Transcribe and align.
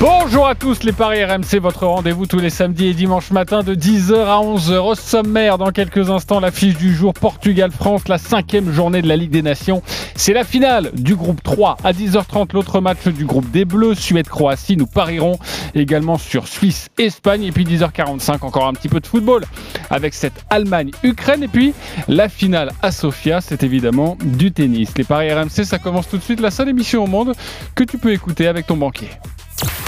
Bonjour 0.00 0.46
à 0.46 0.54
tous 0.54 0.82
les 0.82 0.92
Paris 0.92 1.22
RMC, 1.22 1.60
votre 1.60 1.84
rendez-vous 1.84 2.24
tous 2.24 2.38
les 2.38 2.48
samedis 2.48 2.86
et 2.86 2.94
dimanches 2.94 3.32
matin 3.32 3.62
de 3.62 3.74
10h 3.74 4.14
à 4.14 4.40
11h. 4.40 4.78
Au 4.78 4.94
sommaire, 4.94 5.58
dans 5.58 5.72
quelques 5.72 6.08
instants, 6.08 6.40
l'affiche 6.40 6.74
du 6.78 6.94
jour 6.94 7.12
Portugal-France, 7.12 8.08
la 8.08 8.16
cinquième 8.16 8.72
journée 8.72 9.02
de 9.02 9.08
la 9.08 9.16
Ligue 9.16 9.30
des 9.30 9.42
Nations. 9.42 9.82
C'est 10.14 10.32
la 10.32 10.44
finale 10.44 10.90
du 10.94 11.16
groupe 11.16 11.42
3 11.42 11.76
à 11.84 11.92
10h30, 11.92 12.54
l'autre 12.54 12.80
match 12.80 13.08
du 13.08 13.26
groupe 13.26 13.50
des 13.50 13.66
Bleus, 13.66 13.94
Suède-Croatie. 13.94 14.78
Nous 14.78 14.86
parierons 14.86 15.38
également 15.74 16.16
sur 16.16 16.48
Suisse-Espagne. 16.48 17.42
Et 17.42 17.52
puis 17.52 17.66
10h45, 17.66 18.42
encore 18.42 18.68
un 18.68 18.72
petit 18.72 18.88
peu 18.88 19.00
de 19.00 19.06
football 19.06 19.44
avec 19.90 20.14
cette 20.14 20.46
Allemagne-Ukraine. 20.48 21.42
Et 21.42 21.48
puis 21.48 21.74
la 22.08 22.30
finale 22.30 22.72
à 22.80 22.90
Sofia, 22.90 23.42
c'est 23.42 23.62
évidemment 23.64 24.16
du 24.24 24.50
tennis. 24.50 24.96
Les 24.96 25.04
Paris 25.04 25.30
RMC, 25.30 25.64
ça 25.64 25.78
commence 25.78 26.08
tout 26.08 26.16
de 26.16 26.22
suite, 26.22 26.40
la 26.40 26.50
seule 26.50 26.70
émission 26.70 27.04
au 27.04 27.06
monde 27.06 27.34
que 27.74 27.84
tu 27.84 27.98
peux 27.98 28.14
écouter 28.14 28.46
avec 28.46 28.66
ton 28.66 28.78
banquier. 28.78 29.10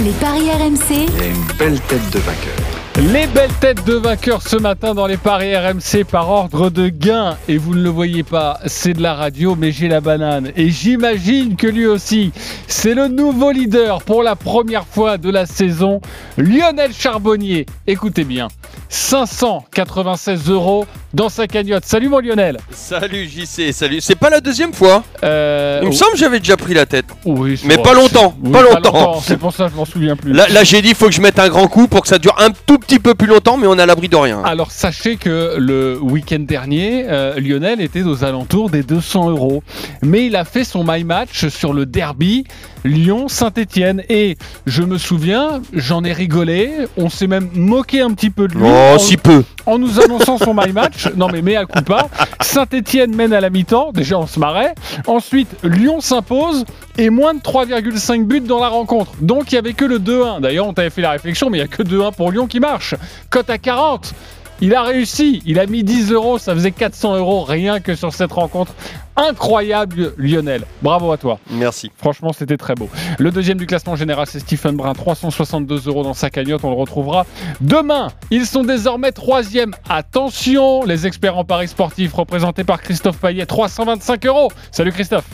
Les 0.05 0.12
paris 0.12 0.51
RMC, 0.51 1.07
Il 1.15 1.23
a 1.23 1.27
une 1.27 1.45
belle 1.59 1.81
tête 1.83 2.11
de 2.11 2.19
vainqueur. 2.19 2.57
Les 2.99 3.27
belles 3.27 3.51
têtes 3.61 3.85
de 3.85 3.95
vainqueurs 3.95 4.43
ce 4.47 4.57
matin 4.57 4.95
dans 4.95 5.07
les 5.07 5.17
paris 5.17 5.57
RMC 5.57 6.05
par 6.09 6.29
ordre 6.31 6.71
de 6.71 6.89
gain. 6.89 7.37
Et 7.49 7.57
vous 7.57 7.75
ne 7.75 7.83
le 7.83 7.89
voyez 7.89 8.23
pas, 8.23 8.61
c'est 8.67 8.93
de 8.93 9.03
la 9.03 9.15
radio, 9.15 9.57
mais 9.59 9.73
j'ai 9.73 9.89
la 9.89 10.01
banane. 10.01 10.53
Et 10.57 10.71
j'imagine 10.71 11.57
que 11.57 11.67
lui 11.67 11.87
aussi, 11.87 12.33
c'est 12.69 12.95
le 12.95 13.09
nouveau 13.09 13.51
leader 13.51 14.03
pour 14.03 14.23
la 14.23 14.37
première 14.37 14.87
fois 14.87 15.17
de 15.19 15.31
la 15.31 15.47
saison, 15.47 16.01
Lionel 16.37 16.93
Charbonnier. 16.93 17.67
Écoutez 17.87 18.25
bien, 18.25 18.49
596 18.89 20.49
euros 20.51 20.87
dans 21.15 21.29
sa 21.29 21.47
cagnotte. 21.47 21.85
Salut 21.85 22.09
mon 22.09 22.21
Lionel. 22.21 22.59
Salut 22.71 23.27
JC, 23.29 23.73
salut. 23.73 24.01
C'est 24.01 24.15
pas 24.15 24.31
la 24.31 24.41
deuxième 24.41 24.73
fois. 24.73 25.03
Euh, 25.25 25.81
Il 25.83 25.89
me 25.89 25.93
semble 25.93 26.13
que 26.13 26.19
j'avais 26.19 26.39
déjà 26.39 26.57
pris 26.57 26.73
la 26.75 26.87
tête. 26.87 27.07
oui, 27.25 27.61
Mais 27.65 27.79
pas 27.79 27.95
longtemps, 27.95 28.34
oui, 28.43 28.53
pas 28.53 28.62
longtemps. 28.62 29.21
C'est 29.21 29.39
pour 29.39 29.53
ça 29.53 29.65
que 29.67 29.73
je 29.73 29.77
m'en 29.77 29.84
souviens 29.84 30.15
plus. 30.17 30.33
Là, 30.33 30.47
là, 30.49 30.62
j'ai 30.62 30.83
dit 30.83 30.95
faut 30.95 31.06
que 31.06 31.12
je 31.12 31.21
mette 31.21 31.39
un 31.39 31.49
grand 31.49 31.67
coup 31.69 31.89
pour 31.89 32.03
que 32.03 32.09
ça 32.09 32.19
dure 32.19 32.34
un 32.39 32.51
tout 32.67 32.79
petit 32.83 32.98
peu 32.98 33.14
plus 33.14 33.27
longtemps, 33.27 33.56
mais 33.56 33.66
on 33.66 33.78
à 33.78 33.86
l'abri 33.86 34.08
de 34.08 34.16
rien. 34.16 34.42
Alors 34.44 34.70
sachez 34.70 35.16
que 35.16 35.56
le 35.58 35.98
week-end 36.00 36.41
dernier, 36.41 37.06
euh, 37.08 37.38
Lionel 37.38 37.80
était 37.80 38.02
aux 38.02 38.25
alentours 38.25 38.70
des 38.70 38.83
200 38.83 39.30
euros. 39.30 39.62
Mais 40.02 40.27
il 40.27 40.36
a 40.36 40.44
fait 40.44 40.64
son 40.64 40.84
my 40.86 41.05
match 41.05 41.48
sur 41.48 41.72
le 41.72 41.86
derby 41.86 42.44
Lyon-Saint-Etienne. 42.84 44.02
Et 44.08 44.36
je 44.66 44.83
me 44.83 44.98
souviens, 44.98 45.62
j'en 45.72 46.05
ai 46.05 46.12
rigolé. 46.12 46.70
On 46.97 47.08
s'est 47.08 47.27
même 47.27 47.48
moqué 47.55 48.00
un 48.00 48.12
petit 48.12 48.30
peu 48.30 48.48
de 48.48 48.55
lui. 48.55 48.64
Oh, 48.64 48.94
en, 48.94 48.98
si 48.98 49.16
peu. 49.16 49.44
en 49.66 49.78
nous 49.78 50.00
annonçant 50.00 50.38
son 50.38 50.55
my 50.55 50.72
match. 50.72 51.08
Non 51.16 51.28
mais 51.28 51.42
mea 51.42 51.64
culpa. 51.66 52.08
Saint-Etienne 52.41 53.14
mène 53.14 53.33
à 53.33 53.41
la 53.41 53.50
mi-temps. 53.50 53.92
Déjà 53.92 54.19
on 54.19 54.27
se 54.27 54.38
marrait. 54.38 54.75
Ensuite, 55.06 55.48
Lyon 55.62 56.00
s'impose. 56.00 56.64
Et 56.98 57.08
moins 57.08 57.33
de 57.33 57.41
3,5 57.41 58.25
buts 58.25 58.41
dans 58.41 58.60
la 58.60 58.69
rencontre. 58.69 59.12
Donc 59.20 59.50
il 59.50 59.55
n'y 59.55 59.58
avait 59.58 59.72
que 59.72 59.86
le 59.86 59.98
2-1. 59.98 60.41
D'ailleurs, 60.41 60.66
on 60.66 60.75
t'avait 60.75 60.91
fait 60.91 61.00
la 61.00 61.12
réflexion, 61.12 61.48
mais 61.48 61.58
il 61.58 61.60
n'y 61.62 61.64
a 61.64 61.69
que 61.69 61.83
2-1 61.83 62.14
pour 62.14 62.30
Lyon 62.30 62.47
qui 62.47 62.60
marche. 62.60 62.94
Cote 63.30 63.48
à 63.48 63.56
40. 63.58 64.12
Il 64.60 64.77
a 64.77 64.83
réussi, 64.83 65.42
il 65.44 65.58
a 65.58 65.66
mis 65.66 65.83
10 65.83 66.12
euros, 66.12 66.38
ça 66.38 66.55
faisait 66.55 66.70
400 66.70 67.16
euros 67.16 67.42
rien 67.42 67.80
que 67.80 67.97
sur 67.97 68.12
cette 68.14 68.30
rencontre. 68.30 68.72
Incroyable 69.17 70.15
Lionel, 70.17 70.65
bravo 70.81 71.13
à 71.13 71.17
toi. 71.17 71.39
Merci. 71.51 71.91
Franchement, 71.97 72.33
c'était 72.33 72.57
très 72.57 72.75
beau. 72.75 72.89
Le 73.19 73.31
deuxième 73.31 73.59
du 73.59 73.67
classement 73.67 73.95
général, 73.95 74.27
c'est 74.27 74.41
Stephen 74.41 74.77
Brun, 74.77 74.95
362 74.95 75.89
euros 75.89 76.03
dans 76.03 76.15
sa 76.15 76.31
cagnotte. 76.31 76.65
On 76.65 76.71
le 76.71 76.77
retrouvera 76.77 77.27
demain. 77.61 78.09
Ils 78.31 78.47
sont 78.47 78.65
désormais 78.65 79.13
troisième. 79.13 79.75
Attention, 79.89 80.85
les 80.85 81.07
experts 81.07 81.37
en 81.37 81.45
paris 81.45 81.69
sportifs 81.69 82.15
représentés 82.15 82.65
par 82.65 82.81
Christophe 82.81 83.19
Payet, 83.19 83.47
325 83.47 84.27
euros. 84.27 84.51
Salut 84.71 84.93
Christophe. 84.93 85.29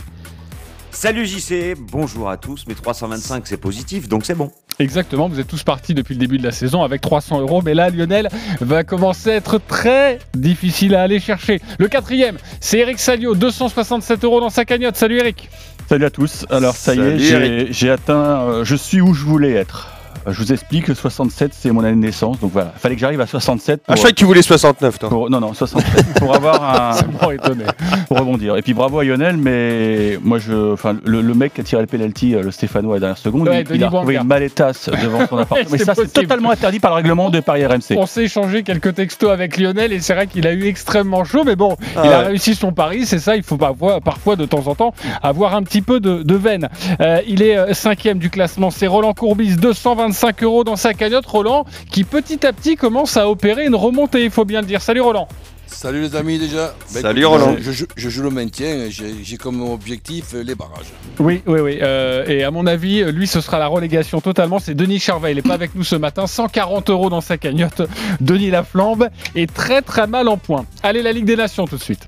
Salut 0.90 1.26
JC, 1.26 1.76
bonjour 1.78 2.30
à 2.30 2.36
tous, 2.36 2.64
mais 2.66 2.74
325 2.74 3.46
c'est 3.46 3.56
positif, 3.56 4.08
donc 4.08 4.24
c'est 4.24 4.34
bon. 4.34 4.50
Exactement, 4.78 5.28
vous 5.28 5.38
êtes 5.38 5.46
tous 5.46 5.62
partis 5.62 5.94
depuis 5.94 6.14
le 6.14 6.20
début 6.20 6.38
de 6.38 6.42
la 6.42 6.50
saison 6.50 6.82
avec 6.82 7.00
300 7.00 7.40
euros, 7.40 7.62
mais 7.62 7.74
là 7.74 7.90
Lionel 7.90 8.28
va 8.60 8.84
commencer 8.84 9.30
à 9.30 9.34
être 9.34 9.58
très 9.58 10.18
difficile 10.34 10.94
à 10.94 11.02
aller 11.02 11.20
chercher. 11.20 11.60
Le 11.78 11.88
quatrième, 11.88 12.38
c'est 12.60 12.78
Eric 12.78 12.98
Salio, 12.98 13.34
267 13.34 14.24
euros 14.24 14.40
dans 14.40 14.50
sa 14.50 14.64
cagnotte. 14.64 14.96
Salut 14.96 15.18
Eric. 15.18 15.50
Salut 15.88 16.06
à 16.06 16.10
tous. 16.10 16.46
Alors 16.50 16.74
ça 16.74 16.94
y 16.94 17.00
est, 17.00 17.72
j'ai 17.72 17.90
atteint, 17.90 18.40
euh, 18.40 18.64
je 18.64 18.74
suis 18.74 19.00
où 19.00 19.14
je 19.14 19.24
voulais 19.24 19.52
être. 19.52 19.97
Euh, 20.28 20.32
Je 20.32 20.38
vous 20.42 20.52
explique, 20.52 20.88
le 20.88 20.94
67 20.94 21.52
c'est 21.54 21.70
mon 21.70 21.82
année 21.84 21.92
de 21.96 22.00
naissance, 22.00 22.38
donc 22.40 22.52
voilà, 22.52 22.72
fallait 22.76 22.94
que 22.94 23.00
j'arrive 23.00 23.20
à 23.20 23.26
67 23.26 23.80
Ah, 23.82 23.86
pour, 23.86 23.96
je 23.96 24.00
croyais 24.00 24.12
que 24.12 24.18
tu 24.18 24.24
voulais 24.24 24.42
69, 24.42 24.98
toi. 24.98 25.08
pour- 25.08 25.30
non 25.30 25.40
non 25.40 25.54
67 25.54 26.14
pour 26.18 26.34
avoir 26.34 26.94
Ça 26.96 27.04
un 27.04 27.26
m'a 27.26 27.34
étonné. 27.34 27.64
pour 28.08 28.18
rebondir. 28.18 28.56
Et 28.56 28.62
puis 28.62 28.74
bravo 28.74 28.98
à 29.00 29.04
Lionel, 29.04 29.36
mais 29.36 30.18
moi 30.22 30.38
je, 30.38 30.72
enfin 30.72 30.96
le, 31.04 31.20
le 31.22 31.34
mec 31.34 31.54
qui 31.54 31.60
a 31.60 31.64
tiré 31.64 31.80
le 31.82 31.86
penalty, 31.86 32.34
euh, 32.34 32.42
le 32.42 32.50
Stéphano 32.50 32.90
à 32.92 32.94
la 32.94 33.00
dernière 33.00 33.18
seconde, 33.18 33.48
Ouais, 33.48 33.64
il, 33.72 33.82
a 33.84 33.88
retrouvé 33.88 34.16
une 34.16 34.24
maletasse 34.24 34.88
devant 34.90 35.26
son 35.26 35.36
appartement. 35.38 35.68
mais 35.70 35.78
C'est 35.78 35.84
ça 35.84 35.94
c'est 35.94 36.12
totalement 36.12 36.50
interdit 36.50 36.80
par 36.80 36.90
le 36.92 36.96
règlement 36.96 37.30
de 37.30 37.40
Paris 37.40 37.64
RMC. 37.64 37.96
On 37.96 38.06
s'est 38.06 38.24
échangé 38.24 38.62
quelques 38.62 38.94
textos 38.94 39.30
avec 39.30 39.56
Lionel 39.58 39.92
et 39.92 40.00
c'est 40.00 40.14
vrai 40.14 40.26
qu'il 40.26 40.46
a 40.46 40.52
eu 40.52 40.66
extrêmement 40.66 41.24
chaud, 41.24 41.44
mais 41.44 41.56
bon, 41.56 41.76
Ah 41.96 42.02
il 42.04 42.12
a 42.12 42.18
ouais. 42.20 42.26
réussi 42.28 42.54
son 42.54 42.72
pari, 42.72 43.06
c'est 43.06 43.18
ça, 43.18 43.36
il 43.36 43.42
faut 43.42 43.56
parfois, 43.56 44.00
parfois 44.00 44.36
de 44.36 44.44
temps 44.44 44.66
en 44.66 44.74
temps 44.74 44.94
avoir 45.22 45.54
un 45.54 45.62
petit 45.62 45.82
peu 45.82 46.00
de, 46.00 46.22
de 46.22 46.34
veine. 46.34 46.68
Euh, 47.00 47.20
il 47.26 47.42
est 47.42 47.56
euh, 47.56 47.74
cinquième 47.74 48.18
du 48.18 48.30
classement, 48.30 48.70
c'est 48.70 48.86
Roland 48.86 49.14
Courbis, 49.14 49.56
225 49.56 50.17
euros 50.42 50.64
dans 50.64 50.76
sa 50.76 50.94
cagnotte. 50.94 51.26
Roland 51.26 51.64
qui 51.90 52.04
petit 52.04 52.44
à 52.46 52.52
petit 52.52 52.76
commence 52.76 53.16
à 53.16 53.28
opérer 53.28 53.66
une 53.66 53.74
remontée, 53.74 54.24
il 54.24 54.30
faut 54.30 54.44
bien 54.44 54.60
le 54.60 54.66
dire. 54.66 54.80
Salut 54.82 55.00
Roland. 55.00 55.28
Salut 55.66 56.00
les 56.00 56.16
amis 56.16 56.38
déjà. 56.38 56.74
Bah, 56.94 57.00
Salut, 57.02 57.20
écoute, 57.20 57.30
Roland. 57.32 57.54
Je, 57.58 57.62
je 57.64 57.72
joue- 57.72 57.86
je 57.94 58.08
joue 58.08 58.22
le 58.22 58.30
maintien, 58.30 58.86
j'ai 58.88 59.14
j'ai 59.22 59.36
comme 59.36 59.60
objectif 59.60 60.32
euh, 60.34 60.42
les 60.42 60.54
barrages. 60.54 60.86
Oui, 61.18 61.42
oui, 61.46 61.60
oui. 61.60 61.78
euh, 61.82 62.24
et 62.26 62.42
à 62.42 62.50
mon 62.50 62.66
avis, 62.66 63.04
lui, 63.12 63.26
ce 63.26 63.42
sera 63.42 63.58
la 63.58 63.66
relégation 63.66 64.20
totalement. 64.22 64.58
C'est 64.60 64.74
Denis 64.74 64.98
Charvet. 64.98 65.32
Il 65.32 65.36
n'est 65.36 65.42
pas 65.42 65.52
avec 65.54 65.74
nous 65.74 65.84
ce 65.84 65.94
matin. 65.96 66.26
140 66.26 66.88
euros 66.88 67.10
dans 67.10 67.20
sa 67.20 67.36
cagnotte. 67.36 67.82
Denis 68.22 68.50
Laflambe 68.50 69.08
est 69.36 69.52
très 69.52 69.82
très 69.82 70.06
mal 70.06 70.28
en 70.28 70.38
point. 70.38 70.64
Allez, 70.82 71.02
la 71.02 71.12
Ligue 71.12 71.26
des 71.26 71.36
Nations 71.36 71.66
tout 71.66 71.76
de 71.76 71.82
suite. 71.82 72.06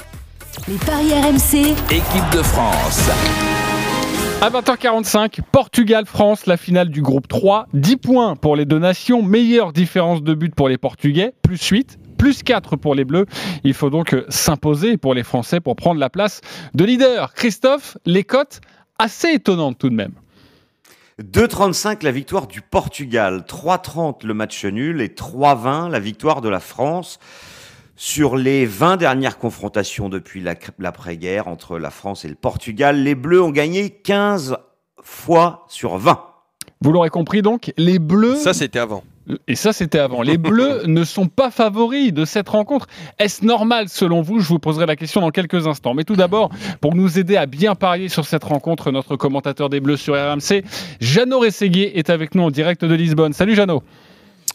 les 0.66 0.76
paris 0.78 1.12
RMC, 1.12 1.74
Équipe 1.90 2.30
de 2.32 2.42
France. 2.42 3.10
À 4.42 4.48
20h45, 4.48 5.40
Portugal-France, 5.52 6.46
la 6.46 6.56
finale 6.56 6.88
du 6.88 7.02
groupe 7.02 7.28
3. 7.28 7.66
10 7.74 7.96
points 7.98 8.36
pour 8.36 8.56
les 8.56 8.64
deux 8.64 8.78
nations. 8.78 9.22
Meilleure 9.22 9.74
différence 9.74 10.22
de 10.22 10.32
but 10.32 10.54
pour 10.54 10.70
les 10.70 10.78
Portugais, 10.78 11.34
plus 11.42 11.62
8. 11.62 11.98
Plus 12.16 12.42
4 12.42 12.76
pour 12.76 12.94
les 12.94 13.04
Bleus. 13.04 13.26
Il 13.64 13.74
faut 13.74 13.90
donc 13.90 14.14
euh, 14.14 14.24
s'imposer 14.30 14.96
pour 14.96 15.12
les 15.12 15.24
Français 15.24 15.60
pour 15.60 15.76
prendre 15.76 16.00
la 16.00 16.08
place 16.08 16.40
de 16.72 16.84
leader. 16.86 17.34
Christophe, 17.34 17.98
les 18.06 18.24
cotes 18.24 18.62
assez 18.98 19.28
étonnantes 19.28 19.76
tout 19.76 19.90
de 19.90 19.94
même. 19.94 20.12
2,35 21.22 22.02
la 22.02 22.10
victoire 22.10 22.46
du 22.46 22.62
Portugal, 22.62 23.44
3,30 23.46 24.26
le 24.26 24.32
match 24.32 24.64
nul 24.64 25.02
et 25.02 25.08
3,20 25.08 25.90
la 25.90 26.00
victoire 26.00 26.40
de 26.40 26.48
la 26.48 26.60
France. 26.60 27.18
Sur 28.02 28.38
les 28.38 28.64
20 28.64 28.96
dernières 28.96 29.36
confrontations 29.36 30.08
depuis 30.08 30.40
la- 30.40 30.54
l'après-guerre 30.78 31.48
entre 31.48 31.78
la 31.78 31.90
France 31.90 32.24
et 32.24 32.28
le 32.28 32.34
Portugal, 32.34 33.02
les 33.02 33.14
Bleus 33.14 33.42
ont 33.42 33.50
gagné 33.50 33.90
15 33.90 34.56
fois 35.02 35.66
sur 35.68 35.98
20. 35.98 36.18
Vous 36.80 36.92
l'aurez 36.92 37.10
compris 37.10 37.42
donc, 37.42 37.74
les 37.76 37.98
Bleus 37.98 38.36
Ça, 38.36 38.54
c'était 38.54 38.78
avant. 38.78 39.04
Et 39.46 39.54
ça, 39.54 39.74
c'était 39.74 39.98
avant. 39.98 40.22
Les 40.22 40.38
Bleus 40.38 40.84
ne 40.86 41.04
sont 41.04 41.26
pas 41.26 41.50
favoris 41.50 42.10
de 42.14 42.24
cette 42.24 42.48
rencontre. 42.48 42.86
Est-ce 43.18 43.44
normal 43.44 43.90
selon 43.90 44.22
vous? 44.22 44.40
Je 44.40 44.48
vous 44.48 44.58
poserai 44.58 44.86
la 44.86 44.96
question 44.96 45.20
dans 45.20 45.28
quelques 45.30 45.66
instants. 45.66 45.92
Mais 45.92 46.04
tout 46.04 46.16
d'abord, 46.16 46.48
pour 46.80 46.94
nous 46.94 47.18
aider 47.18 47.36
à 47.36 47.44
bien 47.44 47.74
parier 47.74 48.08
sur 48.08 48.24
cette 48.24 48.44
rencontre, 48.44 48.92
notre 48.92 49.16
commentateur 49.16 49.68
des 49.68 49.80
Bleus 49.80 49.98
sur 49.98 50.14
RMC, 50.14 50.64
Jeannot 51.00 51.40
Rességuier 51.40 51.98
est 51.98 52.08
avec 52.08 52.34
nous 52.34 52.44
en 52.44 52.50
direct 52.50 52.82
de 52.82 52.94
Lisbonne. 52.94 53.34
Salut 53.34 53.54
Jeannot. 53.54 53.82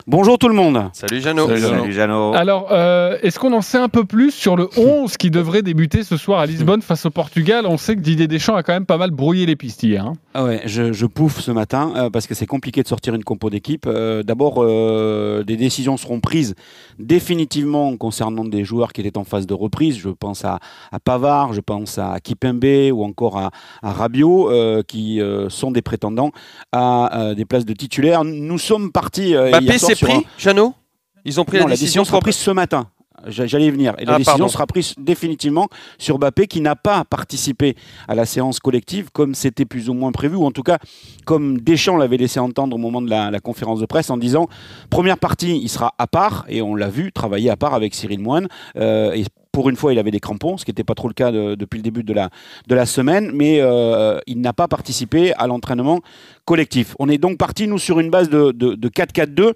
Bonjour 0.07 0.37
tout 0.37 0.47
le 0.49 0.53
monde. 0.53 0.83
Salut 0.93 1.19
Jeannot. 1.19 1.47
Salut, 1.47 1.59
Jeannot. 1.61 1.79
Salut 1.79 1.93
Jeannot. 1.93 2.33
Alors, 2.35 2.67
euh, 2.71 3.17
est-ce 3.23 3.39
qu'on 3.39 3.51
en 3.53 3.61
sait 3.61 3.79
un 3.79 3.89
peu 3.89 4.05
plus 4.05 4.29
sur 4.29 4.55
le 4.55 4.69
11 4.77 5.17
qui 5.17 5.31
devrait 5.31 5.63
débuter 5.63 6.03
ce 6.03 6.15
soir 6.15 6.39
à 6.41 6.45
Lisbonne 6.45 6.83
face 6.83 7.07
au 7.07 7.09
Portugal? 7.09 7.65
On 7.67 7.77
sait 7.77 7.95
que 7.95 8.01
Didier 8.01 8.27
Deschamps 8.27 8.55
a 8.55 8.61
quand 8.61 8.73
même 8.73 8.85
pas 8.85 8.97
mal 8.97 9.09
brouillé 9.09 9.47
les 9.47 9.55
pistes 9.55 9.81
hier. 9.81 10.05
hein. 10.05 10.13
Ah 10.35 10.43
ouais, 10.43 10.61
je, 10.65 10.93
je 10.93 11.05
pouffe 11.07 11.39
ce 11.39 11.49
matin 11.49 11.91
euh, 11.95 12.09
parce 12.11 12.27
que 12.27 12.35
c'est 12.35 12.45
compliqué 12.45 12.83
de 12.83 12.87
sortir 12.87 13.15
une 13.15 13.23
compo 13.23 13.49
d'équipe. 13.49 13.85
Euh, 13.87 14.21
D'abord, 14.21 14.57
euh, 14.59 15.43
des 15.43 15.57
décisions 15.57 15.97
seront 15.97 16.19
prises 16.19 16.53
définitivement 16.99 17.97
concernant 17.97 18.45
des 18.45 18.63
joueurs 18.63 18.93
qui 18.93 19.01
étaient 19.01 19.17
en 19.17 19.23
phase 19.23 19.47
de 19.47 19.55
reprise. 19.55 19.97
Je 19.97 20.09
pense 20.09 20.45
à, 20.45 20.59
à 20.91 20.99
Pavard, 20.99 21.53
je 21.53 21.61
pense 21.61 21.97
à 21.97 22.19
Kipembe 22.23 22.63
ou 22.91 23.03
encore 23.03 23.39
à, 23.39 23.49
à 23.81 23.91
Rabiot 23.91 24.51
euh, 24.51 24.83
qui 24.87 25.19
euh, 25.19 25.49
sont 25.49 25.71
des 25.71 25.81
prétendants 25.81 26.29
à 26.71 27.17
euh, 27.29 27.33
des 27.33 27.45
places 27.45 27.65
de 27.65 27.73
titulaires. 27.73 28.23
Nous 28.23 28.59
sommes 28.59 28.91
partis 28.91 29.35
euh, 29.35 29.49
hier 29.49 29.79
pris, 29.93 30.13
un- 30.13 30.21
Jeannot 30.37 30.73
Ils 31.25 31.39
ont 31.39 31.45
pris 31.45 31.59
non, 31.59 31.65
la 31.67 31.75
décision 31.75 32.03
sera 32.05 32.19
prise 32.19 32.35
ce 32.35 32.51
matin. 32.51 32.87
J'a- 33.27 33.47
J'allais 33.47 33.67
y 33.67 33.71
venir. 33.71 33.95
Et 33.97 34.05
la 34.05 34.15
Ah, 34.15 34.17
décision 34.17 34.33
pardon. 34.39 34.47
sera 34.49 34.67
prise 34.67 34.93
définitivement 34.97 35.67
sur 35.97 36.19
Mbappé 36.19 36.47
qui 36.47 36.59
n'a 36.61 36.75
pas 36.75 37.03
participé 37.05 37.75
à 38.07 38.13
la 38.13 38.25
séance 38.25 38.59
collective 38.59 39.09
comme 39.11 39.33
c'était 39.33 39.65
plus 39.65 39.89
ou 39.89 39.93
moins 39.93 40.11
prévu, 40.11 40.35
ou 40.35 40.45
en 40.45 40.51
tout 40.51 40.61
cas 40.63 40.77
comme 41.25 41.59
Deschamps 41.61 41.97
l'avait 41.97 42.17
laissé 42.17 42.39
entendre 42.39 42.75
au 42.75 42.79
moment 42.79 43.01
de 43.01 43.09
la, 43.09 43.31
la 43.31 43.39
conférence 43.39 43.79
de 43.79 43.85
presse 43.85 44.09
en 44.09 44.17
disant 44.17 44.47
première 44.89 45.17
partie, 45.17 45.57
il 45.57 45.69
sera 45.69 45.93
à 45.97 46.05
part, 46.07 46.45
et 46.49 46.61
on 46.61 46.75
l'a 46.75 46.89
vu 46.89 47.11
travailler 47.11 47.49
à 47.49 47.55
part 47.55 47.73
avec 47.73 47.95
Cyril 47.95 48.19
Moine, 48.19 48.47
euh, 48.75 49.13
et 49.13 49.23
pour 49.55 49.69
une 49.69 49.77
fois, 49.77 49.93
il 49.93 49.99
avait 49.99 50.11
des 50.11 50.19
crampons, 50.19 50.57
ce 50.57 50.65
qui 50.65 50.71
n'était 50.71 50.83
pas 50.83 50.95
trop 50.95 51.07
le 51.07 51.13
cas 51.13 51.31
de- 51.31 51.55
depuis 51.55 51.77
le 51.77 51.81
début 51.81 52.03
de 52.03 52.13
la, 52.13 52.85
semaine, 52.85 53.31
mais 53.33 53.61
euh, 53.61 54.19
il 54.27 54.41
n'a 54.41 54.51
pas 54.51 54.67
participé 54.67 55.33
à 55.35 55.47
l'entraînement 55.47 56.01
collectif. 56.43 56.93
On 56.99 57.07
est 57.07 57.17
donc 57.17 57.37
parti, 57.37 57.65
nous, 57.65 57.79
sur 57.79 58.01
une 58.01 58.09
base 58.09 58.29
de, 58.29 58.51
de, 58.51 58.75
de 58.75 58.89
4-4-2. 58.89 59.53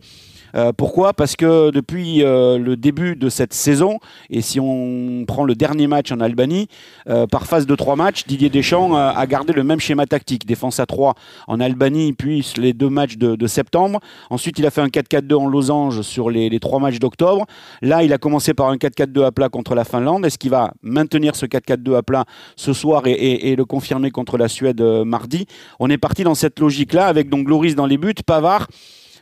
Euh, 0.55 0.71
pourquoi? 0.75 1.13
Parce 1.13 1.35
que 1.35 1.71
depuis 1.71 2.23
euh, 2.23 2.57
le 2.57 2.75
début 2.75 3.15
de 3.15 3.29
cette 3.29 3.53
saison, 3.53 3.99
et 4.29 4.41
si 4.41 4.59
on 4.59 5.25
prend 5.27 5.43
le 5.43 5.55
dernier 5.55 5.87
match 5.87 6.11
en 6.11 6.19
Albanie, 6.19 6.67
euh, 7.07 7.27
par 7.27 7.45
phase 7.45 7.65
de 7.65 7.75
trois 7.75 7.95
matchs, 7.95 8.25
Didier 8.27 8.49
Deschamps 8.49 8.95
a, 8.95 9.25
gardé 9.27 9.53
le 9.53 9.63
même 9.63 9.79
schéma 9.79 10.05
tactique. 10.05 10.45
Défense 10.45 10.79
à 10.79 10.85
3 10.85 11.13
en 11.47 11.59
Albanie, 11.59 12.13
puis 12.13 12.53
les 12.57 12.73
deux 12.73 12.89
matchs 12.89 13.17
de, 13.17 13.47
septembre. 13.47 13.99
Ensuite, 14.29 14.59
il 14.59 14.65
a 14.65 14.71
fait 14.71 14.81
un 14.81 14.87
4-4-2 14.87 15.33
en 15.35 15.47
losange 15.47 16.01
sur 16.01 16.29
les, 16.29 16.49
les 16.49 16.59
trois 16.59 16.79
matchs 16.79 16.99
d'octobre. 16.99 17.45
Là, 17.81 18.03
il 18.03 18.13
a 18.13 18.17
commencé 18.17 18.53
par 18.53 18.69
un 18.69 18.75
4-4-2 18.75 19.25
à 19.25 19.31
plat 19.31 19.49
contre 19.49 19.75
la 19.75 19.83
Finlande. 19.83 20.25
Est-ce 20.25 20.37
qu'il 20.37 20.51
va 20.51 20.73
maintenir 20.81 21.35
ce 21.35 21.45
4-4-2 21.45 21.95
à 21.95 22.03
plat 22.03 22.25
ce 22.55 22.73
soir 22.73 23.03
et, 23.05 23.55
le 23.55 23.65
confirmer 23.65 24.11
contre 24.11 24.37
la 24.37 24.47
Suède 24.47 24.81
mardi? 24.81 25.45
On 25.79 25.89
est 25.89 25.97
parti 25.97 26.23
dans 26.23 26.35
cette 26.35 26.59
logique-là 26.59 27.07
avec 27.07 27.29
donc 27.29 27.47
Loris 27.47 27.75
dans 27.75 27.85
les 27.85 27.97
buts, 27.97 28.13
Pavard, 28.25 28.67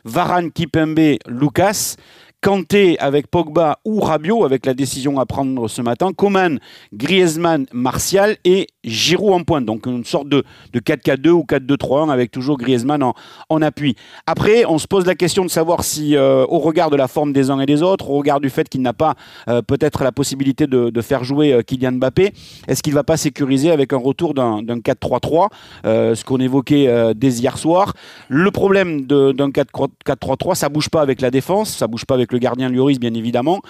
Varane, 0.08 0.50
Kipembe, 0.50 1.18
Lucas. 1.26 1.96
Kanté 2.40 2.96
avec 3.00 3.26
Pogba 3.26 3.80
ou 3.84 3.98
Rabiot 3.98 4.44
avec 4.44 4.64
la 4.64 4.72
décision 4.72 5.18
à 5.18 5.26
prendre 5.26 5.66
ce 5.66 5.82
matin, 5.82 6.12
Coman, 6.12 6.60
Griezmann, 6.92 7.66
Martial 7.72 8.36
et 8.44 8.68
Giroud 8.88 9.32
en 9.32 9.42
pointe. 9.44 9.64
Donc 9.64 9.86
une 9.86 10.04
sorte 10.04 10.28
de, 10.28 10.44
de 10.72 10.80
4-4-2 10.80 11.28
ou 11.30 11.44
4-2-3-1 11.48 12.10
avec 12.10 12.30
toujours 12.30 12.58
Griezmann 12.58 13.02
en, 13.02 13.14
en 13.48 13.62
appui. 13.62 13.96
Après, 14.26 14.64
on 14.64 14.78
se 14.78 14.86
pose 14.86 15.06
la 15.06 15.14
question 15.14 15.44
de 15.44 15.50
savoir 15.50 15.84
si, 15.84 16.16
euh, 16.16 16.44
au 16.48 16.58
regard 16.58 16.90
de 16.90 16.96
la 16.96 17.08
forme 17.08 17.32
des 17.32 17.50
uns 17.50 17.60
et 17.60 17.66
des 17.66 17.82
autres, 17.82 18.10
au 18.10 18.18
regard 18.18 18.40
du 18.40 18.50
fait 18.50 18.68
qu'il 18.68 18.82
n'a 18.82 18.92
pas 18.92 19.14
euh, 19.48 19.62
peut-être 19.62 20.04
la 20.04 20.12
possibilité 20.12 20.66
de, 20.66 21.00
faire 21.00 21.24
jouer 21.24 21.52
euh, 21.52 21.62
Kylian 21.62 21.92
Mbappé, 21.92 22.32
est-ce 22.66 22.82
qu'il 22.82 22.92
ne 22.92 22.96
va 22.96 23.04
pas 23.04 23.16
sécuriser 23.16 23.70
avec 23.70 23.92
un 23.92 23.98
retour 23.98 24.34
d'un 24.34 24.62
d'un 24.62 24.78
4-3-3, 24.78 25.48
euh, 25.86 26.14
ce 26.14 26.24
qu'on 26.24 26.38
évoquait 26.38 27.14
dès 27.14 27.28
hier 27.34 27.56
soir? 27.56 27.94
Le 28.28 28.50
problème 28.50 29.06
d'un 29.06 29.50
4-3-3, 29.50 30.54
ça 30.54 30.68
bouge 30.68 30.88
pas 30.88 31.00
avec 31.00 31.20
la 31.20 31.30
défense, 31.30 31.70
ça 31.70 31.86
bouge 31.86 32.04
pas 32.04 32.14
avec 32.14 32.32
le 32.32 32.38
gardien 32.38 32.68
Lloris, 32.68 32.98
bien 32.98 33.14
évidemment. 33.14 33.60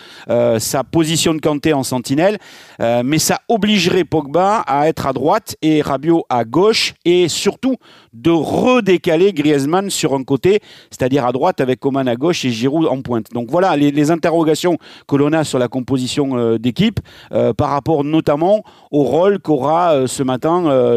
Ça 0.59 0.85
positionne 0.85 1.41
Kanté 1.41 1.73
en 1.73 1.83
sentinelle, 1.83 2.39
mais 2.81 3.19
ça 3.19 3.41
obligerait 3.49 4.05
Pogba 4.05 4.61
à 4.67 4.89
être 4.89 5.07
à 5.09 5.13
droite 5.13 5.57
et 5.63 5.81
Rabiot 5.83 6.25
à 6.29 6.45
gauche, 6.45 6.95
et 7.05 7.29
surtout 7.29 7.77
de 8.23 8.31
redécaler 8.31 9.33
Griezmann 9.33 9.91
sur 9.91 10.15
un 10.15 10.25
côté, 10.25 10.61
c'est-à-dire 10.91 11.25
à 11.25 11.33
droite 11.33 11.61
avec 11.61 11.81
Coman 11.81 12.09
à 12.09 12.17
gauche 12.17 12.45
et 12.45 12.51
Giroud 12.51 12.87
en 12.87 13.01
pointe. 13.01 13.27
Donc 13.33 13.49
voilà 13.51 13.77
les, 13.77 14.09
interrogations 14.11 14.79
que 15.07 15.17
l'on 15.17 15.33
a 15.33 15.45
sur 15.45 15.59
la 15.59 15.69
composition 15.69 16.39
euh, 16.39 16.59
d'équipe 16.59 17.01
euh, 17.33 17.53
par 17.53 17.71
rapport 17.71 18.05
notamment 18.05 18.63
au 18.91 19.03
rôle 19.03 19.39
qu'aura 19.39 19.93
euh, 19.93 20.07
ce 20.07 20.23
matin 20.23 20.49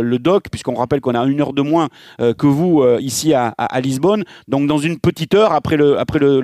le 0.02 0.20
doc, 0.20 0.46
puisqu'on 0.50 0.76
rappelle 0.76 1.02
qu'on 1.02 1.16
a 1.16 1.24
une 1.26 1.42
heure 1.42 1.54
de 1.54 1.62
moins 1.62 1.90
que 2.20 2.48
vous 2.48 2.84
ici 3.00 3.34
à, 3.34 3.54
Lisbonne. 3.82 4.24
Donc 4.48 4.68
dans 4.68 4.78
une 4.78 4.98
petite 4.98 5.34
heure 5.34 5.52
après 5.52 5.78
le, 5.78 5.96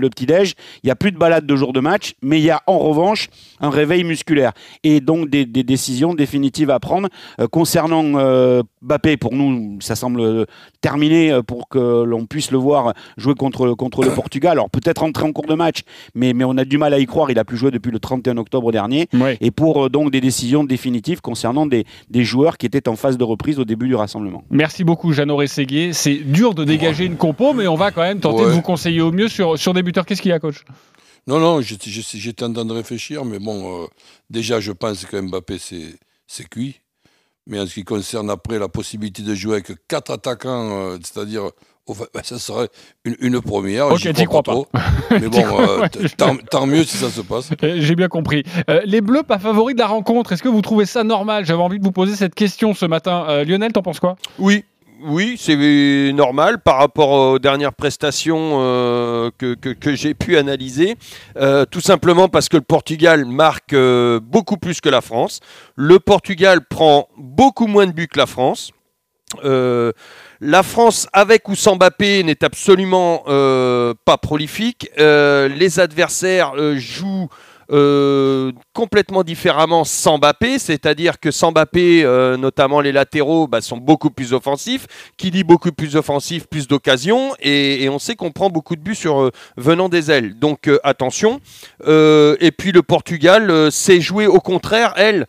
petit-déj, 0.09 0.53
il 0.83 0.88
n'y 0.88 0.91
a 0.91 0.95
plus 0.95 1.12
de 1.12 1.18
balade 1.18 1.45
de 1.45 1.56
jour 1.56 1.74
de 1.74 1.79
match, 1.79 2.13
mais 2.21 2.39
il 2.39 2.44
y 2.44 2.50
a 2.50 2.62
en 2.68 2.77
revanche 2.77 3.29
un 3.59 3.69
réveil 3.69 4.03
musculaire 4.03 4.51
et 4.83 5.00
donc 5.00 5.29
des, 5.29 5.45
décisions 5.45 6.13
définitives 6.13 6.69
à 6.69 6.79
prendre. 6.79 7.09
Concernant 7.51 8.03
Mbappé, 8.81 9.18
pour 9.18 9.33
nous, 9.33 9.77
ça 9.81 9.95
semble 9.95 10.45
terminé 10.81 11.31
euh, 11.31 11.42
pour 11.42 11.69
que 11.69 12.04
l'on 12.04 12.25
puisse 12.25 12.52
le 12.52 12.58
voir 12.58 12.94
jouer 13.18 13.34
contre, 13.36 13.72
contre 13.74 14.04
le 14.04 14.12
Portugal. 14.14 14.52
Alors 14.54 14.69
peut-être 14.69 15.04
entrer 15.04 15.25
en 15.25 15.31
cours 15.34 15.46
de 15.48 15.54
match, 15.56 15.81
mais, 16.16 16.34
mais 16.34 16.44
on 16.44 16.58
a 16.58 16.66
du 16.66 16.78
mal 16.78 16.94
à 16.94 17.00
y 17.00 17.06
croire. 17.06 17.31
Il 17.31 17.40
a 17.40 17.46
plus 17.46 17.58
joué 17.58 17.72
depuis 17.72 17.92
le 17.92 18.00
31 18.00 18.38
octobre 18.38 18.72
dernier. 18.72 19.08
Ouais. 19.14 19.38
Et 19.42 19.52
pour 19.52 19.86
euh, 19.86 19.90
donc 19.90 20.12
des 20.12 20.22
décisions 20.22 20.64
définitives 20.64 21.22
concernant 21.22 21.66
des, 21.66 21.86
des 22.10 22.24
joueurs 22.24 22.58
qui 22.58 22.66
étaient 22.66 22.88
en 22.88 22.96
phase 22.96 23.18
de 23.18 23.24
reprise 23.24 23.60
au 23.60 23.66
début 23.66 23.88
du 23.88 23.96
rassemblement. 23.96 24.44
Merci 24.50 24.84
beaucoup, 24.84 25.14
Jeannot 25.14 25.36
Rességuier. 25.38 25.94
C'est 25.94 26.16
dur 26.16 26.54
de 26.54 26.64
dégager 26.64 27.06
une 27.06 27.18
compo, 27.18 27.54
mais 27.54 27.68
on 27.68 27.75
va 27.75 27.92
quand 27.92 28.02
même 28.04 28.20
tenter 28.20 28.38
Ouais. 28.44 28.46
de 28.50 28.52
vous 28.52 28.62
conseiller 28.62 29.02
au 29.02 29.12
mieux 29.12 29.28
sur, 29.28 29.58
sur 29.58 29.74
des 29.74 29.81
buteurs. 29.84 30.06
Qu'est-ce 30.06 30.22
qu'il 30.22 30.30
y 30.30 30.34
a, 30.34 30.40
coach? 30.40 30.63
Non, 31.28 31.40
non, 31.40 31.60
j'étais 31.62 32.44
en 32.44 32.54
train 32.54 32.63
de 32.66 32.72
réfléchir, 32.74 33.25
mais 33.25 33.40
bon, 33.40 33.84
euh, 33.84 33.88
déjà, 34.30 34.60
je 34.60 34.72
pense 34.72 35.06
que 35.06 35.20
Mbappé, 35.20 35.58
c'est 35.60 35.96
c'est 36.28 36.48
cuit. 36.48 36.81
Mais 37.48 37.60
en 37.60 37.66
ce 37.66 37.74
qui 37.74 37.84
concerne 37.84 38.30
après 38.30 38.60
la 38.60 38.68
possibilité 38.68 39.22
de 39.24 39.34
jouer 39.34 39.54
avec 39.54 39.72
quatre 39.88 40.12
attaquants, 40.12 40.70
euh, 40.70 40.98
c'est-à-dire, 41.02 41.44
ben, 41.88 42.22
ça 42.24 42.38
serait 42.38 42.68
une, 43.06 43.16
une 43.22 43.42
première. 43.42 43.88
Ok, 43.88 44.12
t'y 44.14 44.26
crois 44.26 44.44
trop. 44.44 44.68
Mais 45.12 45.20
bon, 45.30 45.46
euh, 45.62 45.88
tant, 46.18 46.36
tant 46.36 46.68
mieux 46.68 46.84
si 46.84 46.98
ça 46.98 47.10
se 47.10 47.22
passe. 47.22 47.50
Euh, 47.64 47.78
J'ai 47.80 47.96
bien 47.96 48.10
compris. 48.10 48.44
Euh, 48.70 48.82
les 48.84 49.00
Bleus, 49.00 49.24
pas 49.24 49.40
favoris 49.40 49.76
de 49.76 49.80
la 49.80 49.88
rencontre. 49.88 50.34
Est-ce 50.34 50.44
que 50.44 50.50
vous 50.50 50.62
trouvez 50.62 50.86
ça 50.86 51.06
normal? 51.06 51.46
J'avais 51.46 51.62
envie 51.62 51.80
de 51.80 51.84
vous 51.86 51.94
poser 51.94 52.16
cette 52.18 52.36
question 52.36 52.74
ce 52.74 52.86
matin. 52.86 53.26
Euh, 53.30 53.46
Lionel, 53.46 53.72
t'en 53.72 53.82
penses 53.84 54.02
quoi? 54.02 54.18
Oui, 54.38 54.66
oui, 55.02 55.38
c'est 55.40 56.12
normal 56.14 56.60
par 56.60 56.78
rapport 56.78 57.10
aux 57.10 57.40
dernières 57.40 57.74
prestations 57.74 58.60
euh, 58.62 59.30
que, 59.38 59.96
j'ai 59.96 60.14
pu 60.14 60.38
analyser. 60.38 60.96
Euh, 61.38 61.66
tout 61.66 61.82
simplement 61.82 62.30
parce 62.30 62.50
que 62.50 62.58
le 62.58 62.64
Portugal 62.64 63.26
marque 63.26 63.74
euh, 63.74 64.20
beaucoup 64.22 64.58
plus 64.58 64.82
que 64.82 64.90
la 64.90 65.02
France. 65.02 65.40
Le 65.76 66.00
Portugal 66.00 66.62
prend 66.68 67.10
beaucoup 67.18 67.68
moins 67.68 67.86
de 67.86 67.92
buts 67.92 68.08
que 68.08 68.18
la 68.18 68.26
France. 68.26 68.72
La 70.40 70.64
France, 70.64 71.08
avec 71.12 71.50
ou 71.50 71.56
sans 71.56 71.76
Mbappé, 71.76 72.24
n'est 72.24 72.44
absolument 72.46 73.24
pas 73.26 74.18
prolifique. 74.18 74.90
Les 74.98 75.80
adversaires 75.80 76.54
jouent 76.78 77.28
euh, 77.72 78.52
complètement 78.74 79.24
différemment 79.24 79.84
sans 79.84 80.18
Mbappé, 80.19 80.58
c'est-à-dire 80.60 81.19
que 81.19 81.31
sans 81.31 81.52
Mbappé, 81.52 82.04
euh, 82.04 82.38
notamment 82.38 82.80
les 82.80 82.92
latéraux, 82.92 83.48
bah, 83.48 83.62
sont 83.62 83.78
beaucoup 83.78 84.10
plus 84.10 84.34
offensifs. 84.34 84.88
Qui 85.18 85.31
dit 85.31 85.44
beaucoup 85.44 85.72
plus 85.72 85.96
offensif, 85.96 86.48
plus 86.48 86.68
d'occasions, 86.68 87.34
et, 87.42 87.88
on 87.90 88.00
sait 88.00 88.16
qu'on 88.16 88.31
prend 88.31 88.50
beaucoup 88.50 88.75
de 88.75 88.81
buts 88.81 88.96
sur 88.96 89.22
euh, 89.22 89.31
venant 89.58 89.90
des 89.90 90.12
ailes. 90.12 90.38
Donc 90.38 90.69
attention. 90.84 91.40
Et 91.86 92.52
puis 92.58 92.72
le 92.72 92.81
Portugal 92.81 93.72
sait 93.72 94.02
jouer 94.02 94.28
au 94.28 94.40
contraire, 94.40 94.94
elle, 94.98 95.25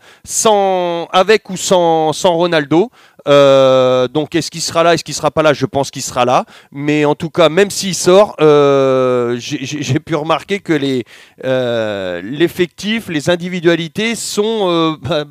avec 1.13 1.51
ou 1.51 1.57
sans 1.57 2.13
Ronaldo. 2.25 2.91
Euh, 3.27 4.07
donc 4.09 4.35
est-ce 4.35 4.51
qu'il 4.51 4.61
sera 4.61 4.83
là, 4.83 4.95
est-ce 4.95 5.05
qu'il 5.05 5.15
sera 5.15 5.31
pas 5.31 5.43
là? 5.43 5.53
Je 5.53 5.67
pense 5.67 5.91
qu'il 5.91 6.03
sera 6.03 6.25
là. 6.25 6.45
Mais 6.71 7.05
en 7.05 7.15
tout 7.15 7.31
cas, 7.31 7.49
même 7.49 7.71
s'il 7.71 7.95
sort, 7.95 8.37
euh, 8.41 9.37
j'ai 9.39 9.99
pu 10.01 10.15
remarquer 10.15 10.61
que 10.61 10.73
les 10.73 11.05
euh, 11.45 12.21
l'effectif, 12.23 13.09
les 13.09 13.31
individualités 13.31 14.15
sont 14.15 14.69
euh, 14.71 14.97
bah, 15.03 15.25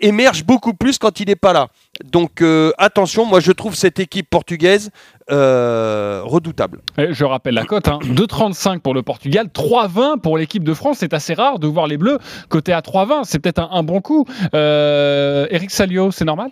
émergent 0.00 0.44
beaucoup 0.44 0.74
plus 0.74 0.98
quand 0.98 1.20
il 1.20 1.28
n'est 1.28 1.36
pas 1.36 1.52
là. 1.52 1.68
Donc 2.04 2.42
euh, 2.42 2.72
attention, 2.78 3.24
moi 3.24 3.40
je 3.40 3.52
trouve 3.52 3.74
cette 3.74 4.00
équipe 4.00 4.28
portugaise 4.28 4.90
euh, 5.30 6.20
redoutable. 6.24 6.80
Je 6.98 7.24
rappelle 7.24 7.54
la 7.54 7.64
cote, 7.64 7.88
hein. 7.88 8.00
2,35 8.02 8.80
pour 8.80 8.92
le 8.92 9.02
Portugal, 9.02 9.46
3,20 9.54 10.20
pour 10.20 10.36
l'équipe 10.36 10.64
de 10.64 10.74
France. 10.74 10.98
C'est 11.00 11.14
assez 11.14 11.34
rare 11.34 11.58
de 11.58 11.66
voir 11.66 11.86
les 11.86 11.96
Bleus 11.96 12.18
côté 12.48 12.72
à 12.72 12.80
3,20. 12.80 13.20
C'est 13.24 13.38
peut-être 13.38 13.60
un, 13.60 13.68
un 13.70 13.82
bon 13.82 14.00
coup. 14.00 14.26
Euh, 14.54 15.46
Eric 15.50 15.70
Salio, 15.70 16.10
c'est 16.10 16.24
normal? 16.24 16.50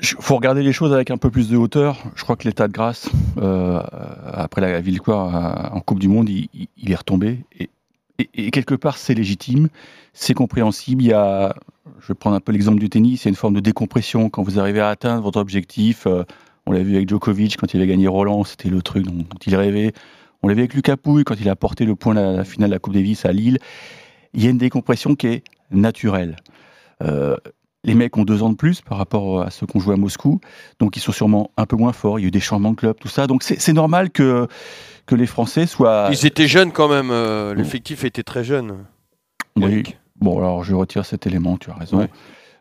Il 0.00 0.06
faut 0.20 0.36
regarder 0.36 0.62
les 0.62 0.72
choses 0.72 0.92
avec 0.92 1.10
un 1.10 1.16
peu 1.16 1.30
plus 1.30 1.48
de 1.48 1.56
hauteur. 1.56 1.98
Je 2.14 2.22
crois 2.22 2.36
que 2.36 2.44
l'état 2.44 2.68
de 2.68 2.72
grâce, 2.72 3.08
euh, 3.38 3.82
après 4.32 4.60
la 4.60 4.80
victoire 4.80 5.34
euh, 5.34 5.76
en 5.76 5.80
Coupe 5.80 5.98
du 5.98 6.08
Monde, 6.08 6.28
il, 6.28 6.68
est 6.86 6.94
retombé. 6.94 7.44
Et, 7.58 8.50
quelque 8.50 8.74
part, 8.74 8.98
c'est 8.98 9.14
légitime, 9.14 9.68
c'est 10.12 10.34
compréhensible. 10.34 11.02
Il 11.02 11.08
y 11.08 11.12
a, 11.12 11.54
je 12.00 12.08
vais 12.08 12.14
prendre 12.14 12.36
un 12.36 12.40
peu 12.40 12.52
l'exemple 12.52 12.78
du 12.78 12.90
tennis, 12.90 13.22
il 13.22 13.26
y 13.26 13.28
a 13.28 13.30
une 13.30 13.36
forme 13.36 13.54
de 13.54 13.60
décompression 13.60 14.28
quand 14.28 14.42
vous 14.42 14.58
arrivez 14.58 14.80
à 14.80 14.88
atteindre 14.88 15.22
votre 15.22 15.40
objectif. 15.40 16.06
Euh, 16.06 16.24
on 16.66 16.72
l'a 16.72 16.82
vu 16.82 16.96
avec 16.96 17.08
Djokovic 17.08 17.56
quand 17.56 17.72
il 17.72 17.78
avait 17.78 17.88
gagné 17.88 18.06
Roland, 18.06 18.44
c'était 18.44 18.68
le 18.68 18.82
truc 18.82 19.04
dont, 19.04 19.24
il 19.46 19.56
rêvait. 19.56 19.92
On 20.42 20.48
l'a 20.48 20.54
vu 20.54 20.60
avec 20.60 20.74
Lucas 20.74 20.96
Pouille 20.96 21.24
quand 21.24 21.40
il 21.40 21.48
a 21.48 21.56
porté 21.56 21.84
le 21.84 21.96
point 21.96 22.16
à 22.16 22.32
la 22.32 22.44
finale 22.44 22.70
de 22.70 22.74
la 22.74 22.78
Coupe 22.78 22.94
Davis 22.94 23.24
à 23.24 23.32
Lille. 23.32 23.58
Il 24.34 24.44
y 24.44 24.46
a 24.46 24.50
une 24.50 24.58
décompression 24.58 25.14
qui 25.14 25.26
est 25.26 25.44
naturelle. 25.70 26.36
Les 27.84 27.94
mecs 27.94 28.16
ont 28.16 28.24
deux 28.24 28.42
ans 28.42 28.50
de 28.50 28.56
plus 28.56 28.80
par 28.82 28.98
rapport 28.98 29.42
à 29.42 29.50
ceux 29.50 29.66
qu'on 29.66 29.80
jouait 29.80 29.94
à 29.94 29.96
Moscou, 29.96 30.40
donc 30.80 30.96
ils 30.96 31.00
sont 31.00 31.12
sûrement 31.12 31.50
un 31.56 31.64
peu 31.66 31.76
moins 31.76 31.92
forts. 31.92 32.18
Il 32.18 32.22
y 32.22 32.24
a 32.26 32.28
eu 32.28 32.30
des 32.30 32.40
changements 32.40 32.72
de 32.72 32.76
club, 32.76 32.96
tout 33.00 33.08
ça. 33.08 33.26
Donc 33.26 33.42
c'est 33.42 33.72
normal 33.72 34.10
que, 34.10 34.46
que 35.06 35.14
les 35.14 35.26
Français 35.26 35.66
soient. 35.66 36.08
Ils 36.12 36.26
étaient 36.26 36.46
jeunes 36.48 36.72
quand 36.72 36.88
même, 36.88 37.10
euh, 37.10 37.54
l'effectif 37.54 38.04
était 38.04 38.22
très 38.22 38.44
jeune. 38.44 38.84
Oui. 39.56 39.64
Eric. 39.72 39.98
Bon, 40.20 40.38
alors 40.38 40.62
je 40.64 40.74
retire 40.74 41.06
cet 41.06 41.26
élément, 41.26 41.56
tu 41.56 41.70
as 41.70 41.74
raison. 41.74 41.98
Ouais. 41.98 42.08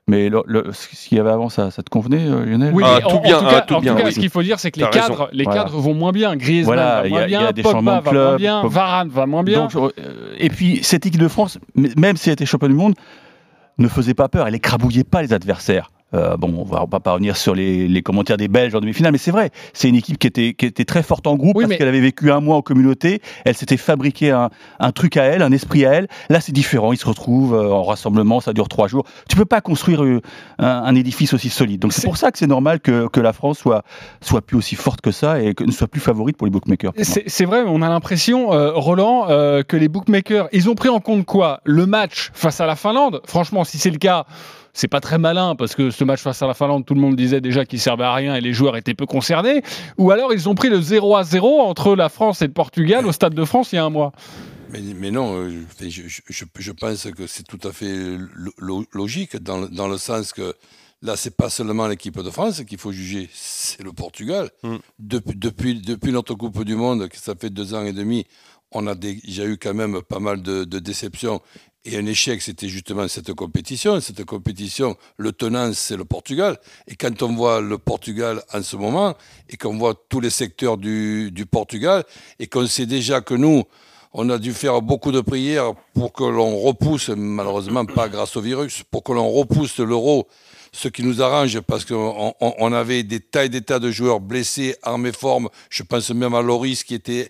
Mais 0.07 0.29
le- 0.29 0.41
le- 0.47 0.71
ce 0.71 0.87
qu'il 1.07 1.17
y 1.17 1.21
avait 1.21 1.29
avant, 1.29 1.49
ça, 1.49 1.69
ça 1.69 1.83
te 1.83 1.89
convenait, 1.91 2.25
euh, 2.25 2.43
Lionel? 2.43 2.73
Oui, 2.73 2.83
Ah, 2.83 2.97
en- 3.05 3.09
tout 3.09 3.17
en, 3.17 3.21
bien, 3.21 3.39
tout 3.39 3.45
ah, 3.47 3.51
cas, 3.51 3.61
tout 3.61 3.73
en 3.75 3.79
tout 3.81 3.85
cas, 3.95 4.05
oui. 4.05 4.11
ce 4.13 4.19
qu'il 4.19 4.29
faut 4.31 4.41
dire, 4.41 4.57
c'est 4.59 4.71
que 4.71 4.79
les 4.79 4.85
raison. 4.85 4.99
cadres, 5.09 5.29
les 5.33 5.43
Voilà. 5.43 5.63
cadres 5.63 5.77
vont 5.77 5.93
moins 5.93 6.11
bien. 6.11 6.35
Griezmann 6.35 6.75
Voilà, 6.77 7.03
va 7.03 7.09
moins 7.09 7.19
a- 7.21 7.25
il 7.27 7.31
y 7.31 7.35
a 7.35 7.39
bien, 7.41 7.51
des 7.51 7.61
Pogba 7.61 7.77
changements 7.77 7.97
de 7.97 8.03
va 8.05 8.11
moins 8.11 8.11
club, 8.29 8.37
bien, 8.39 8.63
Varane 8.65 9.09
va 9.09 9.25
moins 9.27 9.43
bien. 9.43 9.67
Donc, 9.67 9.75
euh, 9.75 10.33
et 10.39 10.49
puis, 10.49 10.79
cette 10.81 11.05
équipe 11.05 11.21
de 11.21 11.27
France, 11.27 11.59
même 11.75 12.17
si 12.17 12.29
elle 12.29 12.33
était 12.33 12.47
championne 12.47 12.71
du 12.71 12.77
monde, 12.77 12.95
ne 13.79 13.87
faisait 13.87 14.13
pas 14.13 14.29
peur. 14.29 14.47
Elle 14.47 14.55
écrabouillait 14.55 15.03
pas 15.03 15.21
les 15.21 15.33
adversaires. 15.33 15.89
Euh, 16.13 16.37
bon, 16.37 16.53
on 16.57 16.63
va, 16.63 16.87
pas 16.99 17.11
revenir 17.13 17.37
sur 17.37 17.53
les, 17.53 17.87
les 17.87 18.01
commentaires 18.01 18.37
des 18.37 18.47
Belges 18.47 18.73
en 18.73 18.79
demi-finale, 18.79 19.11
mais 19.11 19.17
c'est 19.19 19.29
vrai, 19.31 19.51
c'est 19.73 19.89
une 19.89 19.95
équipe 19.95 20.17
qui 20.17 20.25
était, 20.27 20.53
qui 20.53 20.65
était 20.65 20.85
très 20.85 21.03
forte 21.03 21.27
en 21.27 21.35
groupe 21.35 21.55
Oui, 21.55 21.63
parce 21.63 21.69
mais- 21.69 21.77
qu'elle 21.77 21.87
avait 21.87 21.99
vécu 21.99 22.31
un 22.31 22.39
mois 22.39 22.55
en 22.55 22.61
communauté, 22.63 23.21
elle 23.45 23.55
s'était 23.55 23.77
fabriqué 23.77 24.31
un, 24.31 24.49
un 24.79 24.91
truc 24.91 25.17
à 25.17 25.23
elle, 25.25 25.41
un 25.43 25.51
esprit 25.51 25.85
à 25.85 25.93
elle. 25.93 26.07
Là, 26.29 26.41
c'est 26.41 26.51
différent, 26.51 26.93
ils 26.93 26.97
se 26.97 27.05
retrouvent 27.05 27.53
euh, 27.53 27.69
en 27.71 27.83
rassemblement, 27.83 28.39
ça 28.39 28.53
dure 28.53 28.67
trois 28.67 28.87
jours. 28.87 29.05
Tu 29.29 29.35
peux 29.35 29.45
pas 29.45 29.61
construire 29.61 30.03
euh, 30.03 30.19
un, 30.57 30.67
un 30.67 30.95
édifice 30.95 31.33
aussi 31.33 31.49
solide. 31.49 31.79
Donc 31.81 31.93
c'est 31.93 32.05
pour 32.05 32.17
ça 32.17 32.31
que 32.31 32.39
c'est 32.39 32.47
normal 32.47 32.79
que, 32.79 33.07
que 33.07 33.19
la 33.19 33.33
France 33.33 33.59
soit, 33.59 33.83
soit 34.21 34.41
plus 34.41 34.57
aussi 34.57 34.75
forte 34.75 35.01
que 35.01 35.11
ça 35.11 35.41
et 35.41 35.53
que 35.53 35.63
ne 35.63 35.71
soit 35.71 35.87
plus 35.87 36.01
favorite 36.01 36.37
pour 36.37 36.47
les 36.47 36.51
bookmakers. 36.51 36.93
C'est 37.03 37.23
c'est 37.29 37.45
vrai, 37.45 37.63
on 37.67 37.81
a 37.83 37.89
l'impression, 37.89 38.51
euh, 38.53 38.71
Roland, 38.73 39.27
euh, 39.29 39.61
que 39.61 39.77
les 39.77 39.87
bookmakers, 39.87 40.47
ils 40.53 40.69
ont 40.69 40.75
pris 40.75 40.89
en 40.89 40.99
compte 40.99 41.25
quoi? 41.25 41.61
Le 41.65 41.85
match 41.85 42.31
face 42.33 42.59
à 42.61 42.65
la 42.65 42.75
Finlande? 42.75 43.21
Franchement, 43.25 43.63
si 43.63 43.77
c'est 43.77 43.91
le 43.91 43.97
cas, 43.97 44.25
c'est 44.79 44.87
pas 44.87 45.01
très 45.01 45.17
malin 45.17 45.55
parce 45.55 45.75
que 45.75 45.91
ce 45.91 46.03
match 46.03 46.21
face 46.21 46.41
à 46.41 46.47
la 46.47 46.53
Finlande, 46.53 46.85
tout 46.85 46.93
le 46.93 47.01
monde 47.01 47.15
disait 47.15 47.41
déjà 47.41 47.65
qu'il 47.65 47.79
servait 47.79 48.05
à 48.05 48.13
rien 48.13 48.35
et 48.35 48.41
les 48.41 48.53
joueurs 48.53 48.77
étaient 48.77 48.93
peu 48.93 49.05
concernés. 49.05 49.61
Ou 49.97 50.11
alors 50.11 50.33
ils 50.33 50.47
ont 50.47 50.55
pris 50.55 50.69
le 50.69 50.79
0 50.81 51.15
à 51.15 51.23
0 51.23 51.61
entre 51.61 51.95
la 51.95 52.09
France 52.09 52.41
et 52.41 52.47
le 52.47 52.53
Portugal 52.53 53.05
au 53.05 53.11
Stade 53.11 53.33
de 53.33 53.45
France 53.45 53.73
il 53.73 53.75
y 53.75 53.79
a 53.79 53.85
un 53.85 53.89
mois. 53.89 54.11
Mais, 54.71 54.81
mais 54.95 55.11
non, 55.11 55.35
euh, 55.35 55.51
je, 55.81 55.87
je- 56.07 56.21
je- 56.29 56.45
je 56.59 56.71
pense 56.71 57.07
que 57.15 57.27
c'est 57.27 57.43
tout 57.43 57.59
à 57.67 57.71
fait 57.71 57.91
lo- 58.35 58.53
lo- 58.59 58.85
logique 58.93 59.35
dans, 59.37 59.57
le- 59.61 59.67
dans 59.67 59.87
le 59.87 59.97
sens 59.97 60.31
que 60.31 60.53
là, 61.01 61.15
c'est 61.15 61.35
pas 61.35 61.49
seulement 61.49 61.87
l'équipe 61.87 62.19
de 62.21 62.29
France 62.29 62.61
qu'il 62.63 62.77
faut 62.77 62.91
juger, 62.91 63.29
c'est 63.33 63.81
le 63.83 63.91
Portugal. 63.93 64.49
Mm. 64.63 64.75
Depuis, 64.99 65.35
depuis, 65.35 65.73
depuis 65.81 66.11
notre 66.11 66.35
Coupe 66.35 66.63
du 66.63 66.75
Monde, 66.75 67.07
que 67.09 67.17
ça 67.17 67.33
fait 67.39 67.49
deux 67.49 67.73
ans 67.73 67.83
et 67.83 67.93
demi, 67.93 68.25
on 68.71 68.85
a 68.85 68.93
déjà 68.93 69.45
eu 69.45 69.57
quand 69.57 69.73
même 69.73 70.01
pas 70.03 70.19
mal 70.19 70.43
de, 70.43 70.63
de 70.65 70.77
déceptions. 70.77 71.41
Et 71.91 71.97
un 71.97 72.05
échec, 72.05 72.39
c'était 72.39 72.69
justement 72.69 73.07
cette 73.07 73.33
compétition. 73.33 73.99
Cette 73.99 74.23
compétition, 74.23 74.95
le 75.17 75.31
tenant, 75.31 75.73
c'est 75.73 75.97
le 75.97 76.05
Portugal. 76.05 76.59
Et 76.87 76.95
quand 76.95 77.23
on 77.23 77.33
voit 77.33 77.61
le 77.61 77.79
Portugal 77.79 78.43
en 78.53 78.61
ce 78.61 78.75
moment, 78.75 79.15
et 79.49 79.57
qu'on 79.57 79.75
voit 79.75 79.95
tous 80.07 80.19
les 80.19 80.29
secteurs 80.29 80.77
du, 80.77 81.31
du 81.31 81.47
Portugal, 81.47 82.03
et 82.37 82.45
qu'on 82.45 82.67
sait 82.67 82.85
déjà 82.85 83.21
que 83.21 83.33
nous, 83.33 83.63
on 84.13 84.29
a 84.29 84.37
dû 84.37 84.53
faire 84.53 84.83
beaucoup 84.83 85.11
de 85.11 85.21
prières 85.21 85.73
pour 85.95 86.13
que 86.13 86.23
l'on 86.23 86.59
repousse, 86.59 87.09
malheureusement 87.09 87.85
pas 87.85 88.07
grâce 88.07 88.37
au 88.37 88.41
virus, 88.41 88.83
pour 88.91 89.03
que 89.03 89.11
l'on 89.11 89.27
repousse 89.27 89.79
l'euro, 89.79 90.27
ce 90.71 90.87
qui 90.87 91.03
nous 91.03 91.21
arrange 91.21 91.59
parce 91.61 91.85
qu'on 91.85 92.33
on- 92.39 92.53
on 92.57 92.73
avait 92.73 93.03
des 93.03 93.19
tas 93.19 93.45
et 93.45 93.49
des 93.49 93.61
tas 93.61 93.79
de 93.79 93.91
joueurs 93.91 94.19
blessés 94.19 94.75
en 94.83 94.97
méforme. 94.97 95.49
Je 95.69 95.83
pense 95.83 96.09
même 96.11 96.33
à 96.33 96.41
Loris 96.41 96.83
qui 96.83 96.95
était, 96.95 97.29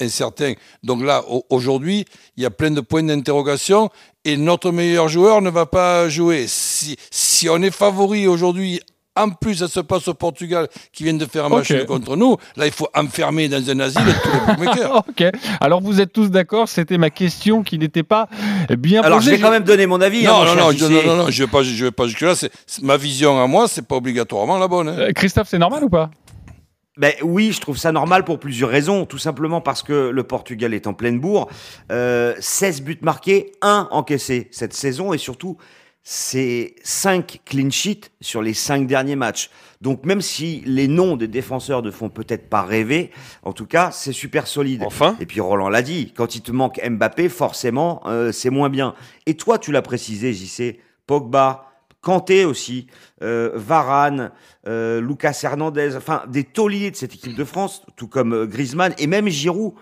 incertain. 0.00 0.54
Donc 0.82 1.02
là, 1.02 1.24
au- 1.28 1.44
aujourd'hui, 1.50 2.04
il 2.36 2.42
y 2.42 2.46
a 2.46 2.50
plein 2.50 2.70
de 2.70 2.80
points 2.80 3.02
d'interrogation 3.02 3.90
et 4.24 4.36
notre 4.36 4.70
meilleur 4.72 5.08
joueur 5.08 5.40
ne 5.42 5.50
va 5.50 5.66
pas 5.66 6.08
jouer. 6.08 6.46
Si 6.48 7.48
on 7.48 7.62
est 7.62 7.70
favori 7.70 8.26
aujourd'hui, 8.26 8.80
en 9.16 9.30
plus, 9.30 9.56
ça 9.56 9.68
se 9.68 9.80
passe 9.80 10.06
au 10.08 10.14
Portugal 10.14 10.68
qui 10.92 11.04
vient 11.04 11.14
de 11.14 11.24
faire 11.26 11.46
un 11.46 11.48
match 11.48 11.72
contre 11.86 12.16
nous. 12.16 12.36
Là, 12.56 12.66
il 12.66 12.72
faut 12.72 12.88
enfermer 12.94 13.48
dans 13.48 13.68
un 13.70 13.80
asile 13.80 14.02
tous 14.22 14.30
les 14.32 14.54
bookmakers. 14.54 14.96
ok, 15.08 15.24
alors 15.60 15.80
vous 15.80 16.00
êtes 16.00 16.12
tous 16.12 16.30
d'accord, 16.30 16.68
c'était 16.68 16.98
ma 16.98 17.10
question 17.10 17.62
qui 17.62 17.78
n'était 17.78 18.02
pas 18.02 18.28
bien 18.78 19.02
Alors, 19.02 19.20
je 19.20 19.26
posée. 19.26 19.36
vais 19.36 19.42
quand 19.42 19.50
même 19.50 19.64
donner 19.64 19.86
mon 19.86 20.00
avis. 20.00 20.26
hein, 20.26 20.30
Non, 20.32 20.44
non, 20.44 20.54
non, 20.54 20.70
je, 20.72 20.84
non, 20.86 21.02
non, 21.06 21.16
non, 21.24 21.30
je 21.30 21.42
vais 21.44 21.50
pas, 21.50 21.62
je 21.62 21.84
vais 21.84 21.90
pas 21.90 22.06
jusque 22.06 22.20
là. 22.20 22.34
C'est 22.34 22.50
c'est 22.66 22.82
ma 22.82 22.96
vision 22.96 23.42
à 23.42 23.46
moi, 23.46 23.66
c'est 23.68 23.86
pas 23.86 23.96
obligatoirement 23.96 24.58
la 24.58 24.68
bonne. 24.68 24.88
hein. 24.88 24.96
Euh, 24.98 25.12
Christophe, 25.12 25.48
c'est 25.48 25.58
normal 25.58 25.84
ou 25.84 25.88
pas? 25.88 26.10
Ben 26.98 27.12
oui, 27.22 27.52
je 27.52 27.60
trouve 27.60 27.76
ça 27.76 27.92
normal 27.92 28.24
pour 28.24 28.38
plusieurs 28.40 28.70
raisons. 28.70 29.04
Tout 29.04 29.18
simplement 29.18 29.60
parce 29.60 29.82
que 29.82 30.08
le 30.08 30.22
Portugal 30.22 30.72
est 30.72 30.86
en 30.86 30.94
pleine 30.94 31.20
bourre. 31.20 31.48
Euh, 31.92 32.32
16 32.40 32.80
buts 32.82 32.98
marqués, 33.02 33.52
1 33.60 33.88
encaissé 33.90 34.48
cette 34.50 34.72
saison 34.72 35.12
et 35.12 35.18
surtout, 35.18 35.58
c'est 36.08 36.76
5 36.84 37.40
clean 37.44 37.68
sheets 37.68 38.12
sur 38.20 38.40
les 38.40 38.54
5 38.54 38.86
derniers 38.86 39.16
matchs. 39.16 39.50
Donc 39.80 40.06
même 40.06 40.20
si 40.20 40.62
les 40.64 40.86
noms 40.86 41.16
des 41.16 41.26
défenseurs 41.26 41.82
ne 41.82 41.90
font 41.90 42.10
peut-être 42.10 42.48
pas 42.48 42.62
rêver, 42.62 43.10
en 43.42 43.52
tout 43.52 43.66
cas, 43.66 43.90
c'est 43.90 44.12
super 44.12 44.46
solide. 44.46 44.84
Enfin. 44.86 45.16
Et 45.18 45.26
puis 45.26 45.40
Roland 45.40 45.68
l'a 45.68 45.82
dit, 45.82 46.12
quand 46.16 46.36
il 46.36 46.42
te 46.42 46.52
manque 46.52 46.80
Mbappé, 46.80 47.28
forcément, 47.28 48.02
euh, 48.06 48.30
c'est 48.30 48.50
moins 48.50 48.70
bien. 48.70 48.94
Et 49.26 49.34
toi, 49.34 49.58
tu 49.58 49.72
l'as 49.72 49.82
précisé, 49.82 50.32
JC, 50.32 50.78
Pogba, 51.08 51.72
Kanté 52.02 52.44
aussi, 52.44 52.86
euh, 53.22 53.50
Varane, 53.56 54.30
euh, 54.68 55.00
Lucas 55.00 55.36
Hernandez, 55.42 55.96
enfin 55.96 56.22
des 56.28 56.44
tauliers 56.44 56.92
de 56.92 56.96
cette 56.96 57.14
équipe 57.14 57.34
de 57.34 57.44
France, 57.44 57.82
tout 57.96 58.06
comme 58.06 58.46
Griezmann 58.46 58.94
et 58.98 59.08
même 59.08 59.26
Giroud, 59.26 59.74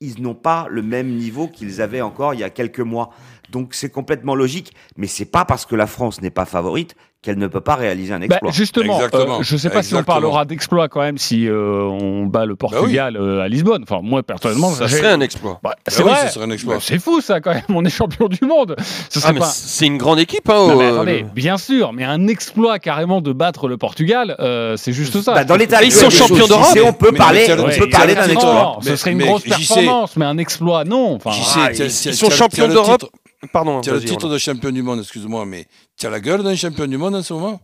ils 0.00 0.22
n'ont 0.22 0.34
pas 0.34 0.66
le 0.70 0.82
même 0.82 1.14
niveau 1.14 1.46
qu'ils 1.46 1.82
avaient 1.82 2.00
encore 2.00 2.32
il 2.34 2.40
y 2.40 2.44
a 2.44 2.50
quelques 2.50 2.80
mois. 2.80 3.10
Donc 3.50 3.74
c'est 3.74 3.90
complètement 3.90 4.34
logique, 4.34 4.74
mais 4.96 5.06
c'est 5.06 5.26
pas 5.26 5.44
parce 5.44 5.66
que 5.66 5.76
la 5.76 5.86
France 5.86 6.22
n'est 6.22 6.30
pas 6.30 6.46
favorite 6.46 6.94
qu'elle 7.22 7.36
ne 7.38 7.46
peut 7.48 7.60
pas 7.60 7.74
réaliser 7.74 8.14
un 8.14 8.18
Bah, 8.20 8.24
exploit. 8.26 8.50
justement, 8.50 8.98
euh, 8.98 9.38
je 9.42 9.54
ne 9.54 9.58
sais 9.58 9.68
pas 9.68 9.82
si 9.82 9.94
on 9.94 10.02
parlera 10.02 10.46
d'exploit 10.46 10.88
quand 10.88 11.00
même 11.02 11.18
si 11.18 11.46
euh, 11.48 11.82
on 11.82 12.24
bat 12.24 12.46
le 12.46 12.56
Portugal 12.56 13.16
euh, 13.18 13.42
à 13.42 13.48
Lisbonne. 13.48 13.82
Enfin, 13.82 14.00
moi 14.02 14.22
personnellement, 14.22 14.70
Ça 14.70 14.88
serait 14.88 15.08
un 15.12 15.20
exploit. 15.20 15.60
Bah, 15.62 15.70
Bah 15.74 15.76
c'est 15.86 16.02
oui, 16.02 16.08
vrai. 16.10 16.28
ce 16.28 16.34
serait 16.34 16.46
un 16.46 16.50
exploit. 16.50 16.76
Bah, 16.76 16.80
c'est 16.82 16.98
fou 16.98 17.20
ça 17.20 17.40
quand 17.40 17.52
même. 17.52 17.62
On 17.68 17.84
est 17.84 17.90
champion 17.90 18.26
du 18.28 18.44
monde. 18.46 18.74
Ce 19.10 19.20
Ah, 19.22 19.34
pas. 19.34 19.44
c'est 19.44 19.86
une 19.86 19.98
grande 19.98 20.18
équipe. 20.18 20.48
Hein, 20.48 20.66
Non, 20.68 20.76
mais 20.78 20.86
attendez, 20.86 21.18
le- 21.20 21.26
bien 21.28 21.58
sûr, 21.58 21.92
mais 21.92 22.04
un 22.04 22.26
exploit 22.26 22.78
carrément 22.78 23.20
de 23.20 23.32
battre 23.34 23.68
le 23.68 23.76
Portugal, 23.76 24.36
euh, 24.40 24.76
c'est 24.78 24.92
juste 24.92 25.20
ça. 25.20 25.34
Bah, 25.34 25.44
dans 25.44 25.56
l'état 25.56 25.82
ils 25.82 25.92
sont 25.92 26.08
champions 26.08 26.46
d'Europe. 26.46 26.68
On 26.86 26.92
peut 26.94 27.10
Mais- 27.12 27.18
parler, 27.18 27.44
mais 27.48 27.60
on 27.60 27.78
peut 27.78 27.90
parler 27.90 28.14
d'un 28.14 28.28
exploit. 28.28 28.54
Non, 28.54 28.80
ce 28.80 28.96
serait 28.96 29.12
une 29.12 29.18
grosse 29.18 29.42
performance, 29.42 30.16
mais 30.16 30.24
un 30.24 30.38
exploit, 30.38 30.84
non. 30.84 31.18
Ah, 31.26 31.68
ils- 31.72 31.90
sont 31.90 32.30
champions 32.30 32.68
d'Europe. 32.68 33.04
Pardon. 33.52 33.80
Tu 33.80 33.90
as 33.90 33.94
le 33.94 34.00
titre 34.00 34.28
de 34.28 34.38
champion 34.38 34.70
du 34.70 34.82
monde, 34.82 35.00
excuse-moi, 35.00 35.46
mais 35.46 35.66
tu 35.98 36.06
as 36.06 36.10
la 36.10 36.20
gueule 36.20 36.42
d'un 36.42 36.54
champion 36.56 36.86
du 36.86 36.96
monde 36.98 37.14
en 37.14 37.22
ce 37.22 37.32
moment? 37.32 37.60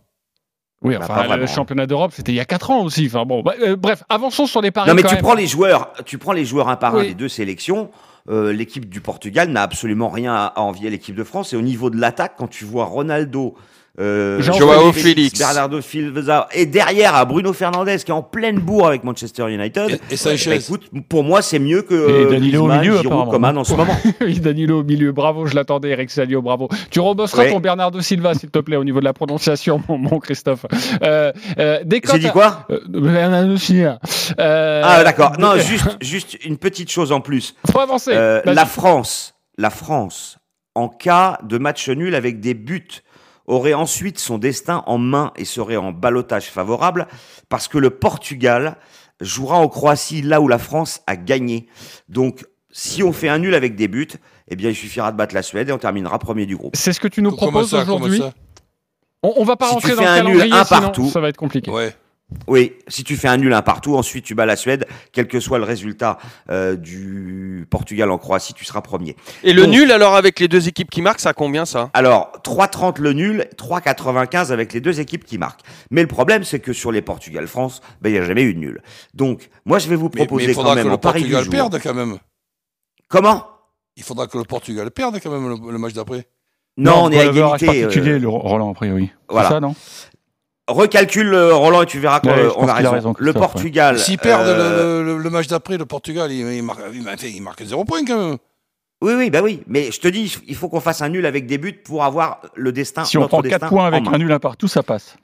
Oui, 0.83 0.95
Bah, 0.95 1.01
enfin, 1.03 1.21
le 1.23 1.27
vraiment. 1.27 1.47
championnat 1.47 1.87
d'Europe, 1.87 2.11
c'était 2.15 2.31
il 2.31 2.35
y 2.35 2.39
a 2.39 2.45
4 2.45 2.69
ans 2.71 2.83
aussi. 2.83 3.05
Enfin 3.07 3.25
bon, 3.25 3.41
bah, 3.41 3.53
euh, 3.61 3.75
bref, 3.75 4.03
avançons 4.09 4.45
sur 4.45 4.61
les 4.61 4.71
paris. 4.71 4.87
Non, 4.89 4.95
mais 4.95 5.01
quand 5.01 5.09
tu 5.09 5.15
même. 5.15 5.23
prends 5.23 5.33
les 5.35 5.47
joueurs, 5.47 5.91
tu 6.05 6.17
prends 6.17 6.33
les 6.33 6.45
joueurs 6.45 6.69
un 6.69 6.75
par 6.75 6.95
un 6.95 7.03
des 7.03 7.13
deux 7.15 7.29
sélections. 7.29 7.89
euh, 8.29 8.51
l'équipe 8.51 8.89
du 8.89 8.99
Portugal 9.01 9.49
n'a 9.49 9.61
absolument 9.61 10.09
rien 10.09 10.33
à, 10.33 10.45
à 10.47 10.59
envier 10.61 10.87
à 10.87 10.91
l'équipe 10.91 11.15
de 11.15 11.23
France. 11.23 11.53
Et 11.53 11.55
au 11.55 11.61
niveau 11.61 11.89
de 11.89 11.97
l'attaque, 11.97 12.33
quand 12.37 12.47
tu 12.47 12.65
vois 12.65 12.85
Ronaldo, 12.85 13.55
euh, 13.99 14.41
Joao 14.41 14.91
Félix. 14.93 15.39
Bernardo 15.39 15.81
Silva, 15.81 16.47
et 16.53 16.65
derrière 16.65 17.15
à 17.15 17.25
Bruno 17.25 17.53
Fernandes 17.53 17.87
qui 17.97 18.11
est 18.11 18.13
en 18.13 18.21
pleine 18.21 18.59
bourre 18.59 18.87
avec 18.87 19.03
Manchester 19.03 19.51
United. 19.51 19.99
Et, 20.09 20.13
et 20.13 20.17
Sanchez. 20.17 20.49
bah, 20.51 20.55
écoute, 20.57 20.83
pour 21.09 21.23
moi, 21.23 21.41
c'est 21.41 21.59
mieux 21.59 21.81
que 21.81 21.93
Et 21.95 22.25
euh, 22.25 22.29
Danilo 22.29 22.65
au 22.65 22.67
milieu, 22.67 22.83
Giroud, 22.97 23.05
apparemment. 23.07 23.31
Coman 23.31 23.57
en 23.57 23.63
ce 23.63 23.73
moment. 23.73 23.95
oui, 24.21 24.39
Danilo 24.39 24.81
au 24.81 24.83
milieu, 24.83 25.11
bravo, 25.11 25.45
je 25.47 25.55
l'attendais, 25.55 25.89
Eric 25.89 26.09
Salio, 26.11 26.41
bravo. 26.41 26.69
Tu 26.91 26.99
rebosseras 26.99 27.43
Ouais. 27.43 27.51
ton 27.51 27.59
Bernardo 27.59 27.99
Silva, 28.01 28.33
s'il 28.33 28.49
te 28.49 28.59
plaît, 28.59 28.77
au 28.77 28.83
niveau 28.83 28.99
de 28.99 29.05
la 29.05 29.13
prononciation, 29.13 29.81
mon, 29.87 29.97
mon 29.97 30.19
Christophe. 30.19 30.65
Euh, 31.01 31.31
euh, 31.59 31.79
J'ai 32.11 32.19
dit 32.19 32.29
quoi 32.31 32.65
Euh, 32.69 32.79
Bernardo 32.87 33.57
Silva. 33.57 33.99
Euh, 34.39 34.81
Ah 34.83 35.03
d'accord. 35.03 35.33
Non, 35.39 35.57
juste, 35.57 35.97
juste 36.01 36.37
une 36.45 36.57
petite 36.57 36.91
chose 36.91 37.11
en 37.11 37.21
plus. 37.21 37.55
Faut 37.71 37.79
avancer. 37.79 38.11
Euh, 38.13 38.41
la 38.45 38.65
France, 38.65 39.33
la 39.57 39.69
France, 39.69 40.37
en 40.75 40.87
cas 40.87 41.39
de 41.43 41.57
match 41.57 41.89
nul 41.89 42.13
avec 42.15 42.39
des 42.39 42.53
buts, 42.53 42.87
aurait 43.47 43.73
ensuite 43.73 44.19
son 44.19 44.37
destin 44.37 44.83
en 44.85 44.97
main 44.97 45.31
et 45.37 45.45
serait 45.45 45.77
en 45.77 45.91
balotage 45.91 46.45
favorable 46.45 47.07
parce 47.49 47.67
que 47.67 47.77
le 47.77 47.89
Portugal 47.89 48.77
jouera 49.21 49.57
en 49.57 49.67
Croatie 49.67 50.21
là 50.21 50.41
où 50.41 50.47
la 50.47 50.59
France 50.59 51.01
a 51.07 51.15
gagné. 51.15 51.67
Donc, 52.09 52.45
si 52.71 53.01
on 53.01 53.13
fait 53.13 53.29
un 53.29 53.39
nul 53.39 53.55
avec 53.55 53.75
des 53.75 53.87
buts, 53.87 54.07
eh 54.49 54.55
bien, 54.55 54.69
il 54.69 54.75
suffira 54.75 55.11
de 55.11 55.17
battre 55.17 55.33
la 55.33 55.41
Suède 55.41 55.69
et 55.69 55.71
on 55.71 55.77
terminera 55.79 56.19
premier 56.19 56.45
du 56.45 56.55
groupe. 56.55 56.75
C'est 56.75 56.93
ce 56.93 56.99
que 56.99 57.07
tu 57.07 57.21
nous 57.21 57.31
proposes 57.35 57.73
aujourd'hui. 57.73 58.21
On, 59.23 59.33
on 59.37 59.43
va 59.43 59.55
pas 59.55 59.67
Si 59.69 59.73
rentrer 59.73 59.89
tu 59.91 59.95
dans 59.95 60.01
le 60.03 60.07
un 60.07 60.13
nul, 60.23 60.23
calendrier, 60.25 60.53
un 60.53 60.63
sinon 60.63 60.79
partout. 60.81 61.09
ça 61.09 61.19
va 61.19 61.29
être 61.29 61.37
compliqué. 61.37 61.71
Ouais. 61.71 61.95
Oui, 62.47 62.73
si 62.89 63.05
tu 63.05 63.15
fais 63.15 63.29
un 63.29 63.37
nul 63.37 63.53
un 63.53 63.61
partout, 63.61 63.95
ensuite 63.95 64.25
tu 64.25 64.35
bats 64.35 64.45
la 64.45 64.57
Suède, 64.57 64.85
quel 65.13 65.27
que 65.29 65.39
soit 65.39 65.59
le 65.59 65.63
résultat 65.63 66.17
euh, 66.49 66.75
du 66.75 67.65
Portugal 67.69 68.11
en 68.11 68.17
Croatie, 68.17 68.53
tu 68.53 68.65
seras 68.65 68.81
premier. 68.81 69.15
Et 69.43 69.53
le 69.53 69.63
Donc- 69.63 69.71
nul, 69.71 69.91
alors, 69.93 70.13
avec 70.15 70.39
les 70.41 70.49
deux 70.49 70.67
équipes 70.67 70.89
qui 70.89 71.01
marquent, 71.01 71.21
ça 71.21 71.29
a 71.29 71.33
combien 71.33 71.65
ça? 71.65 71.89
Alors, 71.93 72.33
3,30 72.43 72.99
le 72.99 73.13
nul, 73.13 73.47
3,95 73.57 74.51
avec 74.51 74.73
les 74.73 74.81
deux 74.81 74.99
équipes 74.99 75.23
qui 75.23 75.37
marquent. 75.37 75.61
Mais 75.89 76.01
le 76.01 76.07
problème, 76.09 76.43
c'est 76.43 76.59
que 76.59 76.73
sur 76.73 76.91
les 76.91 77.01
Portugal-France, 77.01 77.79
ben, 78.01 78.09
il 78.09 78.13
n'y 78.13 78.19
a 78.19 78.25
jamais 78.25 78.43
eu 78.43 78.53
de 78.53 78.59
nul. 78.59 78.81
Donc, 79.13 79.49
moi, 79.65 79.79
je 79.79 79.87
vais 79.87 79.95
vous 79.95 80.09
Mais, 80.13 80.19
mais 80.21 80.25
proposer 80.27 80.49
il 80.49 80.53
faudra 80.53 80.71
quand 80.71 80.75
que 80.81 80.83
même 80.83 80.91
le 80.91 80.97
pari 80.97 81.23
du 81.23 81.31
Portugal 81.31 81.49
perde 81.69 81.79
quand 81.81 81.93
même. 81.93 82.17
Comment? 83.07 83.47
Il 83.95 84.03
faudra 84.03 84.27
que 84.27 84.37
le 84.37 84.43
Portugal 84.43 84.91
perde 84.91 85.17
quand 85.23 85.31
même 85.31 85.47
le, 85.47 85.71
le 85.71 85.77
match 85.77 85.93
d'après. 85.93 86.27
Non, 86.75 87.05
on 87.05 87.09
est 87.11 87.19
à 87.19 87.23
le 87.23 87.29
égalité. 87.37 87.65
particulier, 87.83 88.11
euh, 88.11 88.19
le 88.19 88.27
Roland, 88.29 88.71
après, 88.71 88.91
oui. 88.91 89.09
voilà. 89.29 89.47
C'est 89.47 89.53
ça, 89.55 89.59
non? 89.61 89.73
Recalcule, 90.67 91.33
euh, 91.33 91.53
Roland, 91.55 91.81
et 91.83 91.85
tu 91.85 91.99
verras 91.99 92.19
qu'on 92.19 92.29
Ouais, 92.29 92.47
on 92.55 92.61
pense 92.61 92.69
a 92.69 92.73
raison. 92.73 92.91
raison, 92.91 93.13
Le. 93.17 93.33
Portugal. 93.33 93.97
S'ils 93.99 94.17
perdent 94.17 94.47
euh, 94.47 95.03
le, 95.03 95.13
le- 95.17 95.23
le 95.23 95.29
match 95.29 95.47
d'après, 95.47 95.77
le 95.77 95.85
Portugal, 95.85 96.31
il, 96.31 96.39
il 96.51 96.63
marque, 96.63 96.79
il, 96.93 97.01
marque- 97.03 97.23
il 97.23 97.41
marque 97.41 97.63
zéro 97.63 97.85
point 97.85 98.03
quand 98.05 98.29
même. 98.29 98.37
Oui, 99.01 99.13
oui, 99.15 99.29
bah 99.29 99.41
oui. 99.43 99.61
Mais 99.67 99.91
je 99.91 99.99
te 99.99 100.07
dis, 100.07 100.35
il 100.47 100.55
faut 100.55 100.69
qu'on 100.69 100.79
fasse 100.79 101.01
un 101.01 101.09
nul 101.09 101.25
avec 101.25 101.45
des 101.45 101.57
buts 101.59 101.73
pour 101.83 102.03
avoir 102.03 102.41
le 102.55 102.71
destin. 102.71 103.05
Si 103.05 103.17
on 103.17 103.27
prend 103.27 103.41
destin 103.41 103.59
4 103.59 103.69
points 103.69 103.85
avec 103.85 104.07
un 104.07 104.17
nul 104.17 104.31
un 104.31 104.39
partout, 104.39 104.67
ça 104.67 104.81
passe. 104.83 105.17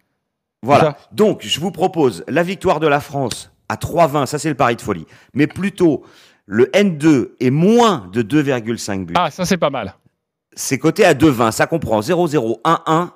Voilà. 0.61 0.83
Ça. 0.83 0.97
Donc, 1.11 1.41
je 1.41 1.59
vous 1.59 1.71
propose 1.71 2.23
la 2.27 2.43
victoire 2.43 2.79
de 2.79 2.87
la 2.87 2.99
France 2.99 3.51
à 3.69 3.75
3,20. 3.75 4.27
Ça, 4.27 4.37
c'est 4.39 4.49
le 4.49 4.55
pari 4.55 4.75
de 4.75 4.81
folie. 4.81 5.07
Mais 5.33 5.47
plutôt 5.47 6.03
le 6.45 6.65
N2 6.67 7.31
est 7.39 7.49
moins 7.49 8.07
de 8.13 8.21
2,5 8.21 9.05
buts. 9.05 9.13
Ah, 9.17 9.31
ça 9.31 9.43
c'est 9.45 9.57
pas 9.57 9.69
mal. 9.71 9.95
C'est 10.55 10.77
coté 10.77 11.03
à 11.03 11.13
2,20. 11.15 11.51
Ça 11.51 11.65
comprend 11.65 11.99
0-0, 11.99 12.61
1-1, 12.63 13.09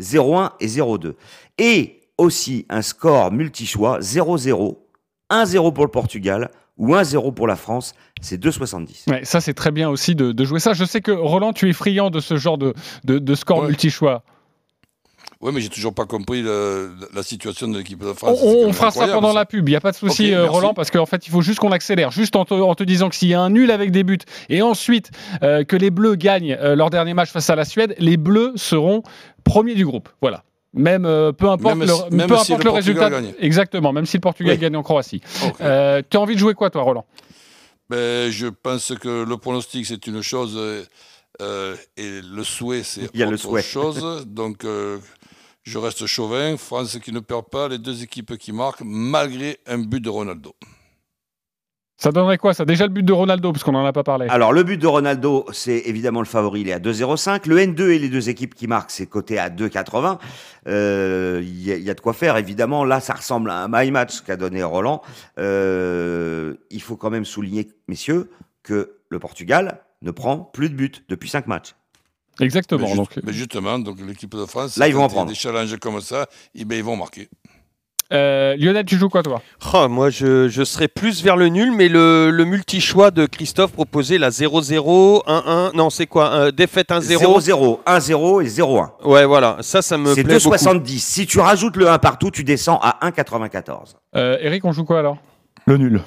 0-1 0.00 0.50
et 0.60 0.66
0-2. 0.66 1.14
Et 1.58 2.00
aussi 2.18 2.66
un 2.68 2.82
score 2.82 3.32
multi-choix 3.32 4.00
0-0, 4.00 4.76
1-0 5.30 5.72
pour 5.72 5.84
le 5.84 5.90
Portugal 5.90 6.50
ou 6.76 6.94
1-0 6.94 7.34
pour 7.34 7.46
la 7.46 7.56
France, 7.56 7.94
c'est 8.20 8.42
2,70. 8.42 9.10
Ouais, 9.10 9.24
ça, 9.24 9.40
c'est 9.40 9.54
très 9.54 9.70
bien 9.70 9.88
aussi 9.90 10.14
de, 10.14 10.32
de 10.32 10.44
jouer 10.44 10.60
ça. 10.60 10.72
Je 10.72 10.84
sais 10.84 11.00
que 11.00 11.10
Roland, 11.12 11.52
tu 11.52 11.68
es 11.68 11.72
friand 11.72 12.10
de 12.10 12.20
ce 12.20 12.36
genre 12.36 12.56
de, 12.58 12.74
de, 13.04 13.18
de 13.18 13.34
score 13.34 13.60
Ouais. 13.60 13.66
multi-choix. 13.68 14.22
Oui, 15.42 15.52
mais 15.54 15.60
j'ai 15.62 15.70
toujours 15.70 15.94
pas 15.94 16.04
compris 16.04 16.42
le- 16.42 16.92
la 17.14 17.22
situation 17.22 17.66
de 17.66 17.78
l'équipe 17.78 17.98
de 17.98 18.12
France. 18.12 18.38
On, 18.42 18.70
fera 18.74 18.90
ça 18.90 19.08
pendant 19.08 19.32
la 19.32 19.46
pub, 19.46 19.66
il 19.68 19.72
n'y 19.72 19.76
a 19.76 19.80
pas 19.80 19.90
de 19.92 19.96
souci, 19.96 20.34
euh. 20.34 20.46
Roland, 20.46 20.74
parce 20.74 20.90
qu'en 20.90 21.06
fait, 21.06 21.26
il 21.26 21.30
faut 21.30 21.40
juste 21.40 21.60
qu'on 21.60 21.72
accélère, 21.72 22.10
juste 22.10 22.36
en 22.36 22.44
te, 22.44 22.52
en 22.52 22.74
te 22.74 22.82
disant 22.84 23.08
que 23.08 23.14
s'il 23.14 23.28
y 23.28 23.34
a 23.34 23.40
un 23.40 23.48
nul 23.48 23.70
avec 23.70 23.90
des 23.90 24.04
buts, 24.04 24.18
et 24.50 24.60
ensuite 24.60 25.10
euh, 25.42 25.64
que 25.64 25.76
les 25.76 25.90
Bleus 25.90 26.16
gagnent 26.16 26.58
euh, 26.60 26.76
leur 26.76 26.90
dernier 26.90 27.14
match 27.14 27.30
face 27.30 27.48
à 27.48 27.56
la 27.56 27.64
Suède, 27.64 27.94
les 27.98 28.18
Bleus 28.18 28.52
seront 28.56 29.02
premiers 29.42 29.74
du 29.74 29.86
groupe. 29.86 30.10
Voilà. 30.20 30.44
Même 30.74 31.06
euh, 31.06 31.32
peu 31.32 31.48
importe 31.48 31.74
Même 31.76 31.88
le, 31.88 31.94
si- 31.94 32.02
même 32.14 32.28
peu 32.28 32.36
si 32.36 32.52
le 32.52 32.58
le 32.58 32.64
Portugal 32.64 32.74
résultat. 32.74 33.10
gagne. 33.10 33.32
Exactement, 33.40 33.92
même 33.94 34.04
si 34.06 34.18
le 34.18 34.20
Portugal 34.20 34.52
Oui. 34.56 34.60
gagne 34.60 34.76
en 34.76 34.82
Croatie. 34.82 35.22
Euh, 35.62 36.02
tu 36.08 36.18
as 36.18 36.20
envie 36.20 36.34
de 36.34 36.38
jouer 36.38 36.52
quoi, 36.54 36.68
toi, 36.68 36.82
Roland? 36.82 37.06
Ben, 37.88 38.30
je 38.30 38.46
pense 38.46 38.92
que 39.00 39.24
le 39.24 39.36
pronostic, 39.38 39.86
c'est 39.86 40.06
une 40.06 40.22
chose 40.22 40.52
euh, 40.56 40.82
euh, 41.40 41.74
et 41.96 42.20
le 42.22 42.44
souhait, 42.44 42.82
c'est 42.84 43.08
Il 43.14 43.20
y 43.20 43.22
a 43.22 43.26
le 43.26 43.32
autre 43.34 43.42
souhait. 43.42 43.62
chose. 43.62 44.24
Donc, 44.26 44.64
euh, 44.64 44.98
je 45.70 45.78
reste 45.78 46.06
chauvin. 46.06 46.56
France 46.56 46.98
qui 46.98 47.12
ne 47.12 47.20
perd 47.20 47.44
pas, 47.50 47.68
les 47.68 47.78
deux 47.78 48.02
équipes 48.02 48.36
qui 48.36 48.52
marquent, 48.52 48.82
malgré 48.84 49.58
un 49.66 49.78
but 49.78 50.00
de 50.00 50.08
Ronaldo. 50.08 50.54
Ça 51.96 52.12
donnerait 52.12 52.38
quoi 52.38 52.54
Ça? 52.54 52.64
Déjà 52.64 52.86
le 52.86 52.92
but 52.94 53.02
de 53.04 53.12
Ronaldo, 53.12 53.52
parce 53.52 53.62
qu'on 53.62 53.72
n'en 53.72 53.84
a 53.84 53.92
pas 53.92 54.02
parlé. 54.02 54.26
Alors, 54.30 54.54
le 54.54 54.62
but 54.62 54.78
de 54.78 54.86
Ronaldo, 54.86 55.44
c'est 55.52 55.80
évidemment 55.84 56.20
le 56.20 56.26
favori, 56.26 56.62
il 56.62 56.68
est 56.70 56.72
à 56.72 56.78
2,05. 56.78 57.46
Le 57.46 57.58
N2 57.58 57.90
et 57.90 57.98
les 57.98 58.08
deux 58.08 58.30
équipes 58.30 58.54
qui 58.54 58.66
marquent, 58.66 58.90
c'est 58.90 59.04
coté 59.06 59.38
à 59.38 59.50
2,80. 59.50 60.18
Euh, 60.66 61.40
Il 61.42 61.62
y, 61.62 61.70
a- 61.72 61.76
il 61.76 61.82
y 61.82 61.90
a 61.90 61.94
de 61.94 62.00
quoi 62.00 62.14
faire, 62.14 62.38
évidemment. 62.38 62.84
Là, 62.86 63.00
ça 63.00 63.12
ressemble 63.12 63.50
à 63.50 63.62
un 63.64 63.68
my 63.68 63.90
match 63.90 64.22
qu'a 64.22 64.36
donné 64.36 64.62
Roland. 64.62 65.02
Euh, 65.38 66.54
il 66.70 66.80
faut 66.80 66.96
quand 66.96 67.10
même 67.10 67.26
souligner, 67.26 67.68
messieurs, 67.86 68.30
que 68.62 68.96
le 69.10 69.18
Portugal 69.18 69.82
ne 70.00 70.10
prend 70.10 70.38
plus 70.38 70.70
de 70.70 70.74
buts 70.74 70.92
depuis 71.10 71.28
5 71.28 71.46
matchs. 71.48 71.74
Exactement. 72.38 72.80
mais, 72.82 72.86
juste- 72.88 72.96
donc, 72.96 73.10
mais 73.24 73.32
justement, 73.32 73.78
donc 73.78 73.98
l'équipe 74.06 74.34
de 74.34 74.46
France, 74.46 74.76
Là, 74.76 74.88
ils 74.88 74.94
vont 74.94 75.04
en 75.04 75.08
prendre. 75.08 75.28
Des 75.28 75.34
challenges 75.34 75.76
comme 75.78 76.00
ça, 76.00 76.26
eh 76.54 76.64
ben, 76.64 76.76
ils 76.76 76.84
vont 76.84 76.96
marquer. 76.96 77.28
euh, 78.12 78.56
Lionel, 78.56 78.84
tu 78.86 78.96
joues 78.96 79.08
quoi, 79.08 79.22
toi? 79.22 79.40
Ah, 79.72 79.86
moi, 79.88 80.10
je, 80.10 80.48
je 80.48 80.64
serais 80.64 80.88
plus 80.88 81.22
vers 81.22 81.36
le 81.36 81.48
nul, 81.48 81.70
mais 81.70 81.88
le, 81.88 82.30
le 82.30 82.44
multi-choix 82.44 83.10
de 83.10 83.26
Christophe 83.26 83.72
proposait 83.72 84.18
la 84.18 84.30
0-0, 84.30 85.22
1-1. 85.26 85.76
Non, 85.76 85.90
c'est 85.90 86.06
quoi 86.06 86.30
euh, 86.32 86.50
Défaite 86.50 86.88
1-0 86.90 87.18
0-0, 87.18 87.80
1-0 87.86 88.42
et 88.44 88.48
0-1. 88.48 88.90
Ouais, 89.04 89.26
voilà. 89.26 89.58
Ça, 89.60 89.80
ça 89.82 89.96
me 89.98 90.14
C'est 90.14 90.24
plaît 90.24 90.38
beaucoup. 90.42 90.56
2,70. 90.56 90.98
Si 90.98 91.26
tu 91.26 91.38
rajoutes 91.40 91.76
le 91.76 91.88
1 91.90 91.98
partout, 91.98 92.30
tu 92.30 92.42
descends 92.42 92.78
à 92.82 92.98
1,94. 93.10 93.94
euh, 94.16 94.38
Eric, 94.40 94.64
on 94.64 94.72
joue 94.72 94.84
quoi 94.84 94.98
alors? 94.98 95.18
Le 95.66 95.76
nul. 95.76 96.00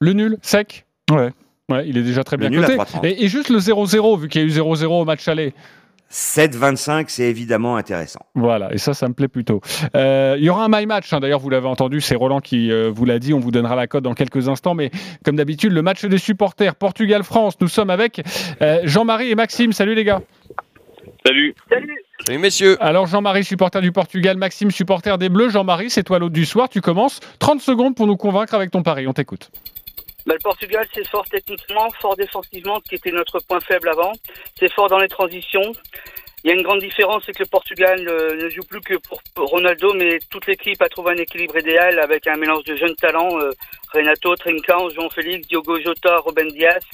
Le 0.00 0.12
nul 0.12 0.36
Sec? 0.42 0.84
Ouais. 1.10 1.30
Ouais, 1.70 1.88
il 1.88 1.96
est 1.96 2.02
déjà 2.02 2.24
très 2.24 2.36
Le 2.36 2.48
bien 2.48 2.60
coté. 2.60 2.76
3,30. 2.76 3.06
Et, 3.06 3.24
et 3.24 3.28
juste 3.28 3.48
le 3.48 3.58
0-0, 3.58 4.20
vu 4.20 4.28
qu'il 4.28 4.42
y 4.42 4.44
a 4.44 4.46
eu 4.46 4.50
0-0 4.50 4.86
au 4.86 5.04
match 5.04 5.26
aller. 5.28 5.54
7,25, 6.14 7.06
c'est 7.08 7.24
évidemment 7.24 7.76
intéressant. 7.76 8.20
Voilà, 8.34 8.72
et 8.72 8.78
ça, 8.78 8.94
ça 8.94 9.08
me 9.08 9.14
plaît 9.14 9.26
plutôt. 9.26 9.60
Euh, 9.96 10.36
il 10.38 10.44
y 10.44 10.50
aura 10.50 10.64
un 10.64 10.68
my 10.70 10.86
match, 10.86 11.12
hein, 11.12 11.18
d'ailleurs, 11.18 11.40
vous 11.40 11.50
l'avez 11.50 11.66
entendu, 11.66 12.00
c'est 12.00 12.14
Roland 12.14 12.40
qui 12.40 12.70
euh, 12.70 12.90
vous 12.94 13.04
l'a 13.04 13.18
dit, 13.18 13.34
on 13.34 13.40
vous 13.40 13.50
donnera 13.50 13.74
la 13.74 13.88
cote 13.88 14.04
dans 14.04 14.14
quelques 14.14 14.48
instants, 14.48 14.74
mais 14.74 14.90
comme 15.24 15.34
d'habitude, 15.34 15.72
le 15.72 15.82
match 15.82 16.04
des 16.04 16.18
supporters, 16.18 16.76
Portugal-France, 16.76 17.54
nous 17.60 17.68
sommes 17.68 17.90
avec 17.90 18.22
euh, 18.62 18.80
Jean-Marie 18.84 19.30
et 19.30 19.34
Maxime. 19.34 19.72
Salut 19.72 19.94
les 19.94 20.04
gars. 20.04 20.20
Salut. 21.26 21.54
Salut, 22.24 22.38
messieurs. 22.38 22.76
Alors 22.80 23.06
Jean-Marie, 23.06 23.42
supporter 23.42 23.80
du 23.80 23.90
Portugal, 23.90 24.36
Maxime, 24.36 24.70
supporter 24.70 25.18
des 25.18 25.30
Bleus. 25.30 25.48
Jean-Marie, 25.48 25.90
c'est 25.90 26.04
toi 26.04 26.18
l'autre 26.18 26.34
du 26.34 26.44
soir, 26.44 26.68
tu 26.68 26.80
commences. 26.80 27.20
30 27.40 27.60
secondes 27.60 27.96
pour 27.96 28.06
nous 28.06 28.16
convaincre 28.16 28.54
avec 28.54 28.70
ton 28.70 28.82
pari, 28.82 29.08
on 29.08 29.12
t'écoute. 29.12 29.50
Bah, 30.26 30.32
le 30.34 30.40
Portugal, 30.42 30.86
c'est 30.94 31.06
fort 31.06 31.26
techniquement, 31.28 31.90
fort 32.00 32.16
défensivement, 32.16 32.80
qui 32.80 32.94
était 32.94 33.10
notre 33.10 33.40
point 33.40 33.60
faible 33.60 33.88
avant. 33.90 34.12
C'est 34.58 34.72
fort 34.72 34.88
dans 34.88 34.98
les 34.98 35.08
transitions. 35.08 35.72
Il 36.44 36.48
y 36.48 36.50
a 36.50 36.56
une 36.56 36.62
grande 36.62 36.80
différence, 36.80 37.22
c'est 37.24 37.32
que 37.32 37.42
le 37.42 37.48
Portugal 37.48 38.06
euh, 38.06 38.36
ne 38.36 38.48
joue 38.50 38.62
plus 38.68 38.80
que 38.80 38.94
pour 39.34 39.48
Ronaldo, 39.48 39.94
mais 39.94 40.18
toute 40.30 40.46
l'équipe 40.46 40.80
a 40.82 40.88
trouvé 40.88 41.12
un 41.12 41.16
équilibre 41.16 41.58
idéal 41.58 41.98
avec 41.98 42.26
un 42.26 42.36
mélange 42.36 42.64
de 42.64 42.76
jeunes 42.76 42.94
talents, 42.96 43.38
euh, 43.40 43.50
Renato, 43.92 44.34
Trincão, 44.36 44.90
Jean-Félix, 44.90 45.46
Diogo 45.48 45.80
Jota, 45.80 46.18
Ruben 46.18 46.48
Dias, 46.48 46.84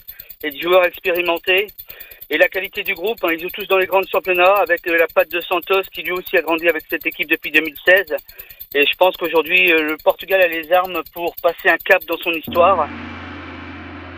et 0.44 0.50
de 0.50 0.60
joueurs 0.60 0.84
expérimentés. 0.84 1.66
Et 2.30 2.38
la 2.38 2.46
qualité 2.46 2.84
du 2.84 2.94
groupe, 2.94 3.18
hein, 3.24 3.30
ils 3.32 3.40
jouent 3.40 3.50
tous 3.52 3.66
dans 3.66 3.78
les 3.78 3.86
grands 3.86 4.02
championnats 4.10 4.54
avec 4.54 4.86
euh, 4.86 4.96
la 4.96 5.08
patte 5.12 5.30
de 5.30 5.40
Santos 5.40 5.82
qui 5.92 6.02
lui 6.02 6.12
aussi 6.12 6.36
a 6.36 6.42
grandi 6.42 6.68
avec 6.68 6.84
cette 6.88 7.04
équipe 7.04 7.28
depuis 7.28 7.50
2016. 7.50 8.16
Et 8.74 8.86
je 8.86 8.96
pense 8.96 9.16
qu'aujourd'hui, 9.16 9.66
le 9.66 9.96
Portugal 10.04 10.40
a 10.42 10.46
les 10.46 10.72
armes 10.72 11.02
pour 11.12 11.34
passer 11.42 11.68
un 11.68 11.78
cap 11.78 12.04
dans 12.04 12.18
son 12.18 12.30
histoire. 12.30 12.88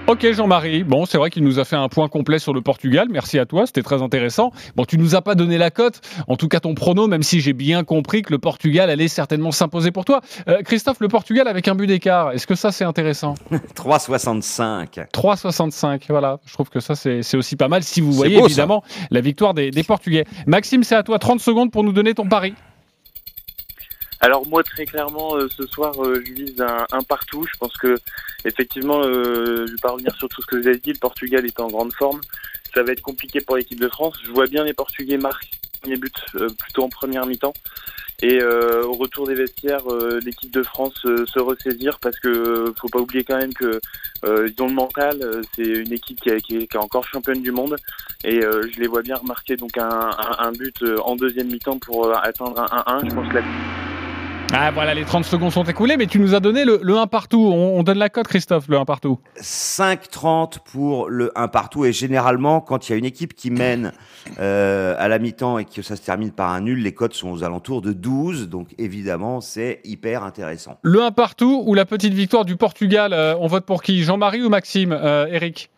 Ok 0.09 0.31
Jean-Marie, 0.33 0.83
bon 0.83 1.07
c'est 1.07 1.17
vrai 1.17 1.31
qu'il 1.31 1.45
nous 1.45 1.61
a 1.61 1.65
fait 1.65 1.77
un 1.77 1.89
point 1.89 2.09
complet 2.09 2.41
sur 2.41 2.53
le 2.53 2.61
Portugal, 2.61 3.07
merci 3.11 3.39
à 3.39 3.47
toi, 3.47 3.67
c'était 3.67 3.83
très 3.83 4.03
intéressant. 4.03 4.51
Bon 4.75 4.85
tu 4.85 4.99
nous 4.99 5.15
as 5.15 5.23
pas 5.23 5.35
donné 5.37 5.59
la 5.59 5.71
cote, 5.71 6.01
en 6.27 6.37
tout 6.37 6.49
cas 6.49 6.59
ton 6.61 6.75
prono, 6.75 7.07
même 7.07 7.23
si 7.23 7.41
j'ai 7.41 7.53
bien 7.53 7.85
compris 7.85 8.23
que 8.23 8.33
le 8.33 8.39
Portugal 8.39 8.91
allait 8.91 9.09
certainement 9.09 9.53
s'imposer 9.53 9.93
pour 9.93 10.05
toi. 10.05 10.21
Euh, 10.49 10.63
Christophe, 10.63 10.99
le 11.01 11.09
Portugal 11.09 11.47
avec 11.47 11.69
un 11.69 11.77
but 11.77 11.87
d'écart, 11.87 12.33
est-ce 12.33 12.49
que 12.49 12.57
ça 12.57 12.73
c'est 12.73 12.85
intéressant 12.85 13.35
3,65. 13.77 15.09
3,65, 15.13 16.03
voilà, 16.09 16.41
je 16.47 16.53
trouve 16.53 16.69
que 16.69 16.81
ça 16.81 16.95
c'est 16.97 17.37
aussi 17.37 17.57
pas 17.57 17.69
mal 17.69 17.83
si 17.85 18.01
vous 18.01 18.13
voyez 18.13 18.35
beau, 18.37 18.43
ça. 18.43 18.47
évidemment 18.49 18.83
la 19.11 19.21
victoire 19.21 19.55
des, 19.55 19.71
des 19.71 19.85
Portugais. 19.85 20.25
Maxime, 20.47 20.83
c'est 20.83 20.97
à 20.97 21.05
toi 21.05 21.21
30 21.21 21.41
secondes 21.41 21.71
pour 21.71 21.85
nous 21.85 21.93
donner 21.93 22.13
ton 22.13 22.27
pari. 22.29 22.55
Alors 24.25 24.47
moi 24.47 24.63
très 24.63 24.87
clairement 24.87 25.35
euh, 25.37 25.49
ce 25.49 25.67
soir 25.67 25.93
euh, 26.01 26.23
je 26.25 26.33
vise 26.33 26.61
un, 26.61 26.87
un 26.93 27.03
partout. 27.03 27.45
Je 27.53 27.59
pense 27.59 27.77
que 27.77 27.97
effectivement 28.45 29.03
euh, 29.03 29.67
je 29.67 29.73
vais 29.73 29.79
pas 29.83 29.91
revenir 29.91 30.15
sur 30.15 30.29
tout 30.29 30.41
ce 30.41 30.47
que 30.47 30.57
vous 30.57 30.67
avez 30.69 30.79
dit. 30.79 30.93
Le 30.93 30.99
Portugal 30.99 31.45
est 31.45 31.59
en 31.59 31.67
grande 31.67 31.93
forme. 31.93 32.21
Ça 32.73 32.85
va 32.85 32.93
être 32.93 33.03
compliqué 33.03 33.41
pour 33.41 33.57
l'équipe 33.57 33.81
de 33.81 33.89
France. 33.89 34.15
Je 34.25 34.31
vois 34.31 34.47
bien 34.47 34.63
les 34.63 34.75
Portugais 34.75 35.19
marquer 35.19 35.49
les 35.85 35.97
buts 35.97 36.13
euh, 36.37 36.49
plutôt 36.57 36.85
en 36.85 36.89
première 36.89 37.27
mi-temps. 37.27 37.53
Et 38.25 38.41
au 38.41 38.93
retour 38.93 39.27
des 39.27 39.35
vestiaires, 39.35 39.83
l'équipe 40.25 40.53
de 40.53 40.63
France 40.63 40.95
se 41.03 41.41
ressaisir 41.41 41.99
parce 41.99 42.17
que 42.21 42.73
faut 42.81 42.87
pas 42.87 43.01
oublier 43.01 43.25
quand 43.25 43.37
même 43.37 43.53
que 43.53 43.81
euh, 44.25 44.49
ils 44.49 44.63
ont 44.63 44.69
le 44.69 44.75
mental. 44.75 45.43
C'est 45.57 45.65
une 45.67 45.93
équipe 45.93 46.21
qui, 46.21 46.31
est- 46.31 46.77
encore 46.77 47.05
championne 47.09 47.43
du 47.43 47.51
monde 47.51 47.75
et 48.23 48.41
je 48.43 48.79
les 48.79 48.87
vois 48.87 49.03
bien 49.03 49.17
remarquer 49.17 49.57
donc 49.57 49.77
un, 49.77 50.11
un, 50.39 50.53
but 50.53 50.85
en 51.05 51.17
deuxième 51.17 51.49
mi-temps 51.49 51.81
pour 51.81 52.17
atteindre 52.17 52.61
un 52.61 53.01
1-1. 53.01 53.11
Je 53.11 53.15
pense 53.17 53.29
que 53.29 53.35
la 53.35 53.43
Ah 54.55 54.71
voilà, 54.71 54.93
les 54.93 55.05
30 55.07 55.25
secondes 55.25 55.51
sont 55.51 55.65
écoulées, 55.65 55.97
mais 55.97 56.07
tu 56.07 56.19
nous 56.19 56.35
as 56.35 56.41
donné 56.41 56.67
le, 56.67 56.79
le 56.83 56.99
1 56.99 57.07
partout. 57.07 57.41
On, 57.41 57.79
on 57.79 57.83
donne 57.83 57.97
la 57.97 58.11
cote 58.11 58.29
Christophe, 58.29 58.69
le 58.69 58.77
1 58.77 58.85
partout. 58.85 59.19
5,30 59.41 60.59
pour 60.63 61.09
le 61.09 61.33
1 61.37 61.49
partout. 61.49 61.87
Et 61.87 61.93
généralement, 61.93 62.61
quand 62.61 62.87
il 62.89 62.93
y 62.93 62.95
a 62.95 62.99
une 62.99 63.07
équipe 63.07 63.33
qui 63.33 63.51
mène 63.51 63.93
euh, 64.39 64.95
à 64.99 65.09
la 65.09 65.19
mi-temps 65.19 65.57
et 65.59 65.65
que 65.65 65.81
ça 65.81 65.97
se 65.97 66.03
termine 66.03 66.33
par 66.33 66.51
un 66.51 66.61
nul, 66.61 66.83
les 66.83 66.93
cotes 66.93 67.15
sont 67.15 67.31
aux 67.31 67.45
alentours 67.45 67.81
de 67.81 67.95
12. 67.95 68.51
Donc 68.51 68.69
évidemment, 68.77 69.41
c'est 69.41 69.81
hyper 69.85 70.23
intéressant. 70.23 70.79
Le 70.83 71.03
1 71.03 71.13
partout 71.13 71.63
ou 71.67 71.73
la 71.73 71.87
petite 71.87 72.13
victoire 72.13 72.45
du 72.45 72.57
Portugal, 72.57 73.15
euh, 73.15 73.35
on 73.41 73.47
vote 73.47 73.65
pour 73.65 73.83
qui? 73.83 74.03
Jean-Marie 74.03 74.43
ou 74.43 74.51
Maxime 74.51 74.93
euh, 74.93 75.27
Eric? 75.31 75.71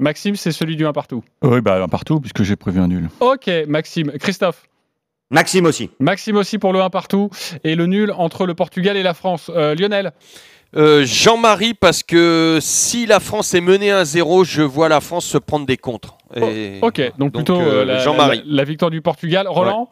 Maxime, 0.00 0.34
c'est 0.34 0.50
celui 0.50 0.74
du 0.74 0.84
1 0.84 0.92
partout. 0.92 1.22
Oui, 1.42 1.60
bah 1.60 1.80
un 1.80 1.86
partout, 1.86 2.18
puisque 2.18 2.42
j'ai 2.42 2.56
prévu 2.56 2.80
un 2.80 2.88
nul. 2.88 3.08
Ok, 3.20 3.48
Maxime. 3.68 4.10
Christophe? 4.18 4.64
Maxime 5.32 5.66
aussi. 5.66 5.90
Maxime 5.98 6.36
aussi 6.36 6.58
pour 6.58 6.72
le 6.72 6.80
1 6.80 6.90
partout 6.90 7.30
et 7.64 7.74
le 7.74 7.86
nul 7.86 8.12
entre 8.16 8.46
le 8.46 8.54
Portugal 8.54 8.96
et 8.96 9.02
la 9.02 9.14
France. 9.14 9.50
Euh, 9.54 9.74
Lionel 9.74 10.12
Euh, 10.74 11.04
Jean-Marie, 11.04 11.74
parce 11.74 12.02
que 12.02 12.56
si 12.62 13.04
la 13.04 13.20
France 13.20 13.52
est 13.52 13.60
menée 13.60 13.90
1-0, 13.90 14.44
je 14.44 14.62
vois 14.62 14.88
la 14.88 15.00
France 15.00 15.26
se 15.26 15.36
prendre 15.36 15.66
des 15.66 15.76
contres. 15.76 16.16
Et- 16.34 16.78
Ok, 16.80 17.02
donc 17.18 17.34
plutôt 17.34 17.60
euh, 17.60 17.84
la, 17.84 17.98
Jean-Marie. 17.98 18.38
la- 18.46 18.56
la 18.56 18.64
victoire 18.64 18.90
du 18.90 19.02
Portugal. 19.02 19.46
Roland 19.48 19.90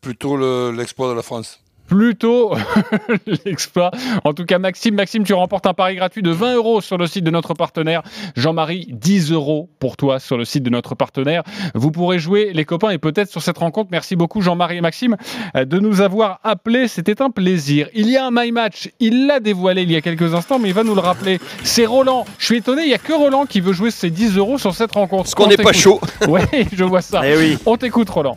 plutôt 0.00 0.36
le- 0.36 0.70
l'exploit 0.70 1.08
de 1.10 1.14
la 1.14 1.22
France. 1.22 1.60
Plutôt 1.88 2.54
l'exploit. 3.44 3.90
En 4.24 4.32
tout 4.32 4.44
cas, 4.44 4.58
Maxime, 4.58 4.94
Maxime, 4.94 5.24
tu 5.24 5.34
remportes 5.34 5.66
un 5.66 5.74
pari 5.74 5.96
gratuit 5.96 6.22
de 6.22 6.30
20 6.30 6.54
euros 6.56 6.80
sur 6.80 6.98
le 6.98 7.06
site 7.06 7.24
de 7.24 7.30
notre 7.30 7.54
partenaire. 7.54 8.02
Jean-Marie, 8.36 8.88
10 8.90 9.32
euros 9.32 9.68
pour 9.78 9.96
toi 9.96 10.18
sur 10.18 10.36
le 10.36 10.44
site 10.44 10.62
de 10.62 10.70
notre 10.70 10.94
partenaire. 10.94 11.42
Vous 11.74 11.90
pourrez 11.90 12.18
jouer, 12.18 12.50
les 12.52 12.64
copains, 12.64 12.90
et 12.90 12.98
peut-être 12.98 13.30
sur 13.30 13.42
cette 13.42 13.58
rencontre. 13.58 13.88
Merci 13.92 14.16
beaucoup, 14.16 14.40
Jean-Marie 14.40 14.78
et 14.78 14.80
Maxime, 14.80 15.16
euh, 15.56 15.64
de 15.64 15.78
nous 15.78 16.00
avoir 16.00 16.40
appelés. 16.44 16.88
C'était 16.88 17.22
un 17.22 17.30
plaisir. 17.30 17.88
Il 17.94 18.08
y 18.10 18.16
a 18.16 18.26
un 18.26 18.30
My 18.32 18.50
Match. 18.52 18.90
Il 19.00 19.26
l'a 19.26 19.40
dévoilé 19.40 19.82
il 19.82 19.92
y 19.92 19.96
a 19.96 20.00
quelques 20.00 20.34
instants, 20.34 20.58
mais 20.58 20.68
il 20.68 20.74
va 20.74 20.84
nous 20.84 20.94
le 20.94 21.00
rappeler. 21.00 21.38
C'est 21.62 21.86
Roland. 21.86 22.24
Je 22.38 22.46
suis 22.46 22.56
étonné, 22.56 22.82
il 22.82 22.88
n'y 22.88 22.94
a 22.94 22.98
que 22.98 23.12
Roland 23.12 23.46
qui 23.46 23.60
veut 23.60 23.72
jouer 23.72 23.90
ses 23.90 24.10
10 24.10 24.36
euros 24.38 24.58
sur 24.58 24.74
cette 24.74 24.92
rencontre. 24.92 25.24
Parce 25.24 25.34
qu'on 25.34 25.44
On 25.44 25.48
n'est 25.48 25.56
pas 25.56 25.70
t'écoute. 25.72 25.76
chaud. 25.76 26.00
Oui, 26.28 26.40
je 26.72 26.84
vois 26.84 27.02
ça. 27.02 27.20
Eh 27.24 27.36
oui. 27.36 27.58
On 27.66 27.76
t'écoute, 27.76 28.08
Roland. 28.10 28.36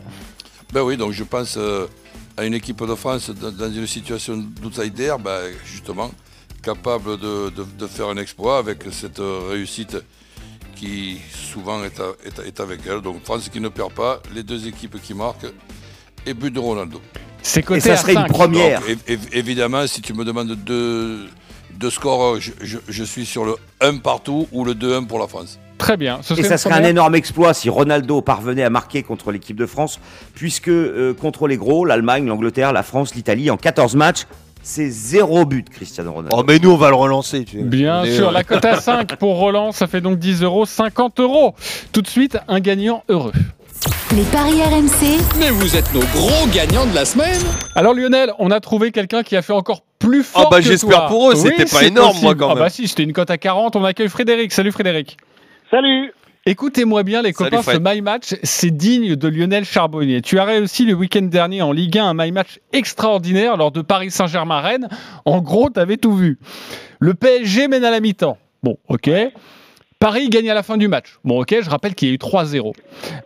Ben 0.72 0.82
oui, 0.82 0.96
donc 0.96 1.12
je 1.12 1.24
pense 1.24 1.56
euh, 1.58 1.86
à 2.40 2.44
une 2.46 2.54
équipe 2.54 2.82
de 2.86 2.94
France 2.94 3.30
dans, 3.30 3.70
une 3.70 3.86
situation 3.86 4.34
d'outsider, 4.36 5.14
ben, 5.22 5.40
justement, 5.72 6.10
capable 6.62 7.18
de, 7.18 7.50
de- 7.50 7.66
de 7.82 7.86
faire 7.86 8.08
un 8.08 8.16
exploit 8.16 8.56
avec 8.58 8.78
cette 9.00 9.20
réussite 9.52 9.96
qui 10.76 11.18
souvent 11.52 11.78
est, 11.84 11.98
à- 12.00 12.14
est 12.24 12.38
est 12.48 12.58
avec 12.60 12.80
elle. 12.86 13.02
Donc 13.02 13.22
France 13.24 13.48
qui 13.52 13.60
ne 13.60 13.68
perd 13.68 13.92
pas, 13.92 14.22
les 14.34 14.42
deux 14.42 14.66
équipes 14.66 14.96
qui 15.02 15.12
marquent 15.14 15.52
et 16.26 16.32
but 16.34 16.50
de 16.50 16.58
Ronaldo. 16.58 17.00
C'est 17.42 17.68
Et 17.72 17.80
ça 17.80 17.96
serait 17.96 18.12
une 18.14 18.18
5. 18.20 18.28
première. 18.28 18.80
Donc, 18.80 18.88
év- 18.90 19.04
év- 19.16 19.28
évidemment, 19.32 19.86
si 19.86 20.00
tu 20.00 20.12
me 20.14 20.24
demandes 20.24 20.54
deux, 20.54 21.26
deux 21.72 21.90
scores, 21.90 22.40
je, 22.40 22.52
je- 22.62 22.78
je 22.88 23.04
suis 23.04 23.26
sur 23.26 23.44
le 23.44 23.56
1 23.80 23.98
partout 23.98 24.46
ou 24.52 24.64
le 24.64 24.74
2-1 24.74 25.04
pour 25.06 25.18
la 25.18 25.26
France. 25.28 25.58
Très 25.80 25.96
bien. 25.96 26.20
Ce 26.22 26.34
Et 26.34 26.42
ça 26.44 26.58
serait 26.58 26.74
un 26.74 26.84
énorme 26.84 27.14
exploit 27.14 27.54
si 27.54 27.68
Ronaldo 27.70 28.20
parvenait 28.22 28.62
à 28.62 28.70
marquer 28.70 29.02
contre 29.02 29.32
l'équipe 29.32 29.56
de 29.56 29.66
France, 29.66 29.98
puisque 30.34 30.68
euh, 30.68 31.14
contre 31.14 31.48
les 31.48 31.56
gros, 31.56 31.84
l'Allemagne, 31.84 32.26
l'Angleterre, 32.26 32.72
la 32.72 32.82
France, 32.82 33.14
l'Italie, 33.14 33.50
en 33.50 33.56
14 33.56 33.96
matchs, 33.96 34.26
c'est 34.62 34.90
zéro 34.90 35.46
but, 35.46 35.70
Cristiano 35.70 36.12
Ronaldo. 36.12 36.36
Oh, 36.38 36.44
mais 36.46 36.58
nous, 36.58 36.70
on 36.70 36.76
va 36.76 36.90
le 36.90 36.96
relancer. 36.96 37.44
Tu. 37.44 37.62
Bien 37.62 38.04
sûr, 38.04 38.28
euh, 38.28 38.32
la 38.32 38.44
cote 38.44 38.64
à 38.64 38.78
5 38.80 39.16
pour 39.16 39.36
Roland, 39.36 39.72
ça 39.72 39.86
fait 39.86 40.02
donc 40.02 40.18
10 40.18 40.42
euros, 40.42 40.66
50 40.66 41.18
euros. 41.20 41.54
Tout 41.92 42.02
de 42.02 42.08
suite, 42.08 42.36
un 42.46 42.60
gagnant 42.60 43.02
heureux. 43.08 43.32
Les 44.14 44.24
paris 44.24 44.60
RMC, 44.62 45.18
Mais 45.38 45.48
vous 45.50 45.74
êtes 45.76 45.94
nos 45.94 46.00
gros 46.12 46.46
gagnants 46.52 46.84
de 46.84 46.94
la 46.94 47.06
semaine 47.06 47.40
Alors 47.74 47.94
Lionel, 47.94 48.30
on 48.38 48.50
a 48.50 48.60
trouvé 48.60 48.90
quelqu'un 48.92 49.22
qui 49.22 49.34
a 49.36 49.40
fait 49.40 49.54
encore 49.54 49.82
plus 49.98 50.22
fort 50.22 50.44
Oh, 50.46 50.48
bah, 50.50 50.60
j'espère 50.60 51.06
pour 51.06 51.30
eux, 51.30 51.34
c'était 51.34 51.64
pas 51.64 51.78
c'est 51.78 51.86
énorme, 51.86 52.18
moi, 52.20 52.34
quand 52.34 52.50
Ah 52.50 52.54
même. 52.54 52.64
bah 52.64 52.68
si, 52.70 52.86
c'était 52.88 53.04
une 53.04 53.14
cote 53.14 53.30
à 53.30 53.38
40, 53.38 53.76
on 53.76 53.84
accueille 53.84 54.10
Frédéric. 54.10 54.52
Salut 54.52 54.72
Frédéric. 54.72 55.16
Salut 55.70 56.12
Écoutez-moi 56.46 57.04
bien 57.04 57.22
les 57.22 57.32
Salut, 57.32 57.50
copains, 57.50 57.74
ce. 57.74 57.78
My 57.78 58.00
Match, 58.00 58.34
c'est 58.42 58.76
digne 58.76 59.14
de 59.14 59.28
Lionel 59.28 59.64
Charbonnier. 59.64 60.20
Tu 60.20 60.40
as 60.40 60.44
réussi 60.44 60.84
le 60.84 60.94
week-end 60.94 61.22
dernier 61.22 61.62
en 61.62 61.70
Ligue 61.70 61.96
1 61.96 62.06
un 62.06 62.14
My 62.14 62.32
Match 62.32 62.58
extraordinaire 62.72 63.56
lors 63.56 63.70
de 63.70 63.80
Paris 63.80 64.10
Saint-Germain-Rennes. 64.10 64.88
En 65.26 65.40
gros, 65.42 65.70
tu 65.70 65.78
avais 65.78 65.96
tout 65.96 66.14
vu. 66.14 66.40
Le 66.98 67.14
PSG 67.14 67.68
mène 67.68 67.84
à 67.84 67.90
la 67.92 68.00
mi-temps. 68.00 68.36
Bon, 68.64 68.78
ok. 68.88 69.10
Paris 70.00 70.28
gagne 70.28 70.50
à 70.50 70.54
la 70.54 70.64
fin 70.64 70.76
du 70.76 70.88
match. 70.88 71.18
Bon, 71.22 71.40
ok, 71.42 71.54
je 71.60 71.70
rappelle 71.70 71.94
qu'il 71.94 72.08
y 72.08 72.10
a 72.10 72.14
eu 72.14 72.18
3-0. 72.18 72.72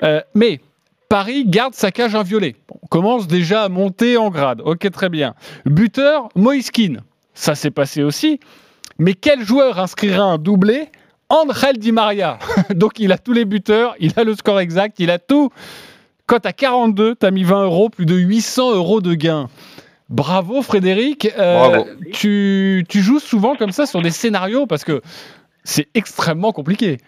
Euh, 0.02 0.20
mais 0.34 0.60
Paris 1.08 1.44
garde 1.46 1.72
sa 1.72 1.92
cage 1.92 2.14
inviolée. 2.14 2.56
Bon, 2.68 2.76
on 2.82 2.86
commence 2.88 3.26
déjà 3.26 3.62
à 3.62 3.68
monter 3.70 4.18
en 4.18 4.28
grade. 4.28 4.60
Ok, 4.62 4.90
très 4.90 5.08
bien. 5.08 5.34
Buteur, 5.64 6.28
Moiskin. 6.34 6.96
Ça 7.32 7.54
s'est 7.54 7.70
passé 7.70 8.02
aussi. 8.02 8.38
Mais 8.98 9.14
quel 9.14 9.42
joueur 9.42 9.78
inscrira 9.78 10.24
un 10.24 10.36
doublé 10.36 10.88
Angel 11.42 11.78
Di 11.78 11.92
Maria. 11.92 12.38
Donc 12.74 12.98
il 12.98 13.12
a 13.12 13.18
tous 13.18 13.32
les 13.32 13.44
buteurs, 13.44 13.94
il 14.00 14.12
a 14.16 14.24
le 14.24 14.34
score 14.34 14.60
exact, 14.60 14.98
il 15.00 15.10
a 15.10 15.18
tout. 15.18 15.50
Cote 16.26 16.46
à 16.46 16.52
42, 16.52 17.16
t'as 17.16 17.30
mis 17.30 17.44
20 17.44 17.64
euros, 17.64 17.90
plus 17.90 18.06
de 18.06 18.14
800 18.14 18.74
euros 18.74 19.00
de 19.00 19.14
gains. 19.14 19.48
Bravo 20.08 20.62
Frédéric. 20.62 21.30
Euh, 21.38 21.68
Bravo. 21.68 21.86
Tu, 22.12 22.84
tu 22.88 23.00
joues 23.00 23.20
souvent 23.20 23.56
comme 23.56 23.72
ça 23.72 23.86
sur 23.86 24.00
des 24.00 24.10
scénarios 24.10 24.66
parce 24.66 24.84
que 24.84 25.02
c'est 25.64 25.88
extrêmement 25.94 26.52
compliqué. 26.52 26.98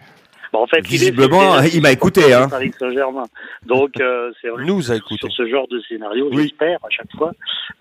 Bon, 0.53 0.59
en 0.59 0.67
fait, 0.67 0.85
Visiblement, 0.85 1.59
il 1.61 1.81
m'a 1.81 1.91
écouté, 1.91 2.33
hein. 2.33 2.47
Paris 2.49 2.71
Saint-Germain. 2.79 3.23
Donc, 3.65 3.91
euh, 3.99 4.31
c'est 4.41 4.47
vrai. 4.49 4.63
Nous 4.65 4.91
a 4.91 4.95
écouté. 4.95 5.17
Sur 5.27 5.31
ce 5.31 5.47
genre 5.47 5.67
de 5.67 5.81
scénario, 5.87 6.29
Oui. 6.31 6.43
j'espère 6.43 6.79
à 6.83 6.89
chaque 6.89 7.11
fois. 7.17 7.31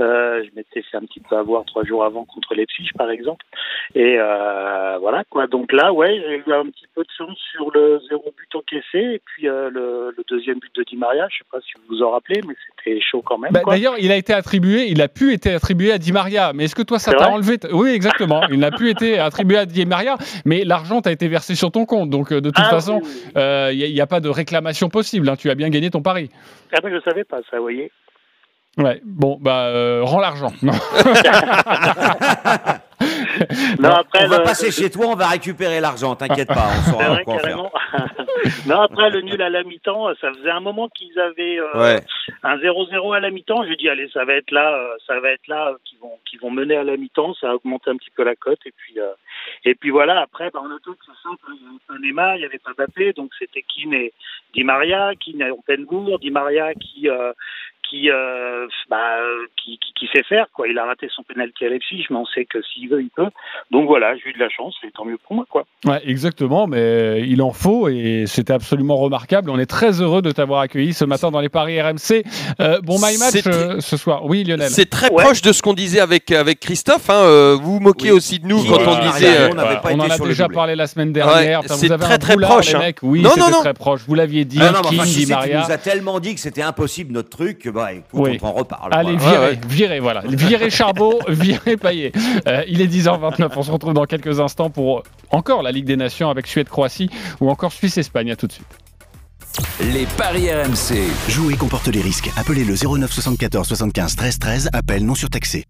Euh, 0.01 0.43
je 0.45 0.51
m'étais 0.57 0.83
fait 0.83 0.97
un 0.97 1.01
petit 1.03 1.21
peu 1.21 1.37
avoir 1.37 1.65
trois 1.65 1.85
jours 1.85 2.05
avant 2.05 2.25
contre 2.25 2.55
Leipzig, 2.55 2.89
par 2.99 3.11
exemple. 3.11 3.45
Et 3.95 4.17
euh, 4.19 4.99
voilà 5.01 5.25
quoi. 5.31 5.47
Donc 5.47 5.73
là, 5.73 5.93
ouais, 5.93 6.21
j'ai 6.27 6.37
eu 6.47 6.53
un 6.53 6.67
petit 6.67 6.87
peu 6.95 7.03
de 7.03 7.09
chance 7.17 7.37
sur 7.53 7.71
le 7.73 8.01
zéro 8.09 8.25
but 8.37 8.55
encaissé 8.55 8.99
et 9.15 9.21
puis 9.25 9.49
euh, 9.49 9.71
le, 9.71 10.15
le 10.17 10.25
deuxième 10.29 10.59
but 10.59 10.75
de 10.77 10.83
Di 10.83 10.97
Maria. 10.97 11.27
Je 11.31 11.39
sais 11.39 11.45
pas 11.51 11.59
si 11.61 11.73
vous 11.77 11.97
vous 11.97 12.03
en 12.03 12.11
rappelez, 12.11 12.41
mais 12.47 12.55
c'était 12.77 13.01
chaud 13.01 13.23
quand 13.25 13.39
même. 13.39 13.53
Bah. 13.53 13.61
D'ailleurs, 13.67 13.95
il 13.99 14.11
a 14.13 14.17
été 14.17 14.33
attribué, 14.35 14.87
il 14.89 15.01
a 15.01 15.09
pu 15.09 15.33
être 15.33 15.47
attribué 15.47 15.93
à 15.93 15.99
Di 15.99 16.13
Maria. 16.13 16.53
Mais 16.55 16.65
est-ce 16.65 16.75
que 16.75 16.83
toi, 16.83 16.99
ça 16.99 17.13
t'a 17.13 17.31
enlevé 17.31 17.57
Oui, 17.73 17.91
exactement. 17.91 18.43
Il 18.51 18.59
n'a 18.59 18.71
pu 18.71 18.91
être 18.91 19.19
attribué 19.19 19.57
à 19.59 19.67
Di 19.67 19.87
Maria, 19.87 20.17
mais 20.45 20.65
l'argent 20.65 21.01
t'a 21.01 21.13
été 21.13 21.29
versé 21.29 21.55
sur 21.55 21.71
ton 21.71 21.87
compte. 21.87 22.11
Donc, 22.11 22.33
de 22.33 22.51
toute 22.57 22.65
Ah, 22.67 22.71
façon, 22.71 23.01
oui, 23.03 23.11
oui. 23.35 23.77
il 23.89 23.95
n'y 23.95 24.01
a, 24.01 24.07
pas 24.07 24.21
de 24.21 24.29
réclamation 24.29 24.89
possible. 24.89 25.29
hein. 25.29 25.37
Tu 25.37 25.51
as 25.51 25.55
bien 25.55 25.69
gagné 25.71 25.91
ton 25.91 26.03
pari. 26.03 26.31
Ah, 26.73 26.79
mais 26.83 26.91
je 26.91 27.01
savais 27.01 27.25
pas 27.25 27.39
ça, 27.51 27.57
vous 27.57 27.63
voyez. 27.63 27.91
Ouais. 28.79 29.01
Bon, 29.05 29.39
bah, 29.41 29.67
euh, 29.69 30.03
rends 30.05 30.21
l'argent. 30.21 30.53
Non. 30.63 30.73
Non, 33.91 33.97
après, 33.97 34.25
on 34.25 34.29
va 34.29 34.39
le- 34.39 34.45
passer 34.45 34.71
chez 34.73 34.91
toi, 34.91 35.07
on 35.09 35.15
va 35.15 35.29
récupérer 35.29 35.81
l'argent, 35.81 36.17
t'inquiète 36.17 36.49
pas, 36.49 36.67
on 36.69 36.83
C'est 36.83 36.91
saura 36.91 37.09
vrai, 37.11 37.25
quoi 37.25 37.35
en 37.35 37.39
faire. 37.39 37.59
non, 38.67 38.81
après, 38.81 39.11
le 39.11 39.21
nul 39.21 39.41
à 39.43 39.51
la 39.51 39.63
mi-temps, 39.65 40.07
ça 40.21 40.33
faisait 40.33 40.51
un 40.51 40.61
moment 40.61 40.89
qu'ils 40.89 41.19
avaient 41.21 41.59
euh, 41.59 41.79
Ouais. 41.79 42.01
un 42.43 42.57
0-0 42.57 43.15
à 43.15 43.21
la 43.21 43.31
mi-temps. 43.31 43.65
Je 43.69 43.75
dis, 43.75 43.89
allez, 43.91 44.09
ça 44.15 44.25
va 44.25 44.33
être 44.35 44.51
là, 44.51 44.73
euh, 44.75 44.95
ça 45.07 45.21
va 45.21 45.31
être 45.31 45.47
là, 45.49 45.69
euh, 45.73 45.77
qu'ils 45.85 45.99
vont, 45.99 46.13
qu'ils 46.29 46.41
vont 46.41 46.51
mener 46.51 46.77
à 46.77 46.85
la 46.85 46.97
mi-temps. 46.97 47.35
Ça 47.39 47.51
a 47.51 47.55
augmenté 47.55 47.91
un 47.91 47.97
petit 47.97 48.11
peu 48.17 48.25
la 48.25 48.35
cote. 48.35 48.61
Et 48.65 48.73
puis, 48.75 48.99
euh, 48.99 49.13
et 49.65 49.75
puis 49.75 49.91
voilà, 49.91 50.21
après, 50.21 50.51
bah, 50.51 50.61
on 50.63 50.71
a 50.71 50.79
avait 50.79 51.79
pas 51.87 51.99
Neymar, 51.99 52.37
il 52.37 52.41
n'y 52.41 52.45
avait 52.45 52.59
pas 52.59 52.73
Mbappé. 52.73 53.13
Donc, 53.13 53.33
c'était 53.39 53.63
Keane 53.63 53.95
et 53.95 54.13
Di 54.55 54.65
Maria, 54.65 55.13
Keane 55.15 55.43
et 55.43 55.51
Oppenbourg, 55.51 56.19
Di 56.19 56.31
Maria 56.31 56.75
qui, 56.75 57.09
euh, 57.09 57.33
qui, 57.89 58.11
euh, 58.11 58.67
bah, 58.91 59.17
qui, 59.63 59.79
qui, 59.79 59.93
qui 59.95 60.09
sait 60.15 60.23
faire, 60.25 60.47
quoi. 60.55 60.69
Il 60.69 60.79
a 60.79 60.85
raté 60.85 61.09
son 61.15 61.23
penalty 61.23 61.65
à 61.65 61.69
Leipzig, 61.69 62.07
mais 62.11 62.17
on 62.17 62.27
sait 62.27 62.45
que 62.45 62.59
s'il 62.63 62.89
veut, 62.89 63.03
il 63.03 63.11
peut. 63.11 63.29
Donc 63.71 63.87
voilà, 63.87 64.15
j'ai 64.17 64.31
eu 64.31 64.33
de 64.33 64.39
la 64.39 64.49
chance, 64.49 64.75
et 64.87 64.91
tant 64.91 65.05
mieux 65.05 65.19
pour 65.27 65.37
moi, 65.37 65.45
quoi. 65.49 65.65
Ouais, 65.85 66.01
exactement, 66.05 66.67
mais 66.67 67.23
il 67.27 67.43
en 67.43 67.53
faut 67.53 67.89
et 67.89 68.25
c'était 68.27 68.53
absolument 68.53 68.97
remarquable. 68.97 69.51
On 69.51 69.59
est 69.59 69.67
très 69.67 70.01
heureux 70.03 70.23
de 70.23 70.31
t'avoir 70.33 70.61
accueilli 70.61 70.93
ce 70.95 71.05
matin 71.05 71.31
dans 71.31 71.41
les 71.41 71.49
paris 71.49 71.81
RMC. 71.81 72.25
Euh, 72.61 72.81
bon, 72.83 72.97
my 72.97 73.17
match 73.19 73.31
C'est- 73.31 73.47
euh, 73.47 73.81
ce 73.81 73.97
soir. 73.97 74.25
Oui, 74.25 74.45
Lionel. 74.45 74.69
C'est 74.71 74.91
très 74.91 75.11
Ouais. 75.13 75.23
proche 75.23 75.43
de 75.43 75.53
ce 75.53 75.63
qu'on 75.63 75.75
disait 75.75 76.01
avec, 76.01 76.31
avec 76.33 76.61
Christophe. 76.61 77.09
Hein. 77.11 77.57
Vous 77.63 77.75
vous 77.75 77.81
moquez 77.81 78.11
Oui. 78.11 78.17
aussi 78.17 78.39
de 78.41 78.47
nous 78.47 78.65
quand 78.65 78.79
on 78.87 78.99
Di 79.01 79.07
disait. 79.13 79.37
Euh, 79.39 79.49
on 79.53 79.55
n'avait 79.55 79.77
pas 79.81 79.91
on 79.93 80.01
en 80.01 80.05
été 80.05 80.13
a 80.13 80.17
sur 80.17 80.27
déjà 80.27 80.49
parlé 80.49 80.75
la 80.75 80.87
semaine 80.87 81.13
dernière. 81.13 81.61
Ouais, 81.61 81.63
Putain, 81.63 81.75
c'est 81.75 81.99
très, 81.99 82.19
très 82.19 82.35
boulard, 82.35 82.51
proche, 82.53 82.75
hein. 82.75 82.91
Oui, 83.03 83.23
Non, 83.23 83.31
non, 83.39 83.61
très 83.61 83.75
proche. 83.75 84.01
Vous 84.07 84.15
l'aviez 84.15 84.45
dit. 84.45 84.59
Ah 84.61 84.71
non, 84.73 84.81
enfin, 84.81 85.05
Di 85.05 85.11
sais, 85.13 85.25
tu 85.27 85.31
Maria. 85.33 85.61
nous 85.67 85.71
as 85.73 85.79
tellement 85.79 86.21
dit 86.21 86.35
que 86.35 86.41
c'était 86.41 86.63
impossible 86.63 87.13
notre 87.13 87.29
truc, 87.31 87.67
bah 87.77 87.93
écoute, 87.93 88.09
Oui. 88.15 88.39
on 88.43 88.47
en 88.47 88.53
reparle. 88.53 88.91
Allez, 88.95 89.17
voilà. 89.17 89.39
virez, 89.39 89.47
ouais. 89.51 89.61
virez, 89.69 90.01
voilà. 90.01 90.23
Virez 90.27 90.71
Charbot, 90.71 91.19
virez 91.29 91.77
Payet. 91.77 92.13
Euh, 92.49 92.63
il 92.67 92.81
est 92.81 92.87
10h29, 92.87 93.51
on 93.55 93.63
se 93.63 93.71
retrouve 93.71 93.93
dans 93.93 94.07
quelques 94.07 94.41
instants 94.41 94.71
pour 94.71 95.03
encore 95.31 95.63
la 95.63 95.73
Ligue 95.73 95.85
des 95.85 95.97
Nations 95.97 96.31
avec 96.31 96.47
Suède-Croatie 96.47 97.11
ou 97.41 97.51
encore 97.51 97.73
Suisse-Espagne. 97.73 98.31
À 98.31 98.37
tout 98.37 98.47
de 98.47 98.53
suite. 98.53 98.67
Les 99.81 100.07
paris 100.19 100.51
RMC. 100.51 101.03
Jouer 101.29 101.57
comporte 101.57 101.89
les 101.89 102.01
risques. 102.01 102.31
Appelez 102.37 102.65
le 102.65 102.75
09 102.75 103.13
74 103.13 103.67
75 103.69 104.17
13 104.17 104.39
13. 104.39 104.71
Appel 104.73 105.05
non 105.05 105.15
surtaxé. 105.15 105.65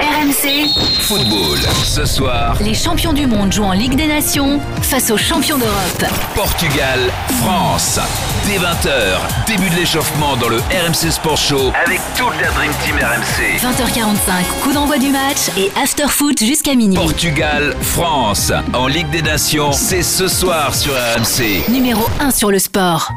RMC, 0.00 0.66
Football. 1.02 1.58
Ce 1.84 2.06
soir, 2.06 2.56
les 2.62 2.72
champions 2.72 3.12
du 3.12 3.26
monde 3.26 3.52
jouent 3.52 3.64
en 3.64 3.72
Ligue 3.72 3.96
des 3.96 4.06
Nations 4.06 4.58
face 4.80 5.10
aux 5.10 5.18
champions 5.18 5.58
d'Europe. 5.58 6.04
Portugal, 6.34 6.98
France. 7.42 8.00
Dès 8.46 8.56
20h, 8.56 9.18
début 9.46 9.68
de 9.68 9.74
l'échauffement 9.76 10.36
dans 10.38 10.48
le 10.48 10.56
RMC 10.56 11.10
Sport 11.12 11.36
Show 11.36 11.72
avec 11.84 12.00
toute 12.16 12.40
la 12.40 12.50
Dream 12.52 12.72
Team 12.82 12.96
RMC. 12.96 13.58
20h45, 13.58 14.62
coup 14.62 14.72
d'envoi 14.72 14.96
du 14.96 15.10
match 15.10 15.50
et 15.58 15.70
after 15.78 16.08
foot 16.08 16.38
jusqu'à 16.42 16.74
minuit. 16.74 16.96
Portugal, 16.96 17.76
France. 17.82 18.52
En 18.72 18.86
Ligue 18.86 19.10
des 19.10 19.22
Nations, 19.22 19.72
c'est 19.72 20.02
ce 20.02 20.28
soir 20.28 20.74
sur 20.74 20.92
RMC. 20.94 21.70
Numéro 21.70 22.02
1 22.20 22.30
sur 22.30 22.50
le 22.50 22.58
sport. 22.58 23.10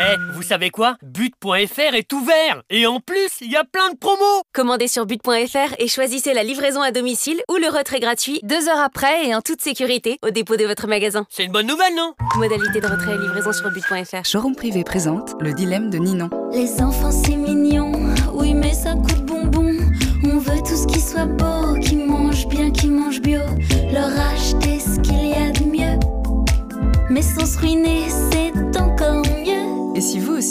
Eh, 0.00 0.16
vous 0.34 0.42
savez 0.42 0.70
quoi? 0.70 0.96
But.fr 1.02 1.94
est 1.94 2.12
ouvert 2.12 2.62
Et 2.68 2.86
en 2.86 2.98
plus, 3.00 3.30
il 3.40 3.50
y 3.50 3.56
a 3.56 3.62
plein 3.64 3.90
de 3.90 3.96
promos 3.96 4.42
Commandez 4.52 4.88
sur 4.88 5.06
but.fr 5.06 5.74
et 5.78 5.86
choisissez 5.88 6.17
la 6.26 6.42
livraison 6.42 6.82
à 6.82 6.90
domicile 6.90 7.40
ou 7.48 7.56
le 7.56 7.68
retrait 7.68 8.00
gratuit 8.00 8.40
deux 8.42 8.68
heures 8.68 8.80
après 8.80 9.26
et 9.26 9.34
en 9.34 9.40
toute 9.40 9.60
sécurité 9.60 10.18
au 10.22 10.30
dépôt 10.30 10.56
de 10.56 10.64
votre 10.64 10.86
magasin. 10.86 11.26
C'est 11.30 11.44
une 11.44 11.52
bonne 11.52 11.66
nouvelle, 11.66 11.94
non? 11.94 12.14
Modalité 12.36 12.80
de 12.80 12.86
retrait 12.86 13.14
et 13.14 13.18
livraison 13.18 13.52
sur 13.52 13.70
but.fr. 13.70 14.24
Showroom 14.24 14.54
privé 14.54 14.84
présente 14.84 15.34
le 15.40 15.52
dilemme 15.52 15.90
de 15.90 15.98
Ninon. 15.98 16.28
Les 16.52 16.82
enfants 16.82 17.12
c'est 17.12 17.36
mignon, 17.36 17.92
oui 18.34 18.52
mais 18.54 18.74
ça 18.74 18.94
coûte 18.94 19.24
bonbon. 19.24 19.76
On 20.24 20.38
veut 20.38 20.58
tout 20.58 20.76
ce 20.76 20.86
qui 20.86 21.00
soit 21.00 21.26
beau, 21.26 21.57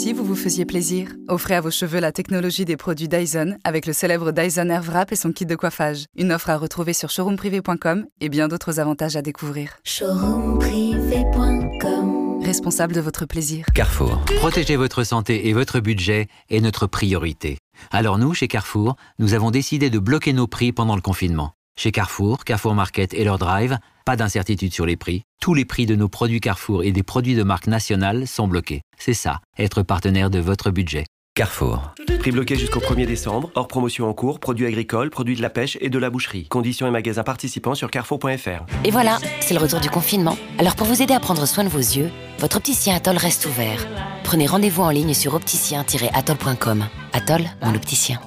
aussi 0.08 0.14
vous 0.14 0.24
vous 0.24 0.36
faisiez 0.36 0.64
plaisir, 0.64 1.10
offrez 1.28 1.54
à 1.54 1.60
vos 1.60 1.70
cheveux 1.70 2.00
la 2.00 2.12
technologie 2.12 2.64
des 2.64 2.78
produits 2.78 3.08
Dyson 3.08 3.58
avec 3.62 3.84
le 3.84 3.92
célèbre 3.92 4.32
Dyson 4.32 4.70
Airwrap 4.70 5.12
et 5.12 5.16
son 5.16 5.32
kit 5.32 5.44
de 5.44 5.54
coiffage. 5.54 6.06
Une 6.16 6.32
offre 6.32 6.48
à 6.48 6.56
retrouver 6.56 6.94
sur 6.94 7.10
showroomprivé.com 7.10 8.06
et 8.22 8.30
bien 8.30 8.48
d'autres 8.48 8.80
avantages 8.80 9.16
à 9.16 9.22
découvrir. 9.22 9.76
Showroomprivé.com 9.84 12.40
Responsable 12.42 12.94
de 12.94 13.00
votre 13.00 13.26
plaisir. 13.26 13.66
Carrefour. 13.74 14.22
Protéger 14.38 14.76
votre 14.76 15.04
santé 15.04 15.48
et 15.48 15.52
votre 15.52 15.80
budget 15.80 16.28
est 16.48 16.60
notre 16.60 16.86
priorité. 16.86 17.58
Alors 17.90 18.16
nous, 18.16 18.32
chez 18.32 18.48
Carrefour, 18.48 18.96
nous 19.18 19.34
avons 19.34 19.50
décidé 19.50 19.90
de 19.90 19.98
bloquer 19.98 20.32
nos 20.32 20.46
prix 20.46 20.72
pendant 20.72 20.94
le 20.94 21.02
confinement. 21.02 21.52
Chez 21.78 21.92
Carrefour, 21.92 22.42
Carrefour 22.42 22.74
Market 22.74 23.14
et 23.14 23.22
leur 23.22 23.38
drive, 23.38 23.78
pas 24.04 24.16
d'incertitude 24.16 24.74
sur 24.74 24.84
les 24.84 24.96
prix. 24.96 25.22
Tous 25.40 25.54
les 25.54 25.64
prix 25.64 25.86
de 25.86 25.94
nos 25.94 26.08
produits 26.08 26.40
Carrefour 26.40 26.82
et 26.82 26.90
des 26.90 27.04
produits 27.04 27.36
de 27.36 27.44
marque 27.44 27.68
nationale 27.68 28.26
sont 28.26 28.48
bloqués. 28.48 28.80
C'est 28.98 29.14
ça, 29.14 29.38
être 29.56 29.84
partenaire 29.84 30.28
de 30.28 30.40
votre 30.40 30.72
budget. 30.72 31.04
Carrefour. 31.36 31.94
Prix 32.18 32.32
bloqué 32.32 32.56
jusqu'au 32.56 32.80
1er 32.80 33.06
décembre, 33.06 33.52
hors 33.54 33.68
promotion 33.68 34.08
en 34.08 34.12
cours, 34.12 34.40
produits 34.40 34.66
agricoles, 34.66 35.10
produits 35.10 35.36
de 35.36 35.40
la 35.40 35.50
pêche 35.50 35.78
et 35.80 35.88
de 35.88 35.98
la 36.00 36.10
boucherie. 36.10 36.48
Conditions 36.48 36.88
et 36.88 36.90
magasins 36.90 37.22
participants 37.22 37.76
sur 37.76 37.92
carrefour.fr. 37.92 38.64
Et 38.82 38.90
voilà, 38.90 39.18
c'est 39.38 39.54
le 39.54 39.60
retour 39.60 39.78
du 39.78 39.88
confinement. 39.88 40.36
Alors 40.58 40.74
pour 40.74 40.88
vous 40.88 41.00
aider 41.00 41.14
à 41.14 41.20
prendre 41.20 41.46
soin 41.46 41.62
de 41.62 41.68
vos 41.68 41.78
yeux, 41.78 42.10
votre 42.40 42.56
opticien 42.56 42.96
Atoll 42.96 43.18
reste 43.18 43.46
ouvert. 43.46 43.86
Prenez 44.24 44.46
rendez-vous 44.48 44.82
en 44.82 44.90
ligne 44.90 45.14
sur 45.14 45.34
opticien-atoll.com. 45.34 46.86
Atoll, 47.12 47.44
mon 47.62 47.76
opticien. 47.76 48.18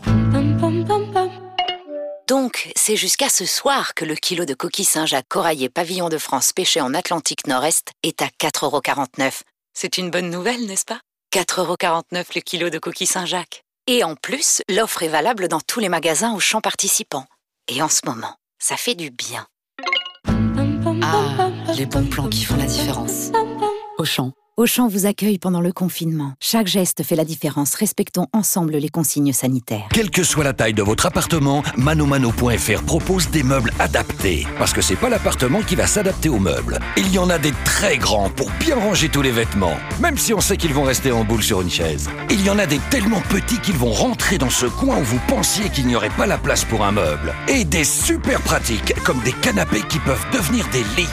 Donc, 2.32 2.72
c'est 2.78 2.96
jusqu'à 2.96 3.28
ce 3.28 3.46
soir 3.46 3.94
que 3.94 4.06
le 4.06 4.16
kilo 4.16 4.46
de 4.46 4.54
coquilles 4.54 4.86
Saint-Jacques 4.86 5.28
coraillé 5.28 5.68
pavillon 5.68 6.08
de 6.08 6.18
France 6.18 6.54
pêché 6.54 6.80
en 6.80 6.94
Atlantique 6.94 7.46
Nord-Est 7.46 7.92
est 8.04 8.22
à 8.22 8.28
4,49€. 8.28 9.42
C'est 9.74 9.98
une 9.98 10.10
bonne 10.10 10.30
nouvelle, 10.30 10.66
n'est-ce 10.66 10.86
pas? 10.86 11.02
4,49€ 11.34 12.28
le 12.34 12.40
kilo 12.40 12.70
de 12.70 12.80
coquilles 12.80 13.06
Saint-Jacques. 13.06 13.66
Et 13.86 14.06
en 14.06 14.16
plus, 14.16 14.62
l'offre 14.70 15.04
est 15.04 15.10
valable 15.10 15.50
dans 15.50 15.60
tous 15.60 15.82
les 15.82 15.90
magasins 15.90 16.34
aux 16.34 16.40
champs 16.40 16.62
participants. 16.62 17.26
Et 17.68 17.82
en 17.82 17.90
ce 17.90 18.00
moment, 18.06 18.38
ça 18.60 18.78
fait 18.78 18.96
du 18.96 19.10
bien. 19.10 19.46
Ah, 20.26 21.50
les 21.76 21.86
bons 21.86 22.08
plans 22.08 22.30
qui 22.30 22.46
font 22.46 22.56
la 22.56 22.66
différence. 22.66 23.32
Auchan. 23.98 24.32
Auchan 24.62 24.88
vous 24.88 25.08
accueille 25.08 25.40
pendant 25.40 25.60
le 25.60 25.72
confinement. 25.72 26.34
Chaque 26.40 26.68
geste 26.68 27.02
fait 27.02 27.16
la 27.16 27.26
différence. 27.26 27.74
Respectons 27.74 28.28
ensemble 28.32 28.74
les 28.74 28.90
consignes 28.90 29.34
sanitaires. 29.34 29.88
Quelle 29.92 30.12
que 30.12 30.24
soit 30.24 30.44
la 30.44 30.54
taille 30.54 30.76
de 30.76 30.84
votre 30.84 31.08
appartement, 31.08 31.64
manomano.fr 31.78 32.84
propose 32.84 33.32
des 33.32 33.42
meubles 33.42 33.74
adaptés. 33.80 34.46
Parce 34.60 34.72
que 34.72 34.82
c'est 34.82 34.96
pas 34.96 35.10
l'appartement 35.10 35.64
qui 35.64 35.74
va 35.74 35.88
s'adapter 35.88 36.30
aux 36.30 36.38
meubles. 36.38 36.78
Il 36.96 37.12
y 37.12 37.18
en 37.18 37.32
a 37.32 37.40
des 37.40 37.54
très 37.66 37.98
grands 37.98 38.30
pour 38.30 38.52
bien 38.60 38.76
ranger 38.76 39.10
tous 39.10 39.24
les 39.24 39.32
vêtements, 39.32 39.78
même 40.00 40.20
si 40.20 40.32
on 40.32 40.42
sait 40.42 40.58
qu'ils 40.58 40.76
vont 40.76 40.84
rester 40.84 41.12
en 41.12 41.24
boule 41.24 41.42
sur 41.42 41.62
une 41.62 41.72
chaise. 41.72 42.08
Il 42.30 42.46
y 42.46 42.50
en 42.52 42.60
a 42.60 42.68
des 42.68 42.80
tellement 42.92 43.22
petits 43.32 43.58
qu'ils 43.62 43.78
vont 43.78 43.92
rentrer 43.92 44.38
dans 44.38 44.52
ce 44.52 44.68
coin 44.68 45.00
où 45.00 45.04
vous 45.04 45.22
pensiez 45.28 45.70
qu'il 45.70 45.88
n'y 45.88 45.96
aurait 45.96 46.10
pas 46.10 46.28
la 46.28 46.38
place 46.38 46.66
pour 46.66 46.86
un 46.86 46.92
meuble. 46.92 47.34
Et 47.48 47.66
des 47.66 47.84
super 47.84 48.40
pratiques, 48.42 48.94
comme 49.04 49.22
des 49.22 49.34
canapés 49.34 49.82
qui 49.90 49.98
peuvent 49.98 50.28
devenir 50.32 50.68
des 50.70 50.84
lits. 50.96 51.10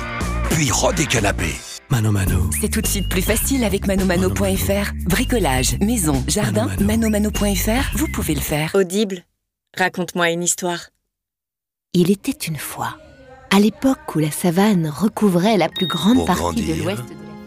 Puis 0.50 0.70
des 0.96 1.06
canapés. 1.06 1.58
Mano 1.90 2.12
Mano. 2.12 2.50
C'est 2.60 2.68
tout 2.68 2.82
de 2.82 2.86
suite 2.86 3.08
plus 3.08 3.22
facile 3.22 3.64
avec 3.64 3.86
manomano.fr. 3.86 4.92
Bricolage, 5.06 5.78
maison, 5.80 6.22
jardin, 6.28 6.68
manomano.fr, 6.80 7.96
vous 7.96 8.08
pouvez 8.12 8.34
le 8.34 8.40
faire. 8.40 8.70
Audible, 8.74 9.24
raconte-moi 9.76 10.30
une 10.30 10.42
histoire. 10.42 10.90
Il 11.94 12.10
était 12.10 12.30
une 12.46 12.58
fois, 12.58 12.98
à 13.50 13.58
l'époque 13.58 14.14
où 14.14 14.18
la 14.18 14.30
savane 14.30 14.86
recouvrait 14.88 15.56
la 15.56 15.70
plus 15.70 15.86
grande 15.86 16.16
Pour 16.16 16.26
partie 16.26 16.42
grandir, 16.42 16.76
de 16.76 16.82
l'ouest. 16.82 17.02